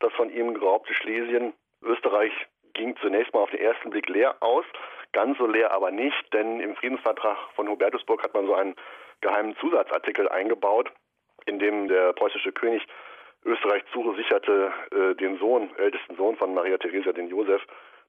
das 0.00 0.12
von 0.14 0.30
ihm 0.30 0.54
geraubte 0.54 0.92
Schlesien. 0.94 1.54
Österreich 1.82 2.32
ging 2.74 2.96
zunächst 2.98 3.32
mal 3.32 3.40
auf 3.40 3.50
den 3.50 3.60
ersten 3.60 3.90
Blick 3.90 4.08
leer 4.08 4.36
aus, 4.40 4.64
ganz 5.12 5.38
so 5.38 5.46
leer 5.46 5.72
aber 5.72 5.90
nicht, 5.90 6.32
denn 6.32 6.60
im 6.60 6.76
Friedensvertrag 6.76 7.36
von 7.54 7.68
Hubertusburg 7.68 8.22
hat 8.22 8.34
man 8.34 8.46
so 8.46 8.54
einen 8.54 8.74
geheimen 9.20 9.56
Zusatzartikel 9.56 10.28
eingebaut, 10.28 10.92
in 11.46 11.58
dem 11.58 11.88
der 11.88 12.12
preußische 12.12 12.52
König 12.52 12.86
Österreich 13.44 13.82
zusicherte, 13.92 14.72
äh, 14.92 15.14
den 15.14 15.38
Sohn, 15.38 15.70
ältesten 15.76 16.16
Sohn 16.16 16.36
von 16.36 16.54
Maria 16.54 16.76
Theresia, 16.78 17.12
den 17.12 17.28
Josef, 17.28 17.62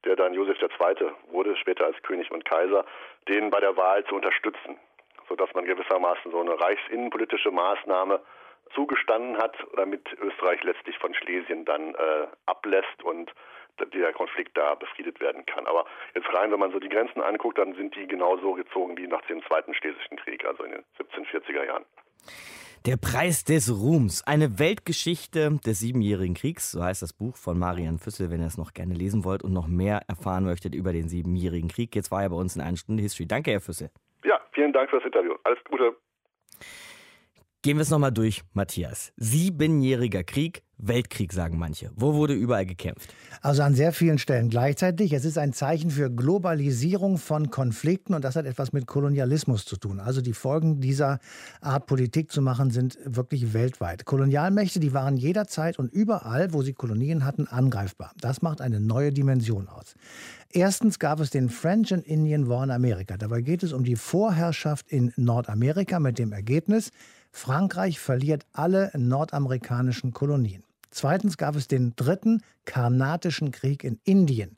der 0.04 0.15
dann 0.15 0.34
Josef 0.34 0.58
II. 0.62 1.12
wurde, 1.30 1.56
später 1.58 1.86
als 1.86 2.02
König 2.04 2.32
und 2.32 2.44
Kaiser, 2.46 2.86
den 3.28 3.50
bei 3.50 3.60
der 3.60 3.78
Wahl 3.78 4.04
zu 4.06 4.15
unterstützen, 4.15 4.78
sodass 5.30 5.54
man 5.54 5.65
gewissermaßen 5.65 6.32
so 6.32 6.39
eine 6.39 6.60
reichsinnenpolitische 6.60 7.52
Maßnahme 7.52 8.20
zugestanden 8.74 9.38
hat, 9.38 9.56
damit 9.76 10.02
Österreich 10.20 10.63
letztlich 10.63 10.98
von 10.98 11.13
Schlesien 11.13 11.65
dann 11.65 11.94
äh, 11.96 12.28
ablässt 12.46 13.04
und 13.04 13.32
der 13.94 14.13
Konflikt 14.13 14.56
da 14.58 14.76
befriedet 14.76 15.20
werden 15.20 15.46
kann. 15.46 15.65
Aber 15.65 15.86
jetzt 16.13 16.32
rein, 16.34 16.52
wenn 16.52 16.60
man 16.60 16.72
so 16.72 16.80
die 16.80 16.89
Grenzen 16.89 17.22
anguckt, 17.22 17.58
dann 17.58 17.74
sind 17.74 17.96
die 17.96 18.06
genauso 18.06 18.54
gezogen 18.54 18.98
wie 18.98 19.08
nach 19.08 19.22
dem 19.24 19.44
Zweiten 19.44 19.74
Schlesischen 19.74 20.17
Krieg, 20.17 20.46
also 20.46 20.63
in 20.63 20.72
den 20.72 20.84
1740er 21.00 21.65
Jahren. 21.65 21.86
Der 22.88 22.98
Preis 22.98 23.44
des 23.44 23.72
Ruhms, 23.72 24.24
eine 24.26 24.58
Weltgeschichte 24.58 25.60
des 25.63 25.80
Siebenjährigen 25.82 26.34
Kriegs, 26.34 26.72
so 26.72 26.82
heißt 26.82 27.04
das 27.04 27.13
Buch 27.13 27.36
von 27.36 27.60
Marian 27.60 28.00
Füssel, 28.00 28.32
wenn 28.32 28.41
ihr 28.41 28.48
es 28.48 28.58
noch 28.58 28.74
gerne 28.74 28.96
lesen 28.96 29.24
wollt 29.24 29.44
und 29.44 29.54
noch 29.54 29.67
mehr 29.67 30.02
erfahren 30.08 30.46
möchtet 30.46 30.74
über 30.74 30.91
den 30.91 31.08
Siebenjährigen 31.08 31.70
Krieg. 31.70 31.96
Jetzt 31.96 32.10
war 32.10 32.24
er 32.24 32.30
bei 32.30 32.36
uns 32.36 32.56
in 32.56 32.62
einer 32.63 32.78
Stunde 32.78 33.04
History. 33.04 33.28
Danke, 33.28 33.52
Herr 33.52 33.62
Füssel. 33.62 33.91
Ja, 34.24 34.41
vielen 34.54 34.74
Dank 34.74 34.89
für 34.89 34.96
das 34.96 35.06
Interview. 35.06 35.36
Alles 35.44 35.60
Gute. 35.70 35.96
Gehen 37.63 37.78
wir 37.78 37.84
es 37.84 37.91
nochmal 37.91 38.12
durch, 38.12 38.41
Matthias. 38.54 39.13
Siebenjähriger 39.17 40.24
Krieg, 40.24 40.63
Weltkrieg, 40.80 41.32
sagen 41.32 41.60
manche. 41.60 41.91
Wo 41.95 42.15
wurde 42.15 42.34
überall 42.34 42.65
gekämpft? 42.65 43.13
Also 43.41 43.62
an 43.62 43.76
sehr 43.76 43.93
vielen 43.93 44.17
Stellen 44.17 44.50
gleichzeitig. 44.50 45.13
Es 45.13 45.26
ist 45.26 45.38
ein 45.38 45.54
Zeichen 45.54 45.91
für 45.91 46.10
Globalisierung 46.10 47.19
von 47.19 47.52
Konflikten 47.52 48.15
und 48.15 48.26
das 48.26 48.36
hat 48.36 48.47
etwas 48.47 48.74
mit 48.74 48.88
Kolonialismus 48.88 49.63
zu 49.65 49.78
tun. 49.78 50.00
Also 50.00 50.21
die 50.21 50.34
Folgen 50.34 50.82
dieser 50.82 51.19
Art 51.62 51.86
Politik 51.86 52.32
zu 52.32 52.41
machen 52.41 52.71
sind 52.71 52.97
wirklich 53.06 53.54
weltweit. 53.54 54.06
Kolonialmächte, 54.06 54.80
die 54.80 54.93
waren 54.93 55.15
jederzeit 55.15 55.78
und 55.78 55.93
überall, 55.93 56.54
wo 56.54 56.63
sie 56.63 56.74
Kolonien 56.74 57.26
hatten, 57.26 57.45
angreifbar. 57.45 58.12
Das 58.19 58.41
macht 58.41 58.60
eine 58.60 58.80
neue 58.80 59.13
Dimension 59.13 59.67
aus. 59.67 59.93
Erstens 60.50 60.97
gab 60.97 61.19
es 61.19 61.30
den 61.30 61.50
French 61.50 61.93
and 61.93 62.08
Indian 62.08 62.50
War 62.50 62.63
in 62.63 62.71
Amerika. 62.71 63.17
Dabei 63.17 63.41
geht 63.41 63.62
es 63.62 63.71
um 63.71 63.84
die 63.84 63.95
Vorherrschaft 63.95 64.89
in 64.89 65.13
Nordamerika 65.15 66.00
mit 66.00 66.17
dem 66.17 66.32
Ergebnis, 66.32 66.89
Frankreich 67.32 68.00
verliert 68.00 68.46
alle 68.54 68.91
nordamerikanischen 68.94 70.12
Kolonien. 70.12 70.63
Zweitens 70.91 71.38
gab 71.38 71.56
es 71.56 71.70
den 71.70 71.94
dritten 71.96 72.41
Karnatischen 72.65 73.52
Krieg 73.52 73.84
in 73.84 74.00
Indien. 74.04 74.58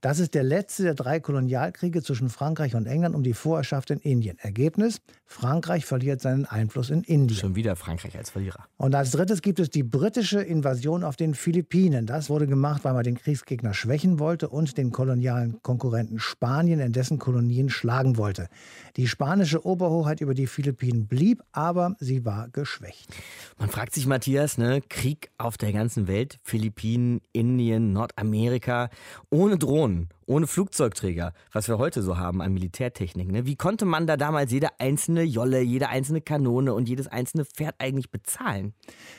Das 0.00 0.18
ist 0.18 0.34
der 0.34 0.42
letzte 0.42 0.82
der 0.82 0.94
drei 0.94 1.20
Kolonialkriege 1.20 2.02
zwischen 2.02 2.28
Frankreich 2.28 2.74
und 2.74 2.86
England 2.86 3.14
um 3.14 3.22
die 3.22 3.32
Vorherrschaft 3.32 3.90
in 3.90 3.98
Indien. 4.00 4.38
Ergebnis: 4.38 5.00
Frankreich 5.26 5.84
verliert 5.84 6.20
seinen 6.20 6.46
Einfluss 6.46 6.90
in 6.90 7.02
Indien. 7.02 7.38
Schon 7.38 7.54
wieder 7.54 7.76
Frankreich 7.76 8.16
als 8.16 8.30
Verlierer. 8.30 8.66
Und 8.76 8.94
als 8.94 9.12
drittes 9.12 9.42
gibt 9.42 9.60
es 9.60 9.70
die 9.70 9.82
britische 9.82 10.40
Invasion 10.40 11.04
auf 11.04 11.16
den 11.16 11.34
Philippinen. 11.34 12.06
Das 12.06 12.28
wurde 12.28 12.46
gemacht, 12.46 12.84
weil 12.84 12.94
man 12.94 13.04
den 13.04 13.16
Kriegsgegner 13.16 13.74
schwächen 13.74 14.18
wollte 14.18 14.48
und 14.48 14.76
den 14.76 14.90
kolonialen 14.90 15.62
Konkurrenten 15.62 16.18
Spanien 16.18 16.80
in 16.80 16.92
dessen 16.92 17.18
Kolonien 17.18 17.70
schlagen 17.70 18.16
wollte. 18.16 18.48
Die 18.96 19.08
spanische 19.08 19.66
Oberhoheit 19.66 20.20
über 20.20 20.34
die 20.34 20.46
Philippinen 20.46 21.06
blieb, 21.08 21.42
aber 21.50 21.96
sie 21.98 22.24
war 22.24 22.48
geschwächt. 22.48 23.08
Man 23.58 23.68
fragt 23.68 23.92
sich, 23.92 24.06
Matthias, 24.06 24.56
ne? 24.56 24.82
Krieg 24.88 25.30
auf 25.36 25.58
der 25.58 25.72
ganzen 25.72 26.06
Welt, 26.06 26.38
Philippinen, 26.44 27.20
Indien, 27.32 27.92
Nordamerika, 27.92 28.90
ohne 29.30 29.58
Drohnen, 29.58 30.10
ohne 30.26 30.46
Flugzeugträger, 30.46 31.32
was 31.52 31.68
wir 31.68 31.78
heute 31.78 32.02
so 32.02 32.18
haben 32.18 32.42
an 32.42 32.52
Militärtechnik. 32.52 33.30
Ne? 33.30 33.46
Wie 33.46 33.56
konnte 33.56 33.84
man 33.84 34.06
da 34.06 34.16
damals 34.16 34.52
jede 34.52 34.68
einzelne 34.78 35.22
Jolle, 35.22 35.60
jede 35.60 35.88
einzelne 35.88 36.20
Kanone 36.20 36.74
und 36.74 36.88
jedes 36.88 37.08
einzelne 37.08 37.44
Pferd 37.44 37.76
eigentlich 37.78 38.10
bezahlen? 38.10 38.74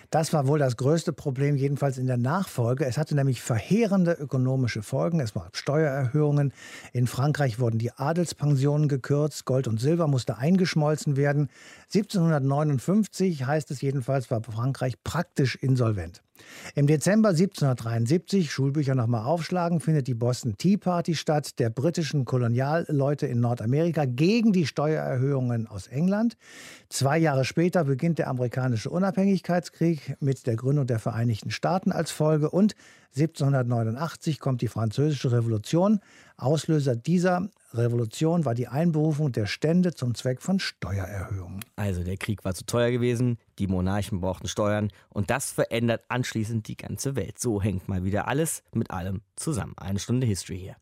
Das 0.10 0.34
war 0.34 0.48
wohl 0.48 0.60
das 0.60 0.78
größte 0.78 1.14
Problem, 1.14 1.56
jedenfalls 1.56 1.98
in 1.98 2.08
der 2.08 2.18
Nachfolge. 2.18 2.86
Es 2.86 2.98
hatte 2.98 3.16
nämlich 3.16 3.42
verheerende 3.42 4.14
ökonomische 4.14 4.82
Folgen. 4.82 5.20
Es 5.20 5.34
gab 5.34 5.56
Steuererhöhungen. 5.56 6.54
In 6.94 7.08
Frankreich 7.08 7.60
wurden 7.60 7.80
die 7.80 7.92
Adelspensionen 7.92 8.88
gekürzt. 8.88 9.46
Gold 9.46 9.68
und 9.68 9.80
Silber 9.80 10.08
musste 10.08 10.38
eingeschmolzen 10.38 11.18
werden. 11.18 11.50
1759 11.94 13.46
heißt 13.46 13.72
es 13.72 13.82
jedenfalls, 13.82 14.32
war 14.32 14.42
Frankreich 14.44 15.02
praktisch 15.04 15.56
insolvent. 15.56 16.25
Im 16.76 16.88
Dezember 16.88 17.30
1773, 17.30 18.52
Schulbücher 18.52 18.96
nochmal 18.96 19.26
aufschlagen, 19.26 19.80
findet 19.80 20.08
die 20.08 20.14
Boston 20.14 20.58
Tea 20.58 20.78
Party 20.78 21.16
statt, 21.16 21.60
der 21.60 21.70
britischen 21.70 22.26
Kolonialleute 22.26 23.28
in 23.28 23.40
Nordamerika 23.40 24.06
gegen 24.06 24.52
die 24.52 24.66
Steuererhöhungen 24.66 25.68
aus 25.68 25.88
England. 25.88 26.36
Zwei 26.90 27.18
Jahre 27.18 27.46
später 27.46 27.86
beginnt 27.86 28.20
der 28.20 28.28
amerikanische 28.28 28.90
Unabhängigkeitskrieg 28.90 30.18
mit 30.20 30.46
der 30.48 30.56
Gründung 30.56 30.88
der 30.88 31.00
Vereinigten 31.00 31.52
Staaten 31.52 31.92
als 31.92 32.12
Folge 32.12 32.50
und 32.50 32.76
1789 33.16 34.40
kommt 34.40 34.62
die 34.62 34.68
Französische 34.68 35.32
Revolution. 35.32 36.00
Auslöser 36.38 36.96
dieser 36.96 37.50
Revolution 37.74 38.46
war 38.46 38.56
die 38.56 38.68
Einberufung 38.68 39.32
der 39.32 39.46
Stände 39.46 39.94
zum 39.94 40.16
Zweck 40.16 40.42
von 40.42 40.60
Steuererhöhungen. 40.60 41.64
Also 41.76 42.04
der 42.04 42.18
Krieg 42.18 42.44
war 42.44 42.54
zu 42.54 42.66
teuer 42.66 42.92
gewesen, 42.92 43.38
die 43.60 43.68
Monarchen 43.68 44.22
brauchten 44.22 44.48
Steuern 44.48 44.92
und 45.10 45.30
das 45.30 45.52
verändert 45.52 46.04
anschließend 46.10 46.68
die 46.68 46.78
ganze 46.78 47.16
Welt. 47.16 47.40
So 47.40 47.62
hängt 47.62 47.88
mal 47.88 48.04
wieder 48.04 48.28
alles 48.28 48.64
mit 48.74 48.92
allem 48.92 49.22
zusammen. 49.36 49.74
Eine 49.78 50.00
Stunde 50.00 50.28
History 50.28 50.60
hier. 50.60 50.76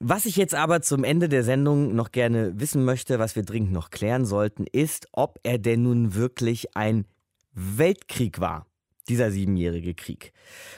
Was 0.00 0.26
ich 0.26 0.36
jetzt 0.36 0.54
aber 0.54 0.80
zum 0.80 1.02
Ende 1.02 1.28
der 1.28 1.42
Sendung 1.42 1.96
noch 1.96 2.12
gerne 2.12 2.60
wissen 2.60 2.84
möchte, 2.84 3.18
was 3.18 3.34
wir 3.34 3.42
dringend 3.42 3.72
noch 3.72 3.90
klären 3.90 4.24
sollten, 4.26 4.64
ist, 4.70 5.08
ob 5.10 5.40
er 5.42 5.58
denn 5.58 5.82
nun 5.82 6.14
wirklich 6.14 6.76
ein 6.76 7.04
Weltkrieg 7.52 8.38
war 8.38 8.67
dieser 9.08 9.30
siebenjährige 9.30 9.94
Krieg. 9.94 10.32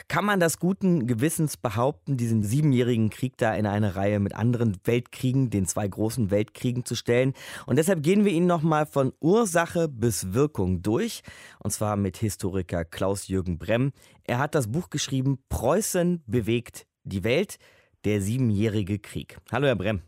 Kann 0.09 0.25
man 0.25 0.41
das 0.41 0.59
guten 0.59 1.07
Gewissens 1.07 1.57
behaupten, 1.57 2.17
diesen 2.17 2.43
siebenjährigen 2.43 3.11
Krieg 3.11 3.37
da 3.37 3.55
in 3.55 3.67
eine 3.67 3.97
Reihe 3.97 4.21
mit 4.21 4.35
anderen 4.35 4.77
Weltkriegen, 4.85 5.51
den 5.51 5.67
zwei 5.67 5.87
großen 5.87 6.31
Weltkriegen 6.31 6.85
zu 6.85 6.95
stellen? 6.95 7.35
Und 7.67 7.77
deshalb 7.77 8.03
gehen 8.03 8.25
wir 8.25 8.33
ihn 8.33 8.47
nochmal 8.47 8.87
von 8.87 9.13
Ursache 9.21 9.89
bis 9.89 10.33
Wirkung 10.35 10.83
durch. 10.83 11.23
Und 11.59 11.71
zwar 11.71 11.97
mit 11.97 12.17
Historiker 12.17 12.85
Klaus-Jürgen 12.85 13.59
Bremm. 13.59 13.93
Er 14.25 14.39
hat 14.39 14.55
das 14.55 14.71
Buch 14.71 14.91
geschrieben, 14.91 15.39
Preußen 15.49 16.23
bewegt 16.27 16.87
die 17.05 17.25
Welt, 17.25 17.59
der 18.05 18.21
siebenjährige 18.21 18.99
Krieg. 18.99 19.39
Hallo, 19.53 19.67
Herr 19.67 19.77
Bremm. 19.77 20.03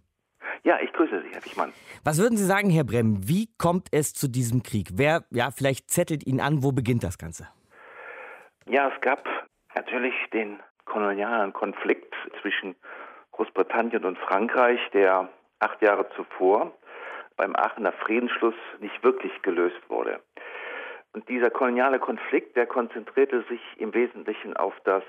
Ja, 0.64 0.78
ich 0.80 0.92
grüße 0.92 1.22
Sie, 1.22 1.34
Herr 1.34 1.44
Wichmann. 1.44 1.72
Was 2.04 2.18
würden 2.18 2.38
Sie 2.38 2.44
sagen, 2.44 2.70
Herr 2.70 2.84
Bremm? 2.84 3.26
Wie 3.26 3.48
kommt 3.58 3.88
es 3.90 4.14
zu 4.14 4.28
diesem 4.28 4.62
Krieg? 4.62 4.90
Wer, 4.94 5.24
ja, 5.30 5.50
vielleicht 5.50 5.90
zettelt 5.90 6.24
ihn 6.24 6.40
an, 6.40 6.62
wo 6.62 6.70
beginnt 6.70 7.02
das 7.02 7.18
Ganze? 7.18 7.48
Ja, 8.66 8.90
es 8.94 9.00
gab 9.00 9.28
natürlich 9.74 10.14
den 10.32 10.60
kolonialen 10.84 11.52
Konflikt 11.52 12.14
zwischen 12.40 12.74
Großbritannien 13.32 14.04
und 14.04 14.18
Frankreich, 14.18 14.80
der 14.92 15.28
acht 15.58 15.80
Jahre 15.82 16.08
zuvor 16.16 16.72
beim 17.36 17.56
Aachener 17.56 17.92
Friedensschluss 17.92 18.54
nicht 18.80 19.02
wirklich 19.02 19.32
gelöst 19.42 19.80
wurde. 19.88 20.20
Und 21.12 21.28
dieser 21.28 21.50
koloniale 21.50 21.98
Konflikt, 21.98 22.56
der 22.56 22.66
konzentrierte 22.66 23.42
sich 23.48 23.60
im 23.76 23.92
Wesentlichen 23.94 24.56
auf 24.56 24.74
das 24.84 25.02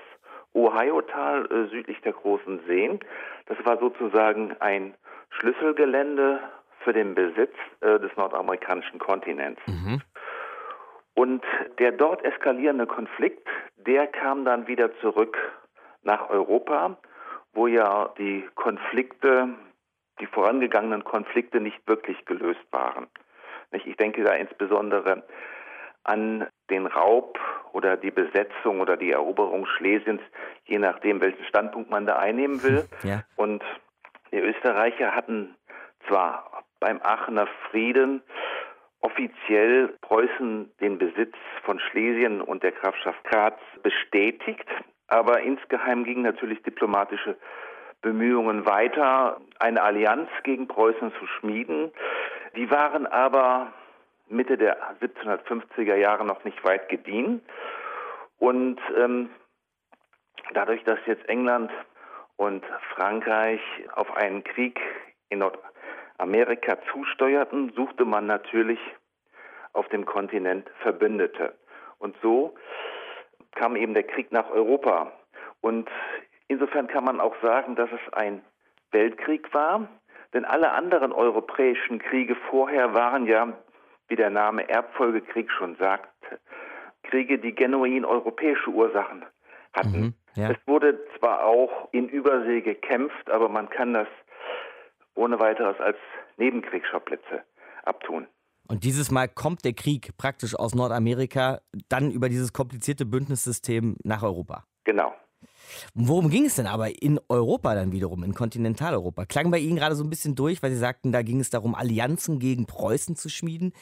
Ohio-Tal 0.52 1.46
äh, 1.46 1.68
südlich 1.70 2.00
der 2.02 2.12
Großen 2.12 2.60
Seen. 2.66 3.00
Das 3.46 3.58
war 3.64 3.78
sozusagen 3.78 4.54
ein 4.60 4.94
Schlüsselgelände 5.30 6.40
für 6.80 6.92
den 6.92 7.14
Besitz 7.14 7.54
äh, 7.80 7.98
des 7.98 8.14
nordamerikanischen 8.16 8.98
Kontinents. 8.98 9.60
Mhm. 9.66 10.00
Und 11.14 11.44
der 11.78 11.92
dort 11.92 12.24
eskalierende 12.24 12.86
Konflikt, 12.86 13.46
der 13.76 14.06
kam 14.06 14.44
dann 14.44 14.66
wieder 14.66 14.94
zurück 15.00 15.36
nach 16.02 16.28
Europa, 16.28 16.96
wo 17.52 17.66
ja 17.66 18.12
die 18.18 18.44
Konflikte, 18.56 19.48
die 20.20 20.26
vorangegangenen 20.26 21.04
Konflikte 21.04 21.60
nicht 21.60 21.86
wirklich 21.86 22.24
gelöst 22.24 22.66
waren. 22.72 23.06
Ich 23.70 23.96
denke 23.96 24.22
da 24.22 24.34
insbesondere 24.34 25.24
an 26.04 26.46
den 26.70 26.86
Raub 26.86 27.38
oder 27.72 27.96
die 27.96 28.10
Besetzung 28.10 28.80
oder 28.80 28.96
die 28.96 29.10
Eroberung 29.10 29.66
Schlesiens, 29.66 30.20
je 30.64 30.78
nachdem, 30.78 31.20
welchen 31.20 31.44
Standpunkt 31.44 31.90
man 31.90 32.06
da 32.06 32.16
einnehmen 32.16 32.62
will. 32.62 32.84
Ja. 33.02 33.22
Und 33.36 33.62
die 34.32 34.38
Österreicher 34.38 35.14
hatten 35.14 35.54
zwar 36.08 36.64
beim 36.80 37.00
Aachener 37.02 37.46
Frieden 37.70 38.22
offiziell 39.04 39.88
Preußen 40.00 40.72
den 40.80 40.96
Besitz 40.96 41.34
von 41.64 41.78
Schlesien 41.78 42.40
und 42.40 42.62
der 42.62 42.72
Grafschaft 42.72 43.22
Graz 43.24 43.58
bestätigt, 43.82 44.66
aber 45.08 45.40
insgeheim 45.40 46.04
gingen 46.04 46.22
natürlich 46.22 46.62
diplomatische 46.62 47.36
Bemühungen 48.00 48.64
weiter, 48.64 49.40
eine 49.58 49.82
Allianz 49.82 50.30
gegen 50.42 50.68
Preußen 50.68 51.12
zu 51.18 51.26
schmieden. 51.26 51.92
Die 52.56 52.70
waren 52.70 53.06
aber 53.06 53.72
Mitte 54.28 54.56
der 54.56 54.78
1750er 55.00 55.96
Jahre 55.96 56.24
noch 56.24 56.42
nicht 56.44 56.64
weit 56.64 56.88
gediehen. 56.88 57.42
Und 58.38 58.80
ähm, 58.96 59.28
dadurch, 60.54 60.82
dass 60.84 60.98
jetzt 61.06 61.28
England 61.28 61.70
und 62.36 62.64
Frankreich 62.94 63.60
auf 63.94 64.16
einen 64.16 64.42
Krieg 64.44 64.80
in 65.28 65.40
Nordamerika 65.40 65.73
Amerika 66.18 66.78
zusteuerten, 66.92 67.72
suchte 67.74 68.04
man 68.04 68.26
natürlich 68.26 68.78
auf 69.72 69.88
dem 69.88 70.04
Kontinent 70.04 70.68
Verbündete. 70.80 71.54
Und 71.98 72.16
so 72.22 72.54
kam 73.54 73.76
eben 73.76 73.94
der 73.94 74.04
Krieg 74.04 74.30
nach 74.32 74.50
Europa. 74.50 75.12
Und 75.60 75.88
insofern 76.48 76.86
kann 76.86 77.04
man 77.04 77.20
auch 77.20 77.34
sagen, 77.42 77.74
dass 77.76 77.90
es 77.90 78.12
ein 78.12 78.42
Weltkrieg 78.90 79.52
war, 79.52 79.88
denn 80.32 80.44
alle 80.44 80.72
anderen 80.72 81.12
europäischen 81.12 81.98
Kriege 81.98 82.36
vorher 82.50 82.94
waren 82.94 83.26
ja, 83.26 83.52
wie 84.08 84.16
der 84.16 84.30
Name 84.30 84.68
Erbfolgekrieg 84.68 85.50
schon 85.50 85.76
sagt, 85.76 86.10
Kriege, 87.04 87.38
die 87.38 87.54
genuin 87.54 88.04
europäische 88.04 88.70
Ursachen 88.70 89.24
hatten. 89.72 90.00
Mhm, 90.00 90.14
ja. 90.34 90.50
Es 90.50 90.56
wurde 90.66 90.98
zwar 91.18 91.44
auch 91.44 91.88
in 91.92 92.08
Übersee 92.08 92.60
gekämpft, 92.60 93.30
aber 93.30 93.48
man 93.48 93.68
kann 93.70 93.94
das 93.94 94.08
ohne 95.14 95.38
weiteres 95.38 95.78
als 95.80 95.96
Nebenkriegsschauplätze 96.36 97.44
abtun. 97.84 98.26
Und 98.68 98.84
dieses 98.84 99.10
Mal 99.10 99.28
kommt 99.28 99.64
der 99.64 99.74
Krieg 99.74 100.16
praktisch 100.16 100.54
aus 100.58 100.74
Nordamerika 100.74 101.60
dann 101.88 102.10
über 102.10 102.28
dieses 102.28 102.52
komplizierte 102.52 103.04
Bündnissystem 103.04 103.96
nach 104.04 104.22
Europa. 104.22 104.64
Genau. 104.84 105.12
Worum 105.94 106.30
ging 106.30 106.46
es 106.46 106.56
denn 106.56 106.66
aber 106.66 107.02
in 107.02 107.20
Europa 107.28 107.74
dann 107.74 107.92
wiederum, 107.92 108.22
in 108.22 108.34
Kontinentaleuropa? 108.34 109.26
Klang 109.26 109.50
bei 109.50 109.58
Ihnen 109.58 109.76
gerade 109.76 109.94
so 109.94 110.04
ein 110.04 110.10
bisschen 110.10 110.34
durch, 110.34 110.62
weil 110.62 110.70
Sie 110.70 110.78
sagten, 110.78 111.12
da 111.12 111.22
ging 111.22 111.40
es 111.40 111.50
darum, 111.50 111.74
Allianzen 111.74 112.38
gegen 112.38 112.66
Preußen 112.66 113.16
zu 113.16 113.28
schmieden. 113.28 113.72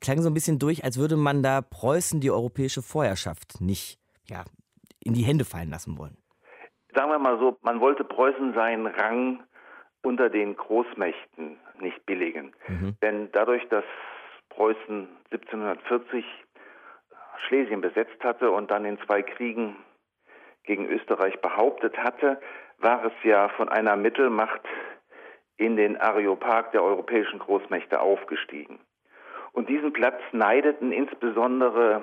Klang 0.00 0.22
so 0.22 0.30
ein 0.30 0.34
bisschen 0.34 0.58
durch, 0.58 0.84
als 0.84 0.98
würde 0.98 1.16
man 1.16 1.42
da 1.42 1.60
Preußen 1.60 2.20
die 2.20 2.30
europäische 2.30 2.82
Vorherrschaft 2.82 3.60
nicht 3.60 3.98
ja, 4.28 4.44
in 5.00 5.14
die 5.14 5.22
Hände 5.22 5.44
fallen 5.44 5.70
lassen 5.70 5.98
wollen. 5.98 6.16
Sagen 6.94 7.10
wir 7.10 7.18
mal 7.18 7.38
so, 7.38 7.56
man 7.62 7.80
wollte 7.80 8.04
Preußen 8.04 8.54
seinen 8.54 8.86
Rang 8.86 9.42
unter 10.02 10.30
den 10.30 10.56
Großmächten 10.56 11.58
nicht 11.80 12.04
billigen. 12.06 12.52
Mhm. 12.66 12.96
Denn 13.02 13.32
dadurch, 13.32 13.66
dass 13.68 13.84
Preußen 14.50 15.08
1740 15.30 16.24
Schlesien 17.46 17.80
besetzt 17.80 18.22
hatte 18.22 18.50
und 18.50 18.70
dann 18.70 18.84
in 18.84 18.98
zwei 19.06 19.22
Kriegen 19.22 19.76
gegen 20.64 20.86
Österreich 20.88 21.40
behauptet 21.40 21.96
hatte, 21.98 22.40
war 22.78 23.04
es 23.04 23.12
ja 23.22 23.48
von 23.50 23.68
einer 23.68 23.96
Mittelmacht 23.96 24.62
in 25.56 25.76
den 25.76 25.96
Areopag 25.96 26.70
der 26.72 26.82
europäischen 26.82 27.38
Großmächte 27.38 28.00
aufgestiegen. 28.00 28.78
Und 29.52 29.68
diesen 29.68 29.92
Platz 29.92 30.20
neideten 30.32 30.92
insbesondere 30.92 32.02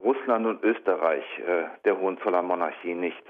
Russland 0.00 0.46
und 0.46 0.62
Österreich 0.62 1.24
äh, 1.38 1.64
der 1.84 1.98
Hohenzollernmonarchie 1.98 2.94
nicht. 2.94 3.22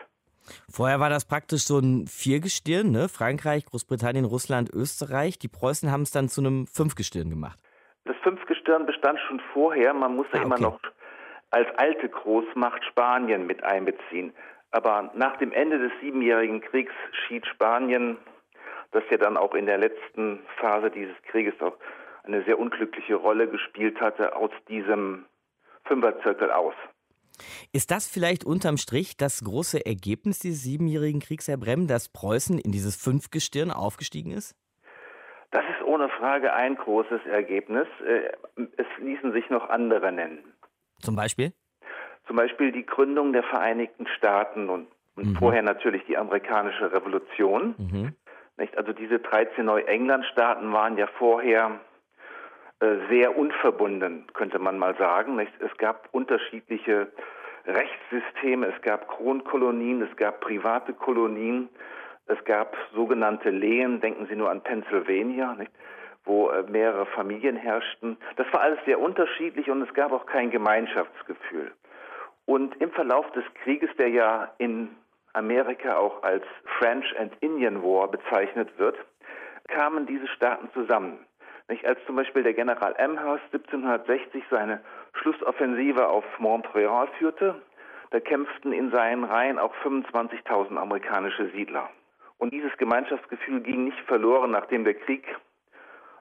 Vorher 0.71 1.01
war 1.01 1.11
das 1.11 1.27
praktisch 1.27 1.65
so 1.65 1.79
ein 1.79 2.07
Viergestirn, 2.07 2.91
ne? 2.91 3.09
Frankreich, 3.09 3.67
Großbritannien, 3.67 4.25
Russland, 4.25 4.71
Österreich. 4.73 5.39
Die 5.39 5.49
Preußen 5.49 5.91
haben 5.91 6.03
es 6.03 6.11
dann 6.11 6.29
zu 6.29 6.41
einem 6.41 6.67
Fünfgestirn 6.67 7.31
gemacht. 7.31 7.59
Das 8.05 8.17
Fünfgestirn 8.23 8.87
bestand 8.87 9.19
schon 9.27 9.41
vorher. 9.53 9.93
Man 9.95 10.17
musste 10.17 10.35
ah, 10.35 10.39
okay. 10.39 10.47
immer 10.47 10.59
noch 10.59 10.81
als 11.51 11.69
alte 11.77 12.09
Großmacht 12.09 12.85
Spanien 12.85 13.47
mit 13.47 13.63
einbeziehen. 13.65 14.33
Aber 14.71 15.11
nach 15.15 15.37
dem 15.39 15.53
Ende 15.53 15.79
des 15.79 15.93
Siebenjährigen 16.01 16.61
Kriegs 16.61 16.93
schied 17.27 17.47
Spanien, 17.47 18.19
das 18.91 19.03
ja 19.11 19.17
dann 19.17 19.37
auch 19.37 19.55
in 19.55 19.67
der 19.67 19.79
letzten 19.79 20.41
Phase 20.57 20.91
dieses 20.91 21.17
Krieges 21.31 21.55
auch 21.61 21.77
eine 22.25 22.45
sehr 22.45 22.59
unglückliche 22.59 23.15
Rolle 23.15 23.49
gespielt 23.49 24.01
hatte, 24.01 24.37
aus 24.37 24.51
diesem 24.69 25.25
Fünferzirkel 25.85 26.51
aus. 26.51 26.75
Ist 27.73 27.91
das 27.91 28.09
vielleicht 28.09 28.45
unterm 28.45 28.77
Strich 28.77 29.17
das 29.17 29.43
große 29.45 29.85
Ergebnis 29.85 30.39
dieses 30.39 30.63
siebenjährigen 30.63 31.21
Kriegs, 31.21 31.49
Herr 31.49 31.57
Bremm, 31.57 31.87
dass 31.87 32.09
Preußen 32.09 32.59
in 32.59 32.73
dieses 32.73 32.97
Fünfgestirn 32.97 33.71
aufgestiegen 33.71 34.33
ist? 34.33 34.55
Das 35.51 35.65
ist 35.65 35.87
ohne 35.87 36.09
Frage 36.11 36.53
ein 36.53 36.75
großes 36.77 37.25
Ergebnis. 37.27 37.87
Äh, 38.07 38.33
es 38.77 38.87
ließen 38.99 39.33
sich 39.33 39.49
noch 39.51 39.69
andere 39.71 40.13
nennen. 40.13 40.41
Zum 41.01 41.17
Beispiel? 41.17 41.53
Zum 42.27 42.37
Beispiel 42.37 42.73
die 42.73 42.85
Gründung 42.85 43.33
der 43.33 43.43
Vereinigten 43.45 44.07
Staaten 44.17 44.69
und, 44.69 44.89
mhm. 45.17 45.37
vorher 45.37 45.63
natürlich 45.63 46.05
die 46.07 46.19
amerikanische 46.19 46.93
Revolution. 46.93 47.75
Mhm. 47.79 48.15
Also 48.77 48.93
diese 48.93 49.21
13 49.21 49.65
Neuengland-Staaten 49.65 50.73
waren 50.73 50.99
ja 50.99 51.07
vorher 51.19 51.81
sehr 52.81 53.37
unverbunden, 53.37 54.27
könnte 54.35 54.59
man 54.59 54.79
mal 54.79 54.97
sagen. 54.97 55.39
Es 55.39 55.77
gab 55.79 56.09
unterschiedliche 56.13 57.09
Rechtssysteme, 57.67 58.73
es 58.75 58.83
gab 58.83 59.09
Kronkolonien, 59.09 60.03
es 60.03 60.17
gab 60.17 60.41
private 60.41 60.93
Kolonien, 60.93 61.69
es 62.27 62.43
gab 62.45 62.77
sogenannte 62.95 63.51
Lehen, 63.51 64.01
denken 64.01 64.27
Sie 64.27 64.37
nur 64.37 64.51
an 64.51 64.63
Pennsylvania, 64.63 65.55
nicht? 65.55 65.73
wo 66.25 66.51
äh, 66.51 66.63
mehrere 66.69 67.07
Familien 67.07 67.57
herrschten. 67.57 68.17
Das 68.37 68.47
war 68.53 68.61
alles 68.61 68.79
sehr 68.85 69.01
unterschiedlich 69.01 69.71
und 69.71 69.83
es 69.83 69.93
gab 69.95 70.13
auch 70.13 70.27
kein 70.27 70.51
Gemeinschaftsgefühl. 70.51 71.73
Und 72.45 72.77
im 72.81 72.91
Verlauf 72.93 73.31
des 73.33 73.45
Krieges, 73.63 73.91
der 73.99 74.09
ja 74.09 74.53
in 74.59 74.95
Amerika 75.33 75.97
auch 75.97 76.23
als 76.23 76.45
French 76.79 77.19
and 77.19 77.33
Indian 77.41 77.83
War 77.83 78.09
bezeichnet 78.09 78.79
wird, 78.79 78.97
kamen 79.69 80.07
diese 80.07 80.29
Staaten 80.29 80.71
zusammen. 80.73 81.19
Nicht? 81.69 81.85
Als 81.85 81.99
zum 82.07 82.17
Beispiel 82.17 82.43
der 82.43 82.55
General 82.55 82.95
Amherst 82.99 83.45
1760 83.53 84.43
seine 84.51 84.81
Schlussoffensive 85.13 86.09
auf 86.09 86.25
Montreal 86.39 87.09
führte, 87.19 87.61
da 88.11 88.21
kämpften 88.21 88.73
in 88.73 88.91
seinen 88.91 89.25
Reihen 89.25 89.59
auch 89.59 89.75
25.000 89.85 90.77
amerikanische 90.77 91.51
Siedler. 91.51 91.91
Und 92.39 92.53
dieses 92.53 92.75
Gemeinschaftsgefühl 92.79 93.61
ging 93.61 93.85
nicht 93.85 94.01
verloren, 94.07 94.53
nachdem 94.53 94.85
der 94.85 94.95
Krieg 94.95 95.27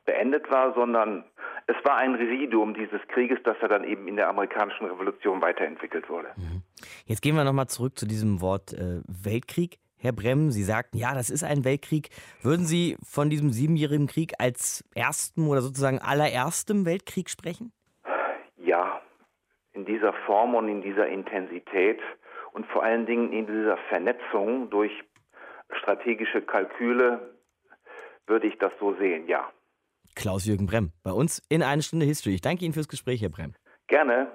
beendet 0.05 0.49
war, 0.49 0.73
sondern 0.73 1.23
es 1.67 1.75
war 1.83 1.97
ein 1.97 2.15
Residuum 2.15 2.73
dieses 2.73 3.01
Krieges, 3.09 3.39
das 3.43 3.57
er 3.61 3.67
dann 3.67 3.83
eben 3.83 4.07
in 4.07 4.15
der 4.15 4.29
amerikanischen 4.29 4.85
Revolution 4.85 5.41
weiterentwickelt 5.41 6.09
wurde. 6.09 6.29
Mhm. 6.35 6.63
Jetzt 7.05 7.21
gehen 7.21 7.35
wir 7.35 7.43
nochmal 7.43 7.67
zurück 7.67 7.97
zu 7.97 8.07
diesem 8.07 8.41
Wort 8.41 8.73
äh, 8.73 9.01
Weltkrieg. 9.07 9.77
Herr 9.99 10.11
Bremm, 10.11 10.51
Sie 10.51 10.63
sagten, 10.63 10.97
ja, 10.97 11.13
das 11.13 11.29
ist 11.29 11.43
ein 11.43 11.65
Weltkrieg. 11.65 12.09
Würden 12.41 12.65
Sie 12.65 12.97
von 13.03 13.29
diesem 13.29 13.51
siebenjährigen 13.51 14.07
Krieg 14.07 14.33
als 14.39 14.83
ersten 14.93 15.47
oder 15.47 15.61
sozusagen 15.61 15.99
allererstem 15.99 16.85
Weltkrieg 16.85 17.29
sprechen? 17.29 17.71
Ja, 18.57 19.01
in 19.73 19.85
dieser 19.85 20.13
Form 20.25 20.55
und 20.55 20.67
in 20.67 20.81
dieser 20.81 21.07
Intensität 21.07 21.99
und 22.53 22.65
vor 22.67 22.83
allen 22.83 23.05
Dingen 23.05 23.33
in 23.33 23.47
dieser 23.47 23.77
Vernetzung 23.89 24.69
durch 24.69 24.91
strategische 25.81 26.41
Kalküle 26.41 27.35
würde 28.27 28.47
ich 28.47 28.57
das 28.59 28.71
so 28.79 28.95
sehen, 28.95 29.27
ja. 29.27 29.49
Klaus-Jürgen 30.15 30.65
Bremm, 30.65 30.91
bei 31.03 31.11
uns 31.11 31.41
in 31.49 31.63
eine 31.63 31.81
Stunde 31.81 32.05
History. 32.05 32.35
Ich 32.35 32.41
danke 32.41 32.65
Ihnen 32.65 32.73
fürs 32.73 32.87
Gespräch, 32.87 33.21
Herr 33.21 33.29
Bremm. 33.29 33.53
Gerne. 33.87 34.31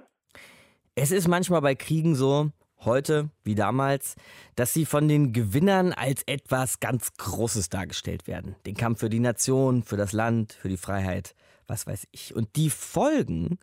Es 0.95 1.11
ist 1.11 1.27
manchmal 1.29 1.61
bei 1.61 1.75
Kriegen 1.75 2.15
so, 2.15 2.51
heute 2.85 3.31
wie 3.45 3.55
damals, 3.55 4.17
dass 4.57 4.73
sie 4.73 4.87
von 4.87 5.09
den 5.09 5.33
Gewinnern 5.33 5.93
als 5.93 6.23
etwas 6.27 6.81
ganz 6.81 7.13
Großes 7.17 7.69
dargestellt 7.69 8.27
werden. 8.27 8.57
Den 8.67 8.77
Kampf 8.77 9.01
für 9.01 9.11
die 9.11 9.21
Nation, 9.21 9.83
für 9.83 9.97
das 9.97 10.13
Land, 10.13 10.53
für 10.53 10.69
die 10.69 10.77
Freiheit, 10.77 11.35
was 11.67 11.87
weiß 11.87 12.07
ich. 12.13 12.35
Und 12.35 12.57
die 12.57 12.71
Folgen 12.71 13.59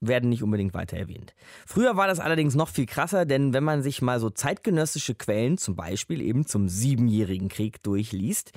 werden 0.00 0.28
nicht 0.28 0.42
unbedingt 0.42 0.74
weiter 0.74 0.96
erwähnt. 0.96 1.34
Früher 1.66 1.96
war 1.96 2.06
das 2.06 2.20
allerdings 2.20 2.54
noch 2.54 2.68
viel 2.68 2.86
krasser, 2.86 3.24
denn 3.24 3.52
wenn 3.52 3.64
man 3.64 3.82
sich 3.82 4.02
mal 4.02 4.20
so 4.20 4.30
zeitgenössische 4.30 5.14
Quellen, 5.14 5.58
zum 5.58 5.74
Beispiel 5.74 6.20
eben 6.20 6.46
zum 6.46 6.68
Siebenjährigen 6.68 7.48
Krieg, 7.48 7.82
durchliest, 7.82 8.52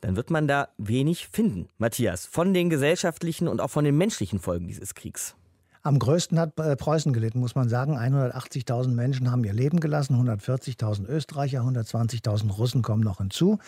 dann 0.00 0.16
wird 0.16 0.30
man 0.30 0.48
da 0.48 0.68
wenig 0.78 1.28
finden. 1.28 1.68
Matthias, 1.78 2.26
von 2.26 2.54
den 2.54 2.70
gesellschaftlichen 2.70 3.48
und 3.48 3.60
auch 3.60 3.70
von 3.70 3.84
den 3.84 3.96
menschlichen 3.96 4.40
Folgen 4.40 4.66
dieses 4.66 4.94
Kriegs. 4.94 5.36
Am 5.82 5.98
größten 5.98 6.38
hat 6.38 6.58
äh, 6.58 6.76
Preußen 6.76 7.12
gelitten, 7.12 7.40
muss 7.40 7.54
man 7.54 7.68
sagen. 7.68 7.96
180.000 7.96 8.88
Menschen 8.88 9.30
haben 9.30 9.44
ihr 9.44 9.54
Leben 9.54 9.80
gelassen, 9.80 10.14
140.000 10.16 11.06
Österreicher, 11.06 11.60
120.000 11.60 12.50
Russen 12.50 12.82
kommen 12.82 13.02
noch 13.02 13.18
hinzu 13.18 13.58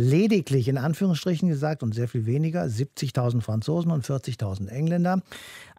lediglich 0.00 0.68
in 0.68 0.78
Anführungsstrichen 0.78 1.48
gesagt 1.48 1.82
und 1.82 1.94
sehr 1.94 2.08
viel 2.08 2.26
weniger 2.26 2.64
70.000 2.64 3.42
Franzosen 3.42 3.92
und 3.92 4.04
40.000 4.04 4.68
Engländer. 4.68 5.20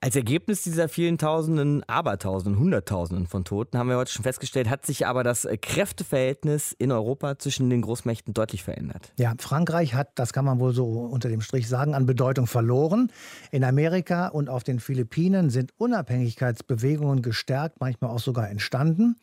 Als 0.03 0.15
Ergebnis 0.15 0.63
dieser 0.63 0.89
vielen 0.89 1.19
Tausenden, 1.19 1.83
Abertausenden, 1.87 2.59
Hunderttausenden 2.59 3.27
von 3.27 3.43
Toten 3.43 3.77
haben 3.77 3.87
wir 3.87 3.97
heute 3.97 4.11
schon 4.11 4.23
festgestellt, 4.23 4.67
hat 4.67 4.83
sich 4.83 5.05
aber 5.05 5.23
das 5.23 5.47
Kräfteverhältnis 5.61 6.71
in 6.71 6.91
Europa 6.91 7.37
zwischen 7.37 7.69
den 7.69 7.81
Großmächten 7.81 8.33
deutlich 8.33 8.63
verändert. 8.63 9.13
Ja, 9.19 9.33
Frankreich 9.37 9.93
hat, 9.93 10.09
das 10.15 10.33
kann 10.33 10.43
man 10.43 10.59
wohl 10.59 10.73
so 10.73 10.85
unter 10.85 11.29
dem 11.29 11.41
Strich 11.41 11.67
sagen, 11.67 11.93
an 11.93 12.07
Bedeutung 12.07 12.47
verloren. 12.47 13.11
In 13.51 13.63
Amerika 13.63 14.27
und 14.27 14.49
auf 14.49 14.63
den 14.63 14.79
Philippinen 14.79 15.51
sind 15.51 15.71
Unabhängigkeitsbewegungen 15.77 17.21
gestärkt, 17.21 17.79
manchmal 17.79 18.09
auch 18.09 18.19
sogar 18.19 18.49
entstanden. 18.49 19.17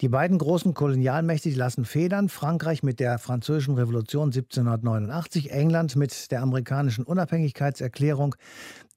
Die 0.00 0.08
beiden 0.08 0.38
großen 0.38 0.74
Kolonialmächte 0.74 1.50
lassen 1.50 1.84
Federn. 1.84 2.28
Frankreich 2.28 2.82
mit 2.84 3.00
der 3.00 3.18
französischen 3.18 3.74
Revolution 3.74 4.30
1789, 4.46 5.50
England 5.50 5.96
mit 5.96 6.30
der 6.30 6.42
amerikanischen 6.42 7.04
Unabhängigkeitserklärung, 7.04 8.34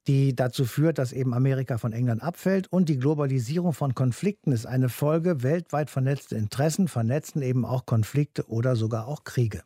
die 0.07 0.35
dazu 0.35 0.65
führt, 0.65 0.97
dass 0.97 1.13
eben 1.13 1.33
Amerika 1.33 1.77
von 1.77 1.93
England 1.93 2.21
abfällt. 2.21 2.71
Und 2.71 2.89
die 2.89 2.97
Globalisierung 2.97 3.73
von 3.73 3.95
Konflikten 3.95 4.51
ist 4.51 4.65
eine 4.65 4.89
Folge. 4.89 5.43
Weltweit 5.43 5.89
vernetzte 5.89 6.35
Interessen 6.35 6.87
vernetzen 6.87 7.41
eben 7.41 7.65
auch 7.65 7.85
Konflikte 7.85 8.47
oder 8.49 8.75
sogar 8.75 9.07
auch 9.07 9.23
Kriege. 9.23 9.63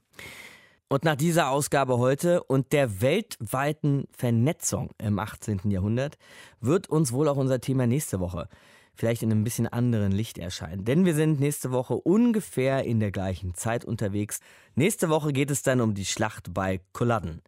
Und 0.90 1.04
nach 1.04 1.16
dieser 1.16 1.50
Ausgabe 1.50 1.98
heute 1.98 2.44
und 2.44 2.72
der 2.72 3.02
weltweiten 3.02 4.08
Vernetzung 4.12 4.92
im 5.00 5.20
18. 5.20 5.70
Jahrhundert 5.70 6.18
wird 6.62 6.88
uns 6.88 7.12
wohl 7.12 7.28
auch 7.28 7.36
unser 7.36 7.60
Thema 7.60 7.88
nächste 7.88 8.20
Woche 8.20 8.48
vielleicht 8.98 9.24
in 9.24 9.32
einem 9.32 9.44
bisschen 9.44 9.68
anderen 9.68 10.12
Licht 10.12 10.38
erscheinen. 10.38 10.84
Denn 10.84 11.06
wir 11.06 11.16
sind 11.16 11.40
nächste 11.40 11.72
Woche 11.72 11.96
ungefähr 11.96 12.84
in 12.84 13.00
der 13.00 13.12
gleichen 13.12 13.54
Zeit 13.54 13.86
unterwegs. 13.86 14.40
Nächste 14.76 15.10
Woche 15.10 15.32
geht 15.32 15.52
es 15.52 15.62
dann 15.62 15.82
um 15.82 15.94
die 15.94 16.06
Schlacht 16.06 16.54
bei 16.54 16.82
Culloden. 16.94 17.42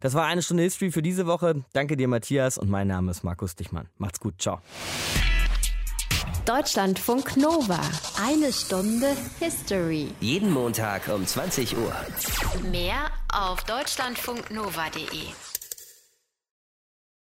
Das 0.00 0.14
war 0.14 0.26
eine 0.26 0.42
Stunde 0.42 0.62
History 0.62 0.90
für 0.90 1.02
diese 1.02 1.26
Woche. 1.26 1.64
Danke 1.72 1.96
dir, 1.96 2.08
Matthias, 2.08 2.58
und 2.58 2.70
mein 2.70 2.88
Name 2.88 3.10
ist 3.10 3.24
Markus 3.24 3.56
Dichmann. 3.56 3.88
Macht's 3.98 4.20
gut, 4.20 4.40
ciao. 4.40 4.60
Deutschlandfunk 6.46 7.36
Nova. 7.36 7.80
Eine 8.20 8.52
Stunde 8.52 9.14
History. 9.38 10.08
Jeden 10.20 10.52
Montag 10.52 11.08
um 11.08 11.26
20 11.26 11.76
Uhr. 11.76 11.94
Mehr 12.70 13.10
auf 13.32 13.62
deutschlandfunknova.de. 13.64 15.49